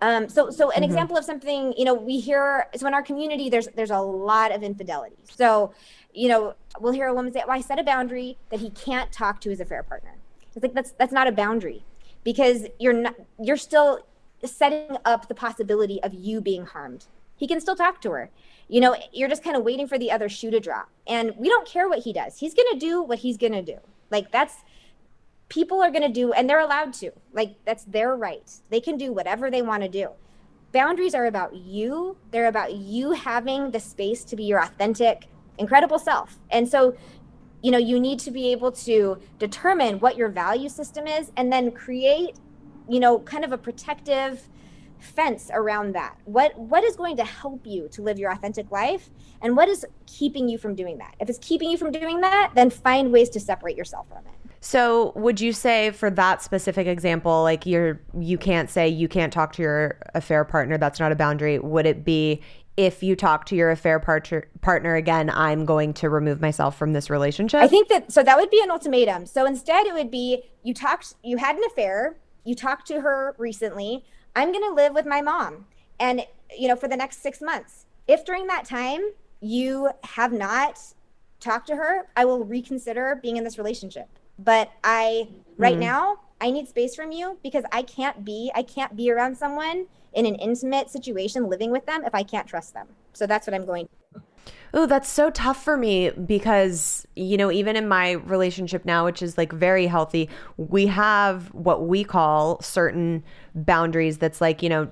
Um, 0.00 0.28
so, 0.28 0.50
so 0.50 0.70
an 0.72 0.82
example 0.82 1.16
of 1.16 1.24
something, 1.24 1.72
you 1.76 1.84
know, 1.84 1.94
we 1.94 2.18
hear 2.18 2.66
so 2.76 2.86
in 2.86 2.94
our 2.94 3.02
community, 3.02 3.48
there's 3.48 3.68
there's 3.74 3.90
a 3.90 4.00
lot 4.00 4.54
of 4.54 4.62
infidelity. 4.62 5.16
So, 5.24 5.72
you 6.12 6.28
know, 6.28 6.54
we'll 6.80 6.92
hear 6.92 7.06
a 7.06 7.14
woman 7.14 7.32
say, 7.32 7.42
"Well, 7.46 7.56
I 7.56 7.60
set 7.60 7.78
a 7.78 7.84
boundary 7.84 8.36
that 8.50 8.60
he 8.60 8.70
can't 8.70 9.10
talk 9.12 9.40
to 9.42 9.50
his 9.50 9.60
affair 9.60 9.82
partner." 9.82 10.16
It's 10.54 10.62
like 10.62 10.74
that's 10.74 10.92
that's 10.92 11.12
not 11.12 11.26
a 11.26 11.32
boundary 11.32 11.84
because 12.22 12.66
you're 12.78 12.92
not 12.92 13.14
you're 13.40 13.56
still 13.56 14.00
setting 14.44 14.96
up 15.04 15.28
the 15.28 15.34
possibility 15.34 16.02
of 16.02 16.12
you 16.12 16.40
being 16.40 16.66
harmed. 16.66 17.06
He 17.36 17.46
can 17.46 17.60
still 17.60 17.76
talk 17.76 18.00
to 18.02 18.10
her. 18.12 18.30
You 18.68 18.80
know, 18.80 18.96
you're 19.12 19.28
just 19.28 19.42
kind 19.42 19.56
of 19.56 19.62
waiting 19.62 19.86
for 19.86 19.98
the 19.98 20.10
other 20.10 20.28
shoe 20.28 20.50
to 20.50 20.60
drop, 20.60 20.88
and 21.06 21.32
we 21.36 21.48
don't 21.48 21.66
care 21.66 21.88
what 21.88 22.00
he 22.00 22.12
does. 22.12 22.38
He's 22.38 22.54
gonna 22.54 22.78
do 22.78 23.02
what 23.02 23.20
he's 23.20 23.36
gonna 23.36 23.62
do. 23.62 23.78
Like 24.10 24.30
that's 24.30 24.56
people 25.54 25.80
are 25.82 25.90
going 25.90 26.02
to 26.02 26.08
do 26.20 26.32
and 26.32 26.50
they're 26.50 26.60
allowed 26.60 26.92
to 26.92 27.10
like 27.32 27.54
that's 27.64 27.84
their 27.84 28.16
right 28.16 28.50
they 28.70 28.80
can 28.80 28.96
do 28.96 29.12
whatever 29.12 29.50
they 29.50 29.62
want 29.62 29.82
to 29.82 29.88
do 29.88 30.08
boundaries 30.74 31.14
are 31.14 31.26
about 31.26 31.54
you. 31.54 32.18
They're 32.32 32.48
about 32.48 32.74
you 32.74 33.12
having 33.12 33.70
the 33.70 33.80
space 33.80 34.24
to 34.24 34.36
be 34.36 34.44
your 34.44 34.60
authentic, 34.60 35.28
incredible 35.56 36.00
self. 36.00 36.38
And 36.50 36.68
so, 36.68 36.96
you 37.62 37.70
know, 37.70 37.78
you 37.78 37.98
need 37.98 38.18
to 38.20 38.30
be 38.30 38.50
able 38.52 38.72
to 38.72 39.18
determine 39.38 40.00
what 40.00 40.16
your 40.18 40.28
value 40.28 40.68
system 40.68 41.06
is 41.06 41.30
and 41.36 41.50
then 41.50 41.70
create, 41.70 42.36
you 42.88 43.00
know, 43.00 43.20
kind 43.20 43.44
of 43.44 43.52
a 43.52 43.58
protective 43.58 44.48
fence 44.98 45.50
around 45.52 45.94
that. 45.94 46.16
What 46.24 46.58
what 46.58 46.82
is 46.82 46.96
going 46.96 47.16
to 47.18 47.24
help 47.24 47.66
you 47.66 47.88
to 47.90 48.02
live 48.02 48.18
your 48.18 48.32
authentic 48.32 48.70
life 48.70 49.10
and 49.40 49.56
what 49.56 49.68
is 49.68 49.86
keeping 50.06 50.48
you 50.48 50.58
from 50.58 50.74
doing 50.74 50.98
that? 50.98 51.14
If 51.20 51.30
it's 51.30 51.38
keeping 51.38 51.70
you 51.70 51.78
from 51.78 51.92
doing 51.92 52.20
that, 52.22 52.50
then 52.54 52.68
find 52.68 53.12
ways 53.12 53.30
to 53.30 53.40
separate 53.40 53.76
yourself 53.76 54.08
from 54.08 54.26
it. 54.26 54.33
So, 54.66 55.12
would 55.14 55.42
you 55.42 55.52
say 55.52 55.90
for 55.90 56.08
that 56.08 56.42
specific 56.42 56.86
example, 56.86 57.42
like 57.42 57.66
you're 57.66 58.00
you 58.18 58.38
can't 58.38 58.70
say 58.70 58.88
you 58.88 59.08
can't 59.08 59.30
talk 59.30 59.52
to 59.52 59.62
your 59.62 59.98
affair 60.14 60.42
partner, 60.42 60.78
that's 60.78 60.98
not 60.98 61.12
a 61.12 61.14
boundary. 61.14 61.58
Would 61.58 61.84
it 61.84 62.02
be 62.02 62.40
if 62.78 63.02
you 63.02 63.14
talk 63.14 63.44
to 63.46 63.56
your 63.56 63.70
affair 63.70 64.00
partner 64.00 64.48
partner 64.62 64.94
again, 64.94 65.28
I'm 65.28 65.66
going 65.66 65.92
to 65.94 66.08
remove 66.08 66.40
myself 66.40 66.78
from 66.78 66.94
this 66.94 67.10
relationship? 67.10 67.60
I 67.60 67.68
think 67.68 67.88
that 67.88 68.10
so 68.10 68.22
that 68.22 68.38
would 68.38 68.48
be 68.48 68.62
an 68.62 68.70
ultimatum. 68.70 69.26
So 69.26 69.44
instead 69.44 69.84
it 69.84 69.92
would 69.92 70.10
be 70.10 70.44
you 70.62 70.72
talked 70.72 71.12
you 71.22 71.36
had 71.36 71.56
an 71.56 71.62
affair, 71.66 72.16
you 72.44 72.54
talked 72.54 72.86
to 72.86 73.02
her 73.02 73.34
recently, 73.36 74.02
I'm 74.34 74.50
going 74.50 74.64
to 74.64 74.72
live 74.72 74.94
with 74.94 75.04
my 75.04 75.20
mom 75.20 75.66
and 76.00 76.22
you 76.56 76.68
know 76.68 76.76
for 76.76 76.88
the 76.88 76.96
next 76.96 77.22
6 77.22 77.42
months. 77.42 77.84
If 78.08 78.24
during 78.24 78.46
that 78.46 78.64
time 78.64 79.02
you 79.42 79.90
have 80.04 80.32
not 80.32 80.80
talked 81.38 81.66
to 81.66 81.76
her, 81.76 82.08
I 82.16 82.24
will 82.24 82.46
reconsider 82.46 83.20
being 83.22 83.36
in 83.36 83.44
this 83.44 83.58
relationship 83.58 84.08
but 84.38 84.70
I 84.82 85.28
right 85.56 85.76
mm. 85.76 85.80
now 85.80 86.18
I 86.40 86.50
need 86.50 86.68
space 86.68 86.94
from 86.94 87.12
you 87.12 87.38
because 87.42 87.64
I 87.72 87.82
can't 87.82 88.24
be 88.24 88.50
I 88.54 88.62
can't 88.62 88.96
be 88.96 89.10
around 89.10 89.36
someone 89.36 89.86
in 90.12 90.26
an 90.26 90.34
intimate 90.36 90.90
situation 90.90 91.48
living 91.48 91.70
with 91.70 91.86
them 91.86 92.04
if 92.04 92.14
I 92.14 92.22
can't 92.22 92.46
trust 92.46 92.74
them. 92.74 92.88
So 93.12 93.26
that's 93.26 93.46
what 93.46 93.54
I'm 93.54 93.66
going 93.66 93.86
to 93.86 94.22
Oh, 94.76 94.86
that's 94.86 95.08
so 95.08 95.30
tough 95.30 95.62
for 95.62 95.76
me 95.76 96.10
because, 96.10 97.06
you 97.14 97.36
know, 97.36 97.52
even 97.52 97.76
in 97.76 97.86
my 97.86 98.12
relationship 98.12 98.84
now, 98.84 99.04
which 99.04 99.22
is 99.22 99.38
like 99.38 99.52
very 99.52 99.86
healthy, 99.86 100.28
we 100.56 100.88
have 100.88 101.54
what 101.54 101.86
we 101.86 102.02
call 102.02 102.60
certain 102.60 103.22
boundaries 103.54 104.18
that's 104.18 104.40
like, 104.40 104.64
you 104.64 104.68
know, 104.68 104.88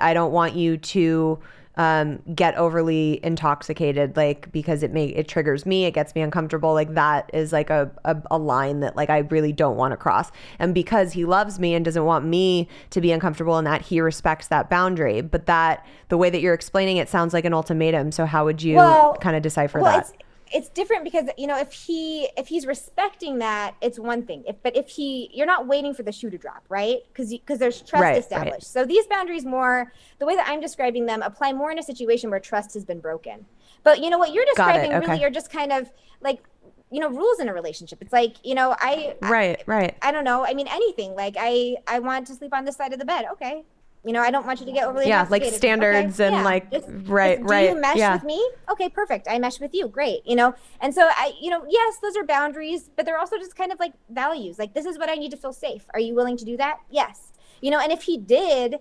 I 0.00 0.14
don't 0.14 0.30
want 0.30 0.54
you 0.54 0.76
to 0.76 1.40
um, 1.76 2.22
get 2.34 2.56
overly 2.56 3.20
intoxicated, 3.22 4.16
like 4.16 4.50
because 4.52 4.82
it 4.82 4.92
may 4.92 5.06
it 5.06 5.28
triggers 5.28 5.66
me, 5.66 5.84
it 5.84 5.92
gets 5.92 6.14
me 6.14 6.22
uncomfortable. 6.22 6.72
Like 6.72 6.94
that 6.94 7.30
is 7.34 7.52
like 7.52 7.70
a, 7.70 7.90
a, 8.04 8.16
a 8.30 8.38
line 8.38 8.80
that 8.80 8.96
like 8.96 9.10
I 9.10 9.18
really 9.18 9.52
don't 9.52 9.76
want 9.76 9.92
to 9.92 9.96
cross. 9.96 10.30
And 10.58 10.74
because 10.74 11.12
he 11.12 11.24
loves 11.24 11.58
me 11.58 11.74
and 11.74 11.84
doesn't 11.84 12.04
want 12.04 12.24
me 12.24 12.68
to 12.90 13.00
be 13.00 13.12
uncomfortable 13.12 13.58
in 13.58 13.64
that, 13.64 13.82
he 13.82 14.00
respects 14.00 14.48
that 14.48 14.70
boundary. 14.70 15.20
But 15.20 15.46
that 15.46 15.86
the 16.08 16.16
way 16.16 16.30
that 16.30 16.40
you're 16.40 16.54
explaining 16.54 16.96
it 16.96 17.08
sounds 17.08 17.34
like 17.34 17.44
an 17.44 17.52
ultimatum. 17.52 18.10
So 18.12 18.24
how 18.24 18.44
would 18.44 18.62
you 18.62 18.76
well, 18.76 19.14
kind 19.16 19.36
of 19.36 19.42
decipher 19.42 19.80
well, 19.80 19.98
that? 19.98 20.12
It's 20.52 20.68
different 20.68 21.04
because 21.04 21.26
you 21.36 21.46
know 21.46 21.58
if 21.58 21.72
he 21.72 22.28
if 22.36 22.48
he's 22.48 22.66
respecting 22.66 23.38
that 23.38 23.74
it's 23.80 23.98
one 23.98 24.24
thing. 24.24 24.44
If 24.46 24.56
but 24.62 24.76
if 24.76 24.88
he 24.88 25.30
you're 25.32 25.46
not 25.46 25.66
waiting 25.66 25.94
for 25.94 26.02
the 26.02 26.12
shoe 26.12 26.30
to 26.30 26.38
drop 26.38 26.64
right? 26.68 26.98
Because 27.08 27.30
because 27.30 27.58
there's 27.58 27.82
trust 27.82 28.02
right, 28.02 28.18
established. 28.18 28.52
Right. 28.52 28.62
so 28.62 28.84
these 28.84 29.06
boundaries 29.06 29.44
more 29.44 29.92
the 30.18 30.26
way 30.26 30.36
that 30.36 30.46
i'm 30.48 30.60
describing 30.60 31.06
them 31.06 31.22
apply 31.22 31.52
more 31.52 31.70
in 31.70 31.78
a 31.78 31.82
situation 31.82 32.30
where 32.30 32.40
trust 32.40 32.74
has 32.74 32.84
been 32.84 33.00
broken. 33.00 33.46
But 33.82 34.02
you 34.02 34.10
know 34.10 34.18
what 34.18 34.32
you're 34.32 34.44
describing 34.46 34.92
okay. 34.92 35.06
really 35.06 35.24
are 35.24 35.30
just 35.30 35.50
kind 35.50 35.72
of 35.72 35.90
like 36.20 36.42
you 36.90 37.00
know 37.00 37.08
rules 37.08 37.40
in 37.40 37.48
a 37.48 37.54
relationship. 37.54 38.00
It's 38.00 38.12
like 38.12 38.36
you 38.44 38.54
know 38.54 38.76
i 38.78 39.16
right 39.22 39.60
I, 39.60 39.70
right. 39.70 39.96
I 40.02 40.12
don't 40.12 40.24
know. 40.24 40.44
I 40.46 40.54
mean 40.54 40.68
anything. 40.68 41.14
Like 41.14 41.34
i 41.38 41.76
i 41.86 41.98
want 41.98 42.26
to 42.28 42.34
sleep 42.34 42.54
on 42.54 42.64
this 42.64 42.76
side 42.76 42.92
of 42.92 42.98
the 42.98 43.04
bed. 43.04 43.26
Okay 43.32 43.64
you 44.06 44.12
know, 44.12 44.22
I 44.22 44.30
don't 44.30 44.46
want 44.46 44.60
you 44.60 44.66
to 44.66 44.72
get 44.72 44.86
overly 44.86 45.08
yeah, 45.08 45.26
like 45.28 45.44
standards 45.44 46.20
okay, 46.20 46.28
and 46.28 46.36
yeah. 46.36 46.44
like 46.44 46.70
just, 46.70 46.86
right, 47.06 47.38
just, 47.38 47.50
right. 47.50 47.70
Do 47.70 47.74
you 47.74 47.80
mesh 47.80 47.96
yeah. 47.96 48.14
with 48.14 48.22
me? 48.22 48.50
Okay, 48.70 48.88
perfect. 48.88 49.26
I 49.28 49.40
mesh 49.40 49.58
with 49.58 49.74
you. 49.74 49.88
Great. 49.88 50.24
You 50.24 50.36
know, 50.36 50.54
and 50.80 50.94
so 50.94 51.08
I, 51.10 51.32
you 51.40 51.50
know, 51.50 51.66
yes, 51.68 51.98
those 52.00 52.16
are 52.16 52.24
boundaries, 52.24 52.88
but 52.94 53.04
they're 53.04 53.18
also 53.18 53.36
just 53.36 53.56
kind 53.56 53.72
of 53.72 53.80
like 53.80 53.94
values. 54.08 54.60
Like 54.60 54.74
this 54.74 54.86
is 54.86 54.96
what 54.96 55.10
I 55.10 55.16
need 55.16 55.32
to 55.32 55.36
feel 55.36 55.52
safe. 55.52 55.86
Are 55.92 55.98
you 55.98 56.14
willing 56.14 56.36
to 56.36 56.44
do 56.44 56.56
that? 56.56 56.78
Yes. 56.88 57.32
You 57.60 57.72
know, 57.72 57.80
and 57.80 57.90
if 57.90 58.02
he 58.02 58.16
did 58.16 58.76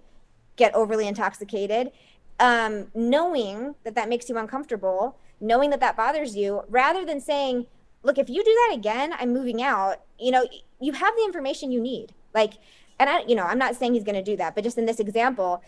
get 0.57 0.75
overly 0.75 1.07
intoxicated, 1.07 1.91
um, 2.39 2.89
knowing 2.93 3.73
that 3.83 3.95
that 3.95 4.07
makes 4.07 4.29
you 4.29 4.37
uncomfortable, 4.37 5.17
knowing 5.41 5.71
that 5.71 5.79
that 5.79 5.97
bothers 5.97 6.35
you, 6.35 6.61
rather 6.69 7.03
than 7.03 7.19
saying, 7.19 7.65
"Look, 8.03 8.19
if 8.19 8.29
you 8.29 8.43
do 8.43 8.53
that 8.67 8.75
again, 8.77 9.11
I'm 9.17 9.33
moving 9.33 9.63
out." 9.63 10.01
You 10.19 10.29
know, 10.29 10.45
you 10.79 10.93
have 10.93 11.15
the 11.15 11.23
information 11.23 11.71
you 11.71 11.81
need. 11.81 12.13
Like 12.35 12.53
and 12.99 13.09
I, 13.09 13.23
you 13.27 13.35
know, 13.35 13.43
I'm 13.43 13.57
not 13.57 13.75
saying 13.75 13.93
he's 13.93 14.03
going 14.03 14.15
to 14.15 14.23
do 14.23 14.37
that, 14.37 14.55
but 14.55 14.63
just 14.63 14.77
in 14.77 14.85
this 14.85 14.99
example, 14.99 15.61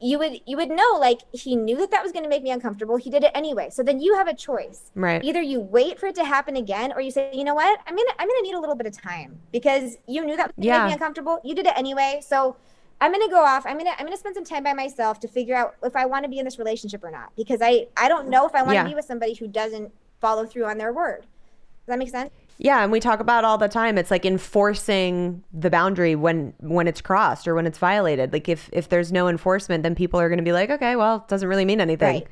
you 0.00 0.18
would 0.18 0.40
you 0.46 0.56
would 0.56 0.68
know 0.68 0.98
like 0.98 1.20
he 1.32 1.56
knew 1.56 1.76
that 1.78 1.90
that 1.90 2.02
was 2.02 2.12
going 2.12 2.24
to 2.24 2.28
make 2.28 2.42
me 2.42 2.50
uncomfortable. 2.50 2.96
He 2.96 3.10
did 3.10 3.24
it 3.24 3.30
anyway. 3.34 3.70
So 3.70 3.82
then 3.82 4.00
you 4.00 4.14
have 4.16 4.28
a 4.28 4.34
choice. 4.34 4.90
Right. 4.94 5.22
Either 5.24 5.40
you 5.40 5.60
wait 5.60 5.98
for 5.98 6.06
it 6.06 6.14
to 6.16 6.24
happen 6.24 6.56
again, 6.56 6.92
or 6.92 7.00
you 7.00 7.10
say, 7.10 7.30
you 7.32 7.44
know 7.44 7.54
what, 7.54 7.80
I'm 7.86 7.96
gonna 7.96 8.10
I'm 8.18 8.28
gonna 8.28 8.42
need 8.42 8.54
a 8.54 8.60
little 8.60 8.74
bit 8.74 8.86
of 8.86 9.00
time 9.00 9.38
because 9.52 9.96
you 10.06 10.24
knew 10.24 10.36
that 10.36 10.54
was 10.56 10.66
yeah. 10.66 10.80
make 10.80 10.88
me 10.88 10.92
uncomfortable. 10.94 11.40
You 11.44 11.54
did 11.54 11.66
it 11.66 11.74
anyway. 11.76 12.20
So 12.26 12.56
I'm 13.00 13.12
gonna 13.12 13.28
go 13.28 13.44
off. 13.44 13.64
I'm 13.66 13.78
gonna 13.78 13.92
I'm 13.98 14.04
gonna 14.04 14.16
spend 14.16 14.34
some 14.34 14.44
time 14.44 14.64
by 14.64 14.74
myself 14.74 15.20
to 15.20 15.28
figure 15.28 15.54
out 15.54 15.76
if 15.82 15.96
I 15.96 16.06
want 16.06 16.24
to 16.24 16.28
be 16.28 16.38
in 16.38 16.44
this 16.44 16.58
relationship 16.58 17.02
or 17.04 17.10
not 17.10 17.32
because 17.36 17.60
I 17.62 17.86
I 17.96 18.08
don't 18.08 18.28
know 18.28 18.46
if 18.46 18.54
I 18.54 18.62
want 18.62 18.70
to 18.70 18.74
yeah. 18.74 18.88
be 18.88 18.94
with 18.94 19.04
somebody 19.04 19.34
who 19.34 19.46
doesn't 19.46 19.92
follow 20.20 20.44
through 20.44 20.66
on 20.66 20.78
their 20.78 20.92
word. 20.92 21.26
Does 21.84 21.92
that 21.92 21.98
make 21.98 22.08
sense? 22.08 22.30
Yeah, 22.56 22.82
and 22.82 22.90
we 22.90 23.00
talk 23.00 23.20
about 23.20 23.44
all 23.44 23.58
the 23.58 23.68
time. 23.68 23.98
It's 23.98 24.10
like 24.10 24.24
enforcing 24.24 25.44
the 25.52 25.68
boundary 25.70 26.14
when 26.14 26.54
when 26.60 26.86
it's 26.86 27.00
crossed 27.00 27.46
or 27.46 27.54
when 27.54 27.66
it's 27.66 27.78
violated. 27.78 28.32
Like 28.32 28.48
if 28.48 28.70
if 28.72 28.88
there's 28.88 29.12
no 29.12 29.28
enforcement, 29.28 29.82
then 29.82 29.94
people 29.94 30.20
are 30.20 30.28
going 30.28 30.38
to 30.38 30.44
be 30.44 30.52
like, 30.52 30.70
okay, 30.70 30.96
well, 30.96 31.16
it 31.16 31.28
doesn't 31.28 31.48
really 31.48 31.64
mean 31.64 31.80
anything. 31.80 32.14
Right. 32.14 32.28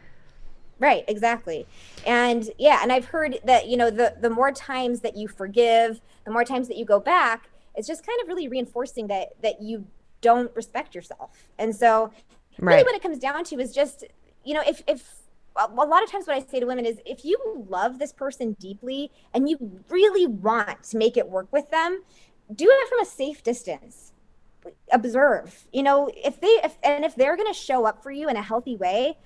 Right, 0.79 1.05
exactly. 1.07 1.65
And 2.05 2.51
yeah, 2.59 2.81
and 2.83 2.91
I've 2.91 3.05
heard 3.05 3.38
that, 3.45 3.69
you 3.69 3.77
know, 3.77 3.88
the 3.91 4.17
the 4.21 4.31
more 4.31 4.51
times 4.51 5.01
that 5.01 5.17
you 5.17 5.29
forgive, 5.29 6.01
the 6.25 6.33
more 6.33 6.45
times 6.45 6.67
that 6.69 6.77
you 6.77 6.85
go 6.85 6.99
back, 6.99 7.49
it's 7.77 7.87
just 7.87 8.05
kind 8.05 8.21
of 8.21 8.27
really 8.27 8.49
reinforcing 8.49 9.07
that 9.09 9.41
that 9.43 9.62
you 9.62 9.87
don't 10.23 10.55
respect 10.57 10.95
yourself. 10.95 11.47
And 11.59 11.77
so 11.77 12.11
right. 12.59 12.75
really 12.75 12.85
what 12.85 12.95
it 12.97 13.03
comes 13.03 13.19
down 13.19 13.45
to 13.45 13.61
is 13.61 13.73
just, 13.73 14.05
you 14.45 14.55
know, 14.55 14.62
if 14.67 14.83
if 14.88 15.22
a 15.57 15.69
lot 15.69 16.03
of 16.03 16.11
times 16.11 16.27
what 16.27 16.37
I 16.37 16.41
say 16.41 16.61
to 16.61 16.67
women 16.67 16.87
is 16.87 17.01
if 17.05 17.25
you 17.25 17.67
love 17.69 17.99
this 17.99 18.12
person 18.12 18.57
deeply 18.59 19.11
and 19.35 19.49
you 19.49 19.83
really 19.88 20.27
want 20.27 20.83
to 20.85 20.97
make 20.97 21.17
it 21.17 21.29
work 21.29 21.53
with 21.53 21.71
them, 21.71 22.03
do 22.55 22.67
it 22.69 22.88
from 22.88 23.01
a 23.01 23.05
safe 23.05 23.43
distance. 23.43 24.12
Observe. 24.93 25.67
You 25.73 25.83
know, 25.83 26.11
if 26.15 26.41
they 26.41 26.61
if 26.62 26.79
and 26.83 27.05
if 27.05 27.17
they're 27.17 27.37
going 27.37 27.53
to 27.53 27.59
show 27.59 27.85
up 27.85 28.03
for 28.03 28.11
you 28.11 28.29
in 28.29 28.37
a 28.37 28.43
healthy 28.43 28.77
way, 28.77 29.19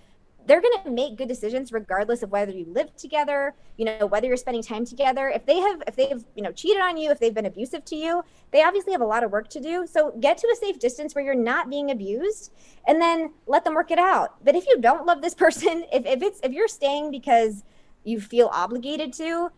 they're 0.47 0.61
going 0.61 0.83
to 0.85 0.91
make 0.91 1.17
good 1.17 1.29
decisions 1.29 1.73
regardless 1.73 2.23
of 2.23 2.31
whether 2.31 2.53
you 2.53 2.67
live 2.69 2.95
together 2.97 3.55
you 3.77 3.85
know 3.85 4.07
whether 4.07 4.27
you're 4.27 4.37
spending 4.37 4.63
time 4.63 4.85
together. 4.85 5.29
If 5.29 5.45
they 5.47 5.59
have 5.59 5.83
if 5.87 5.97
they've 5.97 6.25
you 6.35 6.43
know 6.43 6.53
cheated 6.53 6.83
on 6.83 6.97
you 6.97 7.11
if 7.11 7.19
they've 7.19 7.35
been 7.35 7.47
abusive 7.47 7.85
to 7.87 7.97
you 7.97 8.23
they 8.53 8.63
obviously 8.63 8.93
have 8.93 9.01
a 9.01 9.07
lot 9.07 9.25
of 9.25 9.31
work 9.31 9.49
to 9.51 9.61
do. 9.61 9.87
So 9.87 10.13
get 10.21 10.39
to 10.39 10.49
a 10.49 10.57
safe 10.57 10.79
distance 10.79 11.15
where 11.15 11.25
you're 11.25 11.35
not 11.35 11.69
being 11.69 11.91
abused 11.91 12.53
and 12.87 13.01
then 13.01 13.33
let 13.47 13.65
them 13.65 13.75
work 13.75 13.91
it 13.91 13.99
out. 13.99 14.43
But 14.45 14.55
if 14.55 14.67
you 14.67 14.81
don't 14.81 15.07
love 15.07 15.23
this 15.23 15.35
person 15.45 15.85
if, 15.93 16.07
if 16.07 16.23
it's 16.23 16.41
if 16.43 16.53
you're 16.53 16.69
staying 16.69 17.11
because 17.11 17.65
you 18.05 18.21
feel 18.21 18.49
obligated 18.53 19.13
to 19.15 19.51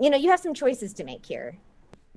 you 0.00 0.10
know 0.10 0.16
you 0.16 0.30
have 0.30 0.40
some 0.40 0.54
choices 0.54 0.92
to 0.94 1.04
make 1.04 1.24
here 1.24 1.58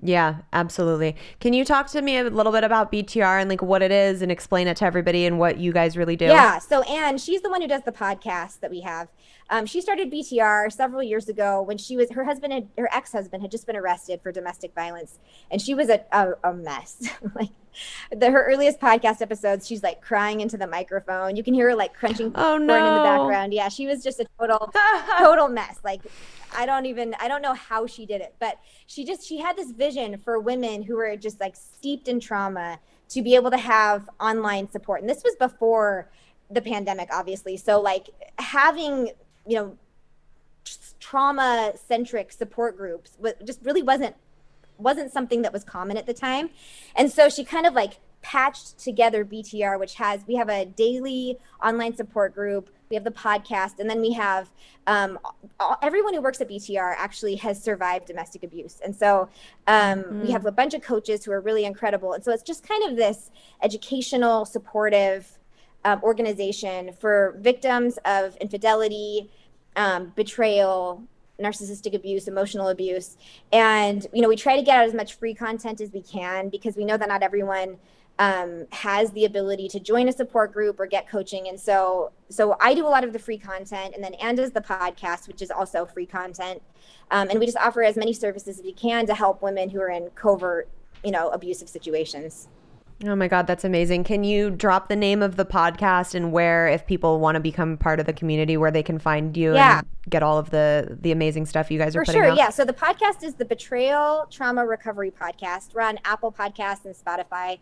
yeah, 0.01 0.37
absolutely. 0.53 1.15
Can 1.39 1.53
you 1.53 1.65
talk 1.65 1.87
to 1.87 2.01
me 2.01 2.17
a 2.17 2.23
little 2.23 2.51
bit 2.51 2.63
about 2.63 2.91
BTR 2.91 3.41
and 3.41 3.49
like 3.49 3.61
what 3.61 3.81
it 3.81 3.91
is 3.91 4.21
and 4.21 4.31
explain 4.31 4.67
it 4.67 4.77
to 4.77 4.85
everybody 4.85 5.25
and 5.25 5.39
what 5.39 5.57
you 5.57 5.73
guys 5.73 5.97
really 5.97 6.15
do? 6.15 6.25
Yeah. 6.25 6.59
So 6.59 6.83
Anne, 6.83 7.17
she's 7.17 7.41
the 7.41 7.49
one 7.49 7.61
who 7.61 7.67
does 7.67 7.83
the 7.83 7.91
podcast 7.91 8.61
that 8.61 8.71
we 8.71 8.81
have. 8.81 9.09
Um, 9.49 9.65
she 9.65 9.81
started 9.81 10.11
BTR 10.11 10.71
several 10.71 11.01
years 11.01 11.27
ago 11.27 11.61
when 11.61 11.77
she 11.77 11.97
was 11.97 12.11
her 12.11 12.23
husband 12.23 12.53
had 12.53 12.67
her 12.77 12.89
ex 12.93 13.11
husband 13.11 13.41
had 13.41 13.51
just 13.51 13.65
been 13.65 13.75
arrested 13.75 14.21
for 14.21 14.31
domestic 14.31 14.73
violence, 14.75 15.19
and 15.49 15.61
she 15.61 15.73
was 15.73 15.89
a 15.89 16.03
a, 16.11 16.33
a 16.43 16.53
mess. 16.53 17.09
like 17.35 17.49
the 18.15 18.29
her 18.31 18.45
earliest 18.45 18.79
podcast 18.79 19.21
episodes, 19.21 19.67
she's 19.67 19.83
like 19.83 20.01
crying 20.01 20.41
into 20.41 20.57
the 20.57 20.67
microphone. 20.67 21.35
You 21.35 21.43
can 21.43 21.53
hear 21.53 21.69
her 21.69 21.75
like 21.75 21.93
crunching 21.93 22.31
oh, 22.35 22.57
no. 22.57 22.75
in 22.75 22.95
the 22.95 23.03
background. 23.03 23.53
Yeah, 23.53 23.69
she 23.69 23.87
was 23.87 24.03
just 24.03 24.19
a 24.19 24.25
total 24.39 24.71
total 25.17 25.47
mess. 25.47 25.79
Like 25.83 26.01
I 26.55 26.65
don't 26.65 26.85
even 26.85 27.15
I 27.19 27.27
don't 27.27 27.41
know 27.41 27.53
how 27.53 27.87
she 27.87 28.05
did 28.05 28.21
it, 28.21 28.35
but 28.39 28.59
she 28.87 29.03
just 29.03 29.27
she 29.27 29.39
had 29.39 29.57
this 29.57 29.71
vision 29.71 30.19
for 30.23 30.39
women 30.39 30.83
who 30.83 30.95
were 30.95 31.15
just 31.15 31.39
like 31.39 31.55
steeped 31.55 32.07
in 32.07 32.19
trauma 32.19 32.79
to 33.09 33.21
be 33.21 33.35
able 33.35 33.51
to 33.51 33.57
have 33.57 34.09
online 34.19 34.69
support. 34.69 35.01
And 35.01 35.09
this 35.09 35.23
was 35.23 35.35
before 35.37 36.09
the 36.51 36.61
pandemic 36.61 37.09
obviously. 37.11 37.57
So 37.57 37.79
like 37.81 38.09
having, 38.37 39.11
you 39.49 39.55
know, 39.55 39.77
trauma 40.99 41.73
centric 41.87 42.31
support 42.31 42.77
groups 42.77 43.17
just 43.43 43.59
really 43.63 43.81
wasn't 43.81 44.15
wasn't 44.77 45.11
something 45.11 45.41
that 45.41 45.51
was 45.51 45.63
common 45.63 45.97
at 45.97 46.05
the 46.05 46.13
time. 46.13 46.49
And 46.95 47.11
so 47.11 47.27
she 47.29 47.43
kind 47.43 47.65
of 47.65 47.73
like 47.73 47.99
patched 48.21 48.77
together 48.77 49.25
BTR, 49.25 49.79
which 49.79 49.95
has 49.95 50.21
we 50.27 50.35
have 50.35 50.49
a 50.49 50.65
daily 50.65 51.37
online 51.63 51.95
support 51.95 52.35
group, 52.35 52.69
we 52.89 52.95
have 52.95 53.03
the 53.03 53.11
podcast, 53.11 53.79
and 53.79 53.89
then 53.89 54.01
we 54.01 54.13
have 54.13 54.51
um, 54.87 55.17
all, 55.59 55.77
everyone 55.81 56.13
who 56.13 56.21
works 56.21 56.39
at 56.41 56.49
BTR 56.49 56.93
actually 56.97 57.35
has 57.37 57.61
survived 57.61 58.05
domestic 58.05 58.43
abuse, 58.43 58.79
and 58.85 58.95
so 58.95 59.29
um, 59.67 60.03
mm-hmm. 60.03 60.21
we 60.21 60.31
have 60.31 60.45
a 60.45 60.51
bunch 60.51 60.73
of 60.75 60.81
coaches 60.81 61.25
who 61.25 61.31
are 61.31 61.41
really 61.41 61.65
incredible, 61.65 62.13
and 62.13 62.23
so 62.23 62.31
it's 62.31 62.43
just 62.43 62.67
kind 62.67 62.83
of 62.89 62.95
this 62.95 63.31
educational, 63.63 64.45
supportive. 64.45 65.39
um, 65.85 66.01
organization 66.03 66.91
for 66.93 67.35
victims 67.39 67.97
of 68.05 68.35
infidelity, 68.37 69.29
um, 69.79 70.11
betrayal, 70.15 71.01
narcissistic 71.39 71.95
abuse, 71.95 72.27
emotional 72.27 72.67
abuse. 72.67 73.15
And, 73.53 74.05
you 74.13 74.21
know, 74.21 74.27
we 74.27 74.35
try 74.35 74.57
to 74.57 74.61
get 74.61 74.77
out 74.77 74.85
as 74.85 74.93
much 74.93 75.13
free 75.13 75.33
content 75.33 75.79
as 75.79 75.91
we 75.93 76.01
can 76.01 76.49
because 76.49 76.75
we 76.75 76.83
know 76.83 76.97
that 76.97 77.07
not 77.07 77.23
everyone 77.23 77.77
um, 78.19 78.67
has 78.71 79.11
the 79.11 79.23
ability 79.23 79.69
to 79.69 79.79
join 79.79 80.09
a 80.09 80.11
support 80.11 80.51
group 80.51 80.81
or 80.81 80.85
get 80.85 81.07
coaching. 81.07 81.47
And 81.47 81.57
so, 81.57 82.11
so 82.27 82.57
I 82.59 82.73
do 82.73 82.85
a 82.85 82.89
lot 82.89 83.05
of 83.05 83.13
the 83.13 83.19
free 83.19 83.37
content, 83.37 83.95
and 83.95 84.03
then 84.03 84.15
Anne 84.15 84.35
does 84.35 84.51
the 84.51 84.59
podcast, 84.59 85.29
which 85.29 85.41
is 85.41 85.49
also 85.49 85.85
free 85.85 86.05
content. 86.05 86.61
Um, 87.11 87.29
and 87.29 87.39
we 87.39 87.45
just 87.45 87.57
offer 87.57 87.81
as 87.81 87.95
many 87.95 88.11
services 88.11 88.59
as 88.59 88.65
we 88.65 88.73
can 88.73 89.07
to 89.07 89.15
help 89.15 89.41
women 89.41 89.69
who 89.69 89.79
are 89.79 89.89
in 89.89 90.09
covert, 90.15 90.67
you 91.05 91.11
know, 91.11 91.29
abusive 91.29 91.69
situations. 91.69 92.49
Oh 93.07 93.15
my 93.15 93.29
God, 93.29 93.47
that's 93.47 93.63
amazing. 93.63 94.03
Can 94.03 94.25
you 94.25 94.49
drop 94.49 94.89
the 94.89 94.95
name 94.97 95.21
of 95.23 95.37
the 95.37 95.45
podcast 95.45 96.15
and 96.15 96.33
where, 96.33 96.67
if 96.67 96.85
people 96.85 97.19
want 97.21 97.35
to 97.35 97.39
become 97.39 97.77
part 97.77 98.01
of 98.01 98.05
the 98.05 98.11
community, 98.11 98.57
where 98.57 98.71
they 98.71 98.83
can 98.83 98.99
find 98.99 99.37
you 99.37 99.53
Yeah. 99.53 99.79
and 99.79 99.87
get 100.09 100.21
all 100.21 100.37
of 100.37 100.49
the 100.49 100.97
the 100.99 101.13
amazing 101.13 101.45
stuff 101.45 101.71
you 101.71 101.79
guys 101.79 101.95
are 101.95 102.03
For 102.03 102.11
sure, 102.11 102.25
out? 102.25 102.37
yeah. 102.37 102.49
So 102.49 102.65
the 102.65 102.73
podcast 102.73 103.23
is 103.23 103.35
the 103.35 103.45
Betrayal 103.45 104.27
Trauma 104.29 104.65
Recovery 104.65 105.11
Podcast. 105.11 105.73
We're 105.73 105.83
on 105.83 105.97
Apple 106.03 106.31
Podcasts 106.33 106.83
and 106.83 106.93
Spotify. 106.93 107.59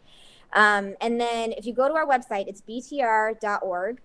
Um, 0.53 0.95
and 1.01 1.21
then 1.21 1.51
if 1.51 1.67
you 1.67 1.73
go 1.73 1.88
to 1.88 1.93
our 1.93 2.07
website, 2.07 2.47
it's 2.47 2.61
btr.org, 2.61 3.99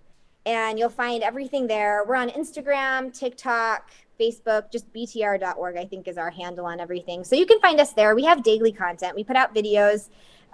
and 0.45 0.77
you'll 0.77 0.89
find 0.89 1.23
everything 1.23 1.67
there. 1.67 2.03
We're 2.07 2.15
on 2.17 2.29
Instagram, 2.29 3.17
TikTok, 3.17 3.89
Facebook, 4.19 4.71
just 4.71 4.91
btr.org, 4.93 5.77
I 5.77 5.85
think 5.85 6.07
is 6.07 6.17
our 6.17 6.29
handle 6.29 6.65
on 6.65 6.79
everything. 6.79 7.23
So 7.23 7.35
you 7.35 7.45
can 7.45 7.59
find 7.59 7.79
us 7.79 7.93
there. 7.93 8.13
We 8.13 8.25
have 8.25 8.43
daily 8.43 8.71
content. 8.71 9.15
We 9.15 9.23
put 9.23 9.35
out 9.35 9.55
videos. 9.55 10.09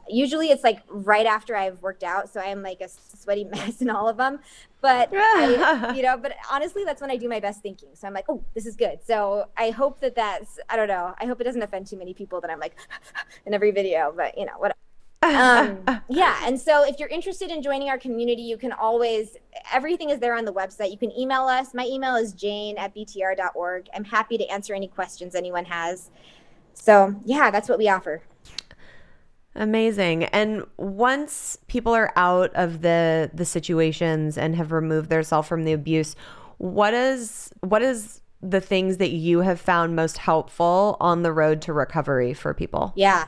Usually 0.09 0.47
it's 0.47 0.63
like 0.63 0.81
right 0.89 1.25
after 1.25 1.55
I've 1.55 1.81
worked 1.81 2.03
out, 2.03 2.29
so 2.29 2.39
I'm 2.39 2.61
like 2.61 2.81
a 2.81 2.89
sweaty 2.89 3.43
mess 3.55 3.81
in 3.81 3.89
all 3.89 4.07
of 4.07 4.17
them. 4.17 4.39
But 4.81 5.09
I, 5.13 5.93
you 5.95 6.01
know, 6.01 6.17
but 6.17 6.35
honestly, 6.51 6.83
that's 6.83 7.01
when 7.01 7.11
I 7.11 7.17
do 7.17 7.29
my 7.29 7.39
best 7.39 7.61
thinking. 7.61 7.89
So 7.93 8.07
I'm 8.07 8.13
like, 8.13 8.25
oh, 8.29 8.43
this 8.53 8.65
is 8.65 8.75
good. 8.75 8.99
So 9.05 9.45
I 9.57 9.71
hope 9.71 9.99
that 9.99 10.15
that's, 10.15 10.59
I 10.69 10.75
don't 10.75 10.87
know, 10.87 11.13
I 11.19 11.25
hope 11.25 11.41
it 11.41 11.43
doesn't 11.43 11.61
offend 11.61 11.87
too 11.87 11.97
many 11.97 12.13
people 12.13 12.41
that 12.41 12.49
I'm 12.49 12.59
like 12.59 12.75
in 13.45 13.53
every 13.53 13.71
video, 13.71 14.13
but 14.15 14.37
you 14.37 14.45
know, 14.45 14.53
whatever 14.57 14.75
um, 15.21 15.79
yeah 16.07 16.39
and 16.45 16.59
so 16.59 16.85
if 16.87 16.97
you're 16.97 17.09
interested 17.09 17.51
in 17.51 17.61
joining 17.61 17.89
our 17.89 17.97
community 17.97 18.41
you 18.41 18.57
can 18.57 18.71
always 18.71 19.35
everything 19.73 20.11
is 20.11 20.19
there 20.19 20.33
on 20.33 20.45
the 20.45 20.53
website 20.53 20.91
you 20.91 20.97
can 20.97 21.11
email 21.11 21.41
us 21.41 21.73
my 21.73 21.85
email 21.85 22.15
is 22.15 22.31
jane 22.31 22.77
at 22.77 22.95
btr.org 22.95 23.89
i'm 23.93 24.05
happy 24.05 24.37
to 24.37 24.47
answer 24.47 24.73
any 24.73 24.87
questions 24.87 25.35
anyone 25.35 25.65
has 25.65 26.09
so 26.73 27.13
yeah 27.25 27.51
that's 27.51 27.67
what 27.67 27.77
we 27.77 27.89
offer 27.89 28.21
Amazing. 29.55 30.25
And 30.25 30.63
once 30.77 31.57
people 31.67 31.93
are 31.93 32.13
out 32.15 32.51
of 32.53 32.81
the 32.81 33.31
the 33.33 33.45
situations 33.45 34.37
and 34.37 34.55
have 34.55 34.71
removed 34.71 35.09
themselves 35.09 35.47
from 35.47 35.63
the 35.65 35.73
abuse, 35.73 36.15
what 36.57 36.93
is 36.93 37.51
what 37.61 37.81
is 37.81 38.21
the 38.41 38.61
things 38.61 38.97
that 38.97 39.09
you 39.11 39.39
have 39.41 39.59
found 39.59 39.95
most 39.95 40.17
helpful 40.17 40.95
on 41.01 41.23
the 41.23 41.33
road 41.33 41.61
to 41.63 41.73
recovery 41.73 42.33
for 42.33 42.53
people? 42.53 42.93
yeah 42.95 43.25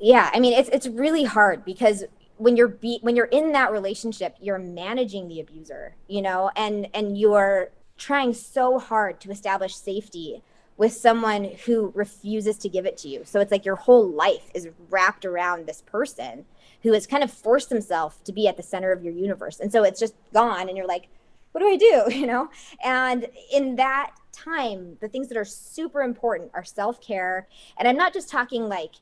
yeah 0.00 0.30
i 0.32 0.40
mean 0.40 0.52
it's 0.52 0.68
it's 0.68 0.86
really 0.86 1.24
hard 1.24 1.64
because 1.64 2.04
when 2.36 2.56
you're 2.56 2.68
be 2.68 2.98
when 3.02 3.16
you're 3.16 3.26
in 3.26 3.52
that 3.52 3.72
relationship 3.72 4.36
you're 4.40 4.58
managing 4.58 5.28
the 5.28 5.40
abuser 5.40 5.96
you 6.06 6.22
know 6.22 6.50
and 6.56 6.88
and 6.94 7.18
you're 7.18 7.70
trying 7.96 8.32
so 8.32 8.78
hard 8.78 9.20
to 9.20 9.30
establish 9.30 9.74
safety 9.74 10.42
with 10.78 10.92
someone 10.92 11.44
who 11.66 11.92
refuses 11.94 12.56
to 12.56 12.68
give 12.68 12.86
it 12.86 12.96
to 12.96 13.08
you 13.08 13.22
so 13.24 13.40
it's 13.40 13.52
like 13.52 13.66
your 13.66 13.76
whole 13.76 14.08
life 14.08 14.50
is 14.54 14.68
wrapped 14.88 15.26
around 15.26 15.66
this 15.66 15.82
person 15.82 16.46
who 16.82 16.92
has 16.92 17.06
kind 17.06 17.22
of 17.22 17.30
forced 17.30 17.68
himself 17.68 18.24
to 18.24 18.32
be 18.32 18.48
at 18.48 18.56
the 18.56 18.62
center 18.62 18.90
of 18.90 19.04
your 19.04 19.12
universe 19.12 19.60
and 19.60 19.70
so 19.70 19.84
it's 19.84 20.00
just 20.00 20.14
gone 20.32 20.68
and 20.68 20.76
you're 20.76 20.86
like 20.86 21.08
what 21.52 21.60
do 21.60 21.68
I 21.68 21.76
do? 21.76 22.14
You 22.18 22.26
know? 22.26 22.50
And 22.84 23.28
in 23.52 23.76
that 23.76 24.12
time, 24.32 24.96
the 25.00 25.08
things 25.08 25.28
that 25.28 25.36
are 25.36 25.44
super 25.44 26.02
important 26.02 26.50
are 26.54 26.64
self 26.64 27.00
care. 27.00 27.48
And 27.76 27.88
I'm 27.88 27.96
not 27.96 28.12
just 28.12 28.28
talking 28.28 28.68
like, 28.68 28.92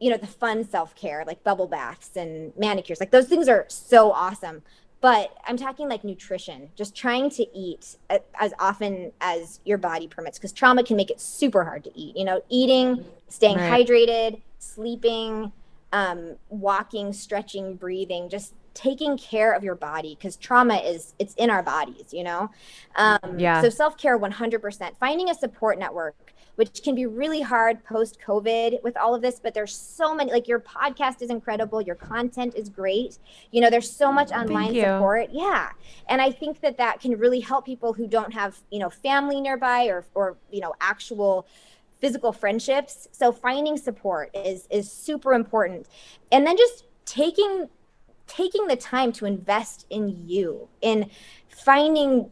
you 0.00 0.10
know, 0.10 0.16
the 0.16 0.26
fun 0.26 0.64
self 0.64 0.94
care, 0.94 1.24
like 1.26 1.42
bubble 1.42 1.66
baths 1.66 2.16
and 2.16 2.52
manicures. 2.56 3.00
Like 3.00 3.10
those 3.10 3.26
things 3.26 3.48
are 3.48 3.64
so 3.68 4.12
awesome. 4.12 4.62
But 5.04 5.36
I'm 5.46 5.58
talking 5.58 5.86
like 5.86 6.02
nutrition, 6.02 6.70
just 6.74 6.96
trying 6.96 7.28
to 7.32 7.44
eat 7.54 7.96
as 8.40 8.54
often 8.58 9.12
as 9.20 9.60
your 9.66 9.76
body 9.76 10.08
permits, 10.08 10.38
because 10.38 10.50
trauma 10.50 10.82
can 10.82 10.96
make 10.96 11.10
it 11.10 11.20
super 11.20 11.62
hard 11.62 11.84
to 11.84 11.90
eat. 11.94 12.16
You 12.16 12.24
know, 12.24 12.40
eating, 12.48 13.04
staying 13.28 13.58
Right. 13.58 13.86
hydrated, 13.86 14.40
sleeping, 14.58 15.52
um, 15.92 16.36
walking, 16.48 17.12
stretching, 17.12 17.76
breathing, 17.76 18.30
just 18.30 18.54
taking 18.72 19.18
care 19.18 19.52
of 19.52 19.62
your 19.62 19.74
body 19.74 20.16
because 20.18 20.36
trauma 20.38 20.76
is 20.76 21.12
it's 21.18 21.34
in 21.34 21.48
our 21.48 21.62
bodies 21.62 22.12
you 22.12 22.24
know 22.24 22.50
um, 22.96 23.38
Yeah. 23.38 23.62
so 23.62 23.68
self-care 23.68 24.18
100% 24.18 24.96
finding 24.98 25.30
a 25.30 25.34
support 25.34 25.78
network 25.78 26.23
which 26.56 26.82
can 26.82 26.94
be 26.94 27.06
really 27.06 27.40
hard 27.40 27.82
post 27.84 28.18
covid 28.24 28.82
with 28.82 28.96
all 28.96 29.14
of 29.14 29.22
this 29.22 29.40
but 29.40 29.54
there's 29.54 29.74
so 29.74 30.14
many 30.14 30.32
like 30.32 30.46
your 30.46 30.60
podcast 30.60 31.22
is 31.22 31.30
incredible 31.30 31.80
your 31.80 31.94
content 31.94 32.54
is 32.56 32.68
great. 32.68 33.18
You 33.50 33.60
know 33.60 33.70
there's 33.70 33.90
so 33.90 34.12
much 34.12 34.30
online 34.32 34.74
support. 34.74 35.30
Yeah. 35.32 35.70
And 36.08 36.20
i 36.20 36.30
think 36.30 36.60
that 36.60 36.76
that 36.78 37.00
can 37.00 37.18
really 37.18 37.40
help 37.40 37.64
people 37.64 37.92
who 37.92 38.06
don't 38.06 38.32
have 38.32 38.58
you 38.70 38.78
know 38.78 38.90
family 38.90 39.40
nearby 39.40 39.86
or 39.86 40.04
or 40.14 40.36
you 40.50 40.60
know 40.60 40.74
actual 40.80 41.46
physical 42.00 42.32
friendships. 42.32 43.08
So 43.12 43.32
finding 43.32 43.76
support 43.76 44.30
is 44.34 44.66
is 44.70 44.92
super 44.92 45.32
important. 45.32 45.86
And 46.30 46.46
then 46.46 46.56
just 46.56 46.84
taking 47.06 47.68
taking 48.26 48.66
the 48.66 48.76
time 48.76 49.12
to 49.12 49.26
invest 49.26 49.86
in 49.90 50.26
you 50.26 50.68
in 50.80 51.10
finding 51.48 52.30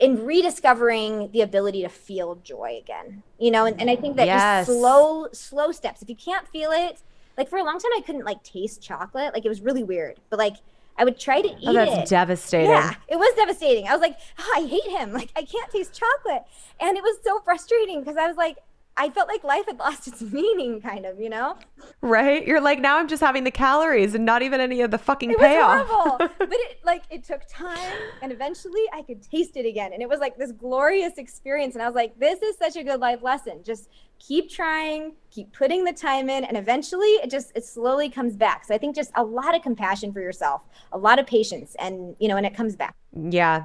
in 0.00 0.24
rediscovering 0.26 1.30
the 1.32 1.40
ability 1.40 1.82
to 1.82 1.88
feel 1.88 2.34
joy 2.36 2.76
again 2.82 3.22
you 3.38 3.50
know 3.50 3.64
and, 3.64 3.80
and 3.80 3.88
i 3.90 3.96
think 3.96 4.16
that 4.16 4.26
Yes. 4.26 4.66
just 4.66 4.78
slow 4.78 5.28
slow 5.32 5.70
steps 5.72 6.02
if 6.02 6.08
you 6.08 6.16
can't 6.16 6.48
feel 6.48 6.70
it 6.72 7.00
like 7.38 7.48
for 7.48 7.58
a 7.58 7.64
long 7.64 7.78
time 7.78 7.90
i 7.96 8.00
couldn't 8.04 8.24
like 8.24 8.42
taste 8.42 8.82
chocolate 8.82 9.32
like 9.34 9.44
it 9.44 9.48
was 9.48 9.60
really 9.60 9.84
weird 9.84 10.20
but 10.30 10.38
like 10.38 10.54
i 10.98 11.04
would 11.04 11.18
try 11.18 11.40
to 11.40 11.48
eat 11.48 11.68
Oh, 11.68 11.72
that's 11.72 11.94
it 11.94 12.08
devastating. 12.08 12.70
yeah, 12.70 12.94
it 13.08 13.16
was 13.16 13.34
devastating. 13.36 13.86
I 13.88 13.92
was 13.92 14.00
like, 14.00 14.16
"Oh, 14.38 14.52
I 14.56 14.66
hate 14.66 14.90
him. 14.98 15.12
Like, 15.12 15.30
I 15.36 15.42
can't 15.42 15.70
taste 15.70 15.92
chocolate. 15.94 16.42
And 16.80 16.96
it 16.96 17.02
was 17.02 17.16
so 17.24 17.40
frustrating 17.44 18.00
because 18.00 18.16
I 18.16 18.26
was 18.28 18.36
like, 18.36 18.58
I 18.96 19.10
felt 19.10 19.28
like 19.28 19.42
life 19.42 19.66
had 19.66 19.78
lost 19.78 20.06
its 20.06 20.22
meaning, 20.32 20.80
kind 20.80 21.04
of, 21.04 21.20
you 21.20 21.28
know? 21.28 21.56
Right? 22.00 22.46
You're 22.46 22.60
like, 22.60 22.80
now 22.80 22.98
I'm 22.98 23.08
just 23.08 23.20
having 23.22 23.44
the 23.44 23.50
calories 23.50 24.14
and 24.14 24.24
not 24.24 24.42
even 24.42 24.60
any 24.60 24.80
of 24.82 24.90
the 24.90 24.98
fucking 24.98 25.30
It 25.32 25.38
was 25.38 25.46
payoff. 25.46 25.86
horrible. 25.88 26.28
but 26.38 26.48
it 26.52 26.78
like 26.84 27.02
it 27.10 27.24
took 27.24 27.42
time 27.48 27.92
and 28.22 28.30
eventually 28.30 28.82
I 28.92 29.02
could 29.02 29.22
taste 29.22 29.56
it 29.56 29.66
again. 29.66 29.92
And 29.92 30.02
it 30.02 30.08
was 30.08 30.20
like 30.20 30.36
this 30.36 30.52
glorious 30.52 31.18
experience. 31.18 31.74
And 31.74 31.82
I 31.82 31.86
was 31.86 31.94
like, 31.96 32.18
this 32.18 32.40
is 32.42 32.56
such 32.56 32.76
a 32.76 32.84
good 32.84 33.00
life 33.00 33.22
lesson. 33.22 33.62
Just 33.64 33.88
keep 34.20 34.48
trying, 34.48 35.14
keep 35.30 35.52
putting 35.52 35.84
the 35.84 35.92
time 35.92 36.30
in, 36.30 36.44
and 36.44 36.56
eventually 36.56 37.08
it 37.22 37.30
just 37.30 37.52
it 37.56 37.64
slowly 37.64 38.08
comes 38.08 38.36
back. 38.36 38.64
So 38.64 38.74
I 38.74 38.78
think 38.78 38.94
just 38.94 39.10
a 39.16 39.24
lot 39.24 39.54
of 39.56 39.62
compassion 39.62 40.12
for 40.12 40.20
yourself, 40.20 40.62
a 40.92 40.98
lot 40.98 41.18
of 41.18 41.26
patience, 41.26 41.74
and 41.80 42.14
you 42.20 42.28
know, 42.28 42.36
and 42.36 42.46
it 42.46 42.54
comes 42.54 42.76
back. 42.76 42.94
Yeah. 43.12 43.64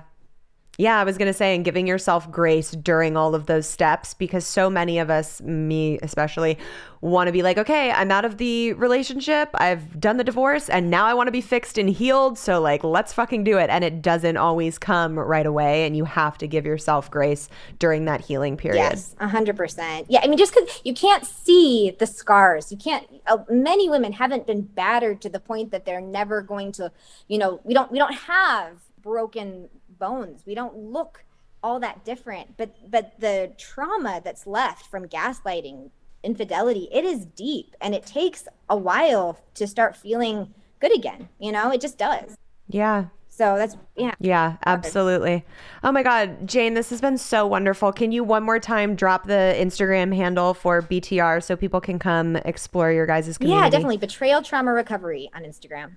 Yeah, 0.79 0.97
I 0.97 1.03
was 1.03 1.17
going 1.17 1.27
to 1.27 1.33
say, 1.33 1.55
and 1.55 1.65
giving 1.65 1.87
yourself 1.87 2.31
grace 2.31 2.71
during 2.71 3.17
all 3.17 3.35
of 3.35 3.47
those 3.47 3.67
steps 3.67 4.13
because 4.13 4.45
so 4.45 4.69
many 4.69 4.97
of 4.97 5.09
us, 5.09 5.41
me 5.41 5.99
especially, 6.01 6.57
want 7.01 7.27
to 7.27 7.33
be 7.33 7.43
like, 7.43 7.57
okay, 7.57 7.91
I'm 7.91 8.11
out 8.11 8.23
of 8.23 8.37
the 8.37 8.71
relationship. 8.71 9.49
I've 9.55 9.99
done 9.99 10.15
the 10.15 10.23
divorce 10.23 10.69
and 10.69 10.89
now 10.89 11.05
I 11.05 11.13
want 11.13 11.27
to 11.27 11.33
be 11.33 11.41
fixed 11.41 11.77
and 11.77 11.89
healed. 11.89 12.37
So, 12.37 12.61
like, 12.61 12.85
let's 12.85 13.11
fucking 13.11 13.43
do 13.43 13.57
it. 13.57 13.69
And 13.69 13.83
it 13.83 14.01
doesn't 14.01 14.37
always 14.37 14.77
come 14.77 15.19
right 15.19 15.45
away. 15.45 15.85
And 15.85 15.97
you 15.97 16.05
have 16.05 16.37
to 16.37 16.47
give 16.47 16.65
yourself 16.65 17.11
grace 17.11 17.49
during 17.77 18.05
that 18.05 18.21
healing 18.21 18.55
period. 18.55 18.79
Yes, 18.79 19.17
a 19.19 19.27
hundred 19.27 19.57
percent. 19.57 20.07
Yeah, 20.09 20.21
I 20.23 20.27
mean, 20.27 20.37
just 20.37 20.55
because 20.55 20.79
you 20.85 20.93
can't 20.93 21.25
see 21.25 21.93
the 21.99 22.07
scars, 22.07 22.71
you 22.71 22.77
can't. 22.77 23.05
Uh, 23.27 23.39
many 23.49 23.89
women 23.89 24.13
haven't 24.13 24.47
been 24.47 24.61
battered 24.61 25.19
to 25.23 25.29
the 25.29 25.41
point 25.41 25.71
that 25.71 25.83
they're 25.83 25.99
never 25.99 26.41
going 26.41 26.71
to, 26.71 26.89
you 27.27 27.37
know, 27.37 27.59
we 27.65 27.73
don't 27.73 27.91
we 27.91 27.97
don't 27.97 28.13
have 28.13 28.77
broken 29.01 29.67
bones. 29.99 30.43
We 30.45 30.55
don't 30.55 30.75
look 30.75 31.23
all 31.61 31.79
that 31.79 32.05
different. 32.05 32.57
But 32.57 32.89
but 32.89 33.19
the 33.19 33.51
trauma 33.57 34.21
that's 34.23 34.47
left 34.47 34.85
from 34.85 35.05
gaslighting, 35.05 35.91
infidelity, 36.23 36.89
it 36.91 37.05
is 37.05 37.25
deep, 37.25 37.75
and 37.81 37.93
it 37.93 38.05
takes 38.05 38.47
a 38.69 38.77
while 38.77 39.39
to 39.55 39.67
start 39.67 39.95
feeling 39.95 40.53
good 40.79 40.95
again. 40.95 41.29
You 41.39 41.51
know, 41.51 41.71
it 41.71 41.81
just 41.81 41.97
does. 41.97 42.37
Yeah. 42.67 43.05
So 43.29 43.55
that's 43.55 43.77
yeah. 43.95 44.15
Yeah, 44.19 44.57
absolutely. 44.65 45.45
Oh 45.81 45.93
my 45.93 46.03
God, 46.03 46.45
Jane, 46.45 46.73
this 46.73 46.89
has 46.89 46.99
been 46.99 47.17
so 47.17 47.47
wonderful. 47.47 47.93
Can 47.93 48.11
you 48.11 48.21
one 48.21 48.43
more 48.43 48.59
time 48.59 48.95
drop 48.95 49.27
the 49.27 49.55
Instagram 49.57 50.13
handle 50.13 50.53
for 50.53 50.81
BTR 50.81 51.41
so 51.41 51.55
people 51.55 51.79
can 51.79 51.99
come 51.99 52.35
explore 52.35 52.91
your 52.91 53.05
guys' 53.05 53.37
community? 53.37 53.63
Yeah, 53.63 53.69
definitely. 53.69 53.95
Betrayal 53.95 54.41
Trauma 54.41 54.73
Recovery 54.73 55.29
on 55.33 55.43
Instagram. 55.43 55.95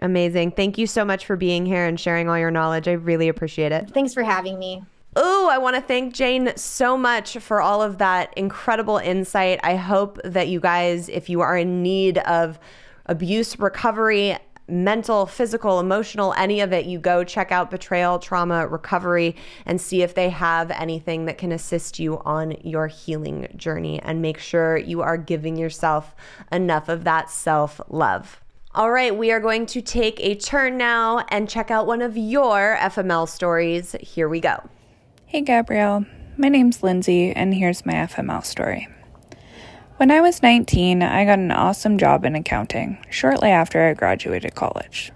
Amazing. 0.00 0.52
Thank 0.52 0.78
you 0.78 0.86
so 0.86 1.04
much 1.04 1.26
for 1.26 1.36
being 1.36 1.66
here 1.66 1.86
and 1.86 1.98
sharing 1.98 2.28
all 2.28 2.38
your 2.38 2.50
knowledge. 2.50 2.88
I 2.88 2.92
really 2.92 3.28
appreciate 3.28 3.72
it. 3.72 3.90
Thanks 3.90 4.14
for 4.14 4.22
having 4.22 4.58
me. 4.58 4.82
Oh, 5.14 5.48
I 5.50 5.58
want 5.58 5.76
to 5.76 5.82
thank 5.82 6.14
Jane 6.14 6.52
so 6.56 6.96
much 6.96 7.36
for 7.36 7.60
all 7.60 7.82
of 7.82 7.98
that 7.98 8.32
incredible 8.34 8.96
insight. 8.96 9.60
I 9.62 9.76
hope 9.76 10.18
that 10.24 10.48
you 10.48 10.58
guys, 10.58 11.10
if 11.10 11.28
you 11.28 11.42
are 11.42 11.56
in 11.56 11.82
need 11.82 12.16
of 12.18 12.58
abuse 13.04 13.58
recovery, 13.58 14.38
mental, 14.68 15.26
physical, 15.26 15.80
emotional, 15.80 16.32
any 16.34 16.60
of 16.60 16.72
it, 16.72 16.86
you 16.86 16.98
go 16.98 17.24
check 17.24 17.52
out 17.52 17.70
Betrayal 17.70 18.18
Trauma 18.18 18.66
Recovery 18.66 19.36
and 19.66 19.78
see 19.78 20.02
if 20.02 20.14
they 20.14 20.30
have 20.30 20.70
anything 20.70 21.26
that 21.26 21.36
can 21.36 21.52
assist 21.52 21.98
you 21.98 22.18
on 22.20 22.52
your 22.62 22.86
healing 22.86 23.48
journey 23.56 24.00
and 24.00 24.22
make 24.22 24.38
sure 24.38 24.78
you 24.78 25.02
are 25.02 25.18
giving 25.18 25.56
yourself 25.56 26.14
enough 26.50 26.88
of 26.88 27.04
that 27.04 27.28
self 27.28 27.82
love. 27.88 28.41
All 28.74 28.90
right, 28.90 29.14
we 29.14 29.30
are 29.32 29.40
going 29.40 29.66
to 29.66 29.82
take 29.82 30.18
a 30.20 30.34
turn 30.34 30.78
now 30.78 31.26
and 31.28 31.46
check 31.46 31.70
out 31.70 31.86
one 31.86 32.00
of 32.00 32.16
your 32.16 32.74
FML 32.80 33.28
stories. 33.28 33.94
Here 34.00 34.30
we 34.30 34.40
go. 34.40 34.66
Hey, 35.26 35.42
Gabrielle. 35.42 36.06
My 36.38 36.48
name's 36.48 36.82
Lindsay, 36.82 37.32
and 37.32 37.54
here's 37.54 37.84
my 37.84 37.92
FML 37.92 38.42
story. 38.42 38.88
When 39.98 40.10
I 40.10 40.22
was 40.22 40.42
19, 40.42 41.02
I 41.02 41.26
got 41.26 41.38
an 41.38 41.52
awesome 41.52 41.98
job 41.98 42.24
in 42.24 42.34
accounting 42.34 42.96
shortly 43.10 43.50
after 43.50 43.86
I 43.86 43.92
graduated 43.92 44.54
college. 44.54 45.12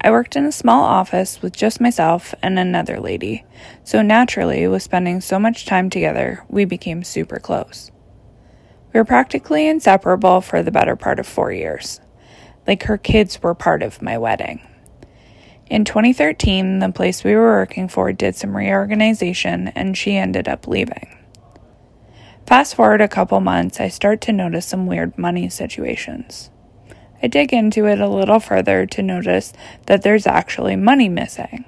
I 0.00 0.10
worked 0.10 0.34
in 0.34 0.46
a 0.46 0.52
small 0.52 0.84
office 0.84 1.42
with 1.42 1.52
just 1.52 1.82
myself 1.82 2.34
and 2.42 2.58
another 2.58 2.98
lady, 2.98 3.44
so 3.84 4.00
naturally, 4.00 4.66
with 4.66 4.82
spending 4.82 5.20
so 5.20 5.38
much 5.38 5.66
time 5.66 5.90
together, 5.90 6.46
we 6.48 6.64
became 6.64 7.04
super 7.04 7.40
close. 7.40 7.90
We 8.94 9.00
were 9.00 9.04
practically 9.04 9.68
inseparable 9.68 10.40
for 10.40 10.62
the 10.62 10.72
better 10.72 10.96
part 10.96 11.18
of 11.18 11.26
four 11.26 11.52
years. 11.52 12.00
Like 12.70 12.84
her 12.84 12.98
kids 12.98 13.42
were 13.42 13.56
part 13.56 13.82
of 13.82 14.00
my 14.00 14.16
wedding. 14.16 14.60
In 15.66 15.84
2013, 15.84 16.78
the 16.78 16.92
place 16.92 17.24
we 17.24 17.34
were 17.34 17.50
working 17.50 17.88
for 17.88 18.12
did 18.12 18.36
some 18.36 18.56
reorganization 18.56 19.72
and 19.74 19.98
she 19.98 20.16
ended 20.16 20.46
up 20.46 20.68
leaving. 20.68 21.18
Fast 22.46 22.76
forward 22.76 23.00
a 23.00 23.08
couple 23.08 23.40
months, 23.40 23.80
I 23.80 23.88
start 23.88 24.20
to 24.20 24.32
notice 24.32 24.66
some 24.66 24.86
weird 24.86 25.18
money 25.18 25.48
situations. 25.48 26.50
I 27.20 27.26
dig 27.26 27.52
into 27.52 27.86
it 27.86 28.00
a 28.00 28.06
little 28.06 28.38
further 28.38 28.86
to 28.86 29.02
notice 29.02 29.52
that 29.86 30.02
there's 30.02 30.28
actually 30.28 30.76
money 30.76 31.08
missing. 31.08 31.64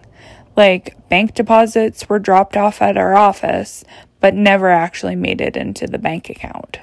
Like, 0.57 1.09
bank 1.09 1.34
deposits 1.34 2.09
were 2.09 2.20
dropped 2.20 2.57
off 2.57 2.80
at 2.80 2.96
our 2.96 3.16
office, 3.16 3.82
but 4.20 4.34
never 4.34 4.68
actually 4.68 5.16
made 5.16 5.40
it 5.40 5.57
into 5.57 5.88
the 5.88 5.98
bank 5.98 6.30
account. 6.30 6.78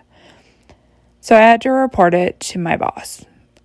So 1.22 1.38
I 1.38 1.40
had 1.40 1.62
to 1.62 1.72
report 1.72 2.14
it 2.14 2.42
to 2.42 2.60
my 2.60 2.76
boss. 2.76 3.24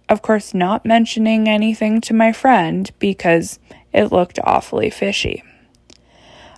Of 0.09 0.23
course, 0.23 0.53
not 0.53 0.85
mentioning 0.85 1.49
anything 1.49 2.01
to 2.03 2.15
my 2.15 2.33
friend 2.33 2.91
because 2.99 3.59
it 3.93 4.13
looked 4.13 4.39
awfully 4.45 4.91
fishy. 4.91 5.43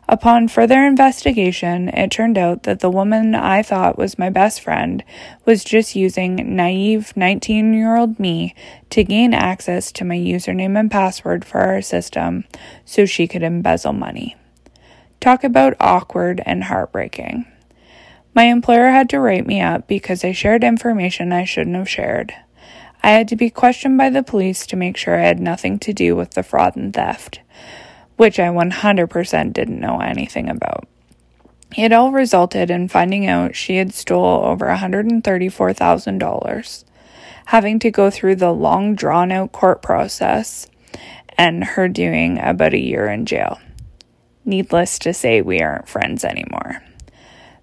Upon 0.09 0.47
further 0.47 0.87
investigation, 0.87 1.89
it 1.89 2.13
turned 2.13 2.39
out 2.39 2.63
that 2.63 2.79
the 2.79 2.91
woman 2.91 3.35
I 3.35 3.63
thought 3.63 3.99
was 3.99 4.19
my 4.19 4.31
best 4.31 4.61
friend 4.61 5.03
was 5.45 5.65
just 5.65 5.97
using 5.97 6.55
naive 6.55 7.17
19 7.17 7.75
year 7.75 7.97
old 7.97 8.21
me 8.21 8.55
to 8.91 9.03
gain 9.03 9.35
access 9.35 9.91
to 9.93 10.05
my 10.05 10.17
username 10.17 10.79
and 10.79 10.91
password 10.91 11.45
for 11.45 11.61
our 11.61 11.83
system 11.83 12.45
so 12.85 13.05
she 13.05 13.27
could 13.27 13.43
embezzle 13.43 13.93
money. 13.93 14.37
Talk 15.21 15.43
about 15.43 15.75
awkward 15.81 16.41
and 16.47 16.65
heartbreaking. 16.65 17.47
My 18.33 18.45
employer 18.45 18.91
had 18.91 19.09
to 19.11 19.19
write 19.19 19.47
me 19.47 19.61
up 19.61 19.89
because 19.89 20.25
I 20.25 20.31
shared 20.31 20.63
information 20.63 21.33
I 21.33 21.45
shouldn't 21.45 21.75
have 21.75 21.89
shared. 21.89 22.33
I 23.07 23.11
had 23.11 23.29
to 23.29 23.37
be 23.37 23.49
questioned 23.49 23.97
by 23.97 24.11
the 24.11 24.23
police 24.23 24.67
to 24.67 24.77
make 24.77 24.99
sure 24.99 25.17
I 25.17 25.27
had 25.27 25.41
nothing 25.41 25.79
to 25.79 25.95
do 25.95 26.15
with 26.15 26.33
the 26.33 26.43
fraud 26.43 26.77
and 26.77 26.93
theft 26.93 27.41
which 28.17 28.41
I 28.41 28.49
100% 28.49 29.53
didn't 29.53 29.81
know 29.81 30.01
anything 30.01 30.49
about. 30.49 30.89
It 31.77 31.93
all 31.93 32.13
resulted 32.13 32.71
in 32.71 32.89
finding 32.89 33.27
out 33.27 33.55
she 33.55 33.77
had 33.77 33.93
stole 33.93 34.45
over 34.45 34.65
$134,000, 34.67 36.85
having 37.47 37.79
to 37.81 37.91
go 37.91 38.11
through 38.11 38.37
the 38.37 38.53
long 38.53 38.95
drawn 38.95 39.33
out 39.33 39.53
court 39.53 39.83
process, 39.83 40.69
and 41.37 41.65
her 41.65 41.89
doing 41.89 42.39
about 42.41 42.73
a 42.73 42.79
year 42.79 43.09
in 43.09 43.27
jail. 43.27 43.61
Needless 44.45 44.99
to 45.01 45.13
say, 45.13 45.43
we 45.43 45.61
aren't 45.61 45.89
friends 45.89 46.25
anymore. 46.25 46.83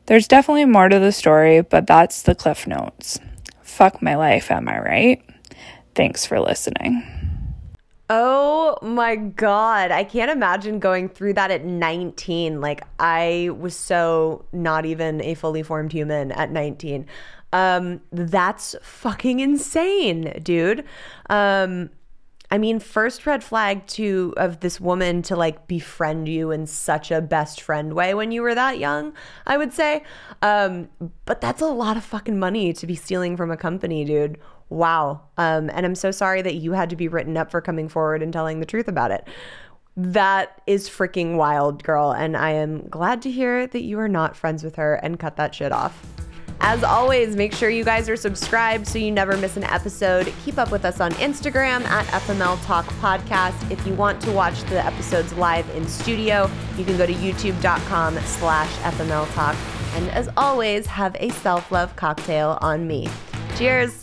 There's 0.06 0.28
definitely 0.28 0.66
more 0.66 0.90
to 0.90 1.00
the 1.00 1.14
story, 1.14 1.62
but 1.62 1.88
that's 1.88 2.22
the 2.22 2.36
cliff 2.36 2.68
notes. 2.68 3.20
Fuck 3.62 4.02
my 4.02 4.16
life, 4.16 4.52
am 4.52 4.68
I 4.68 4.80
right? 4.80 5.24
Thanks 5.96 6.26
for 6.26 6.40
listening. 6.40 7.04
Oh 8.10 8.78
my 8.82 9.16
God. 9.16 9.92
I 9.92 10.04
can't 10.04 10.30
imagine 10.30 10.80
going 10.80 11.10
through 11.10 11.34
that 11.34 11.52
at 11.52 11.66
19. 11.66 12.62
Like, 12.62 12.84
I 13.00 13.50
was 13.58 13.76
so 13.76 14.46
not 14.52 14.86
even 14.86 15.22
a 15.22 15.36
fully 15.36 15.64
formed 15.64 15.92
human 15.92 16.32
at 16.32 16.52
19. 16.52 17.08
Um, 17.54 18.02
that's 18.12 18.76
fucking 18.82 19.40
insane, 19.40 20.40
dude. 20.44 20.86
Um, 21.30 21.92
I 22.54 22.60
mean, 22.60 22.80
first 22.80 23.26
red 23.26 23.44
flag 23.44 23.88
to 23.88 24.34
of 24.38 24.60
this 24.60 24.80
woman 24.80 25.24
to 25.24 25.36
like 25.36 25.66
befriend 25.66 26.28
you 26.28 26.52
in 26.52 26.68
such 26.68 27.10
a 27.10 27.20
best 27.20 27.62
friend 27.62 27.94
way 27.94 28.14
when 28.14 28.32
you 28.32 28.44
were 28.44 28.54
that 28.54 28.78
young, 28.78 29.14
I 29.48 29.58
would 29.58 29.74
say. 29.74 30.04
Um, 30.44 30.90
but 31.26 31.42
that's 31.42 31.62
a 31.62 31.66
lot 31.66 31.98
of 31.98 32.04
fucking 32.04 32.38
money 32.38 32.72
to 32.74 32.86
be 32.86 32.94
stealing 32.94 33.36
from 33.38 33.50
a 33.50 33.58
company, 33.58 34.06
dude. 34.06 34.38
Wow. 34.74 35.22
Um, 35.38 35.70
and 35.70 35.86
I'm 35.86 35.94
so 35.94 36.10
sorry 36.10 36.42
that 36.42 36.56
you 36.56 36.72
had 36.72 36.90
to 36.90 36.96
be 36.96 37.08
written 37.08 37.38
up 37.38 37.52
for 37.52 37.62
coming 37.62 37.88
forward 37.88 38.24
and 38.24 38.34
telling 38.34 38.60
the 38.60 38.66
truth 38.66 38.88
about 38.88 39.12
it. 39.12 39.28
That 39.96 40.62
is 40.66 40.90
freaking 40.90 41.38
wild, 41.38 41.84
girl. 41.84 42.12
And 42.12 42.36
I 42.36 42.52
am 42.52 42.88
glad 42.90 43.22
to 43.22 43.32
hear 43.32 43.68
that 43.68 43.84
you 43.84 44.00
are 44.00 44.10
not 44.10 44.36
friends 44.36 44.64
with 44.64 44.78
her 44.78 44.96
and 44.96 45.20
cut 45.20 45.36
that 45.38 45.54
shit 45.54 45.72
off. 45.72 46.04
As 46.60 46.84
always, 46.84 47.36
make 47.36 47.54
sure 47.54 47.70
you 47.70 47.84
guys 47.84 48.10
are 48.10 48.16
subscribed 48.16 48.88
so 48.88 48.98
you 48.98 49.12
never 49.12 49.38
miss 49.38 49.58
an 49.58 49.66
episode. 49.66 50.34
Keep 50.44 50.58
up 50.58 50.72
with 50.72 50.86
us 50.86 51.00
on 51.00 51.12
Instagram 51.14 51.84
at 51.84 52.08
FML 52.08 52.66
Talk 52.66 52.86
Podcast. 52.96 53.70
If 53.70 53.86
you 53.86 53.94
want 53.94 54.22
to 54.24 54.32
watch 54.32 54.60
the 54.64 54.84
episodes 54.84 55.34
live 55.34 55.70
in 55.76 55.88
studio, 55.88 56.50
you 56.78 56.86
can 56.86 56.98
go 56.98 57.06
to 57.06 57.14
youtube.com 57.14 58.18
slash 58.22 58.72
FML 58.78 59.32
Talk. 59.36 59.56
And 59.96 60.10
as 60.10 60.30
always, 60.36 60.88
have 60.88 61.16
a 61.20 61.30
self-love 61.30 61.96
cocktail 61.96 62.58
on 62.62 62.88
me. 62.88 63.08
Cheers! 63.56 64.03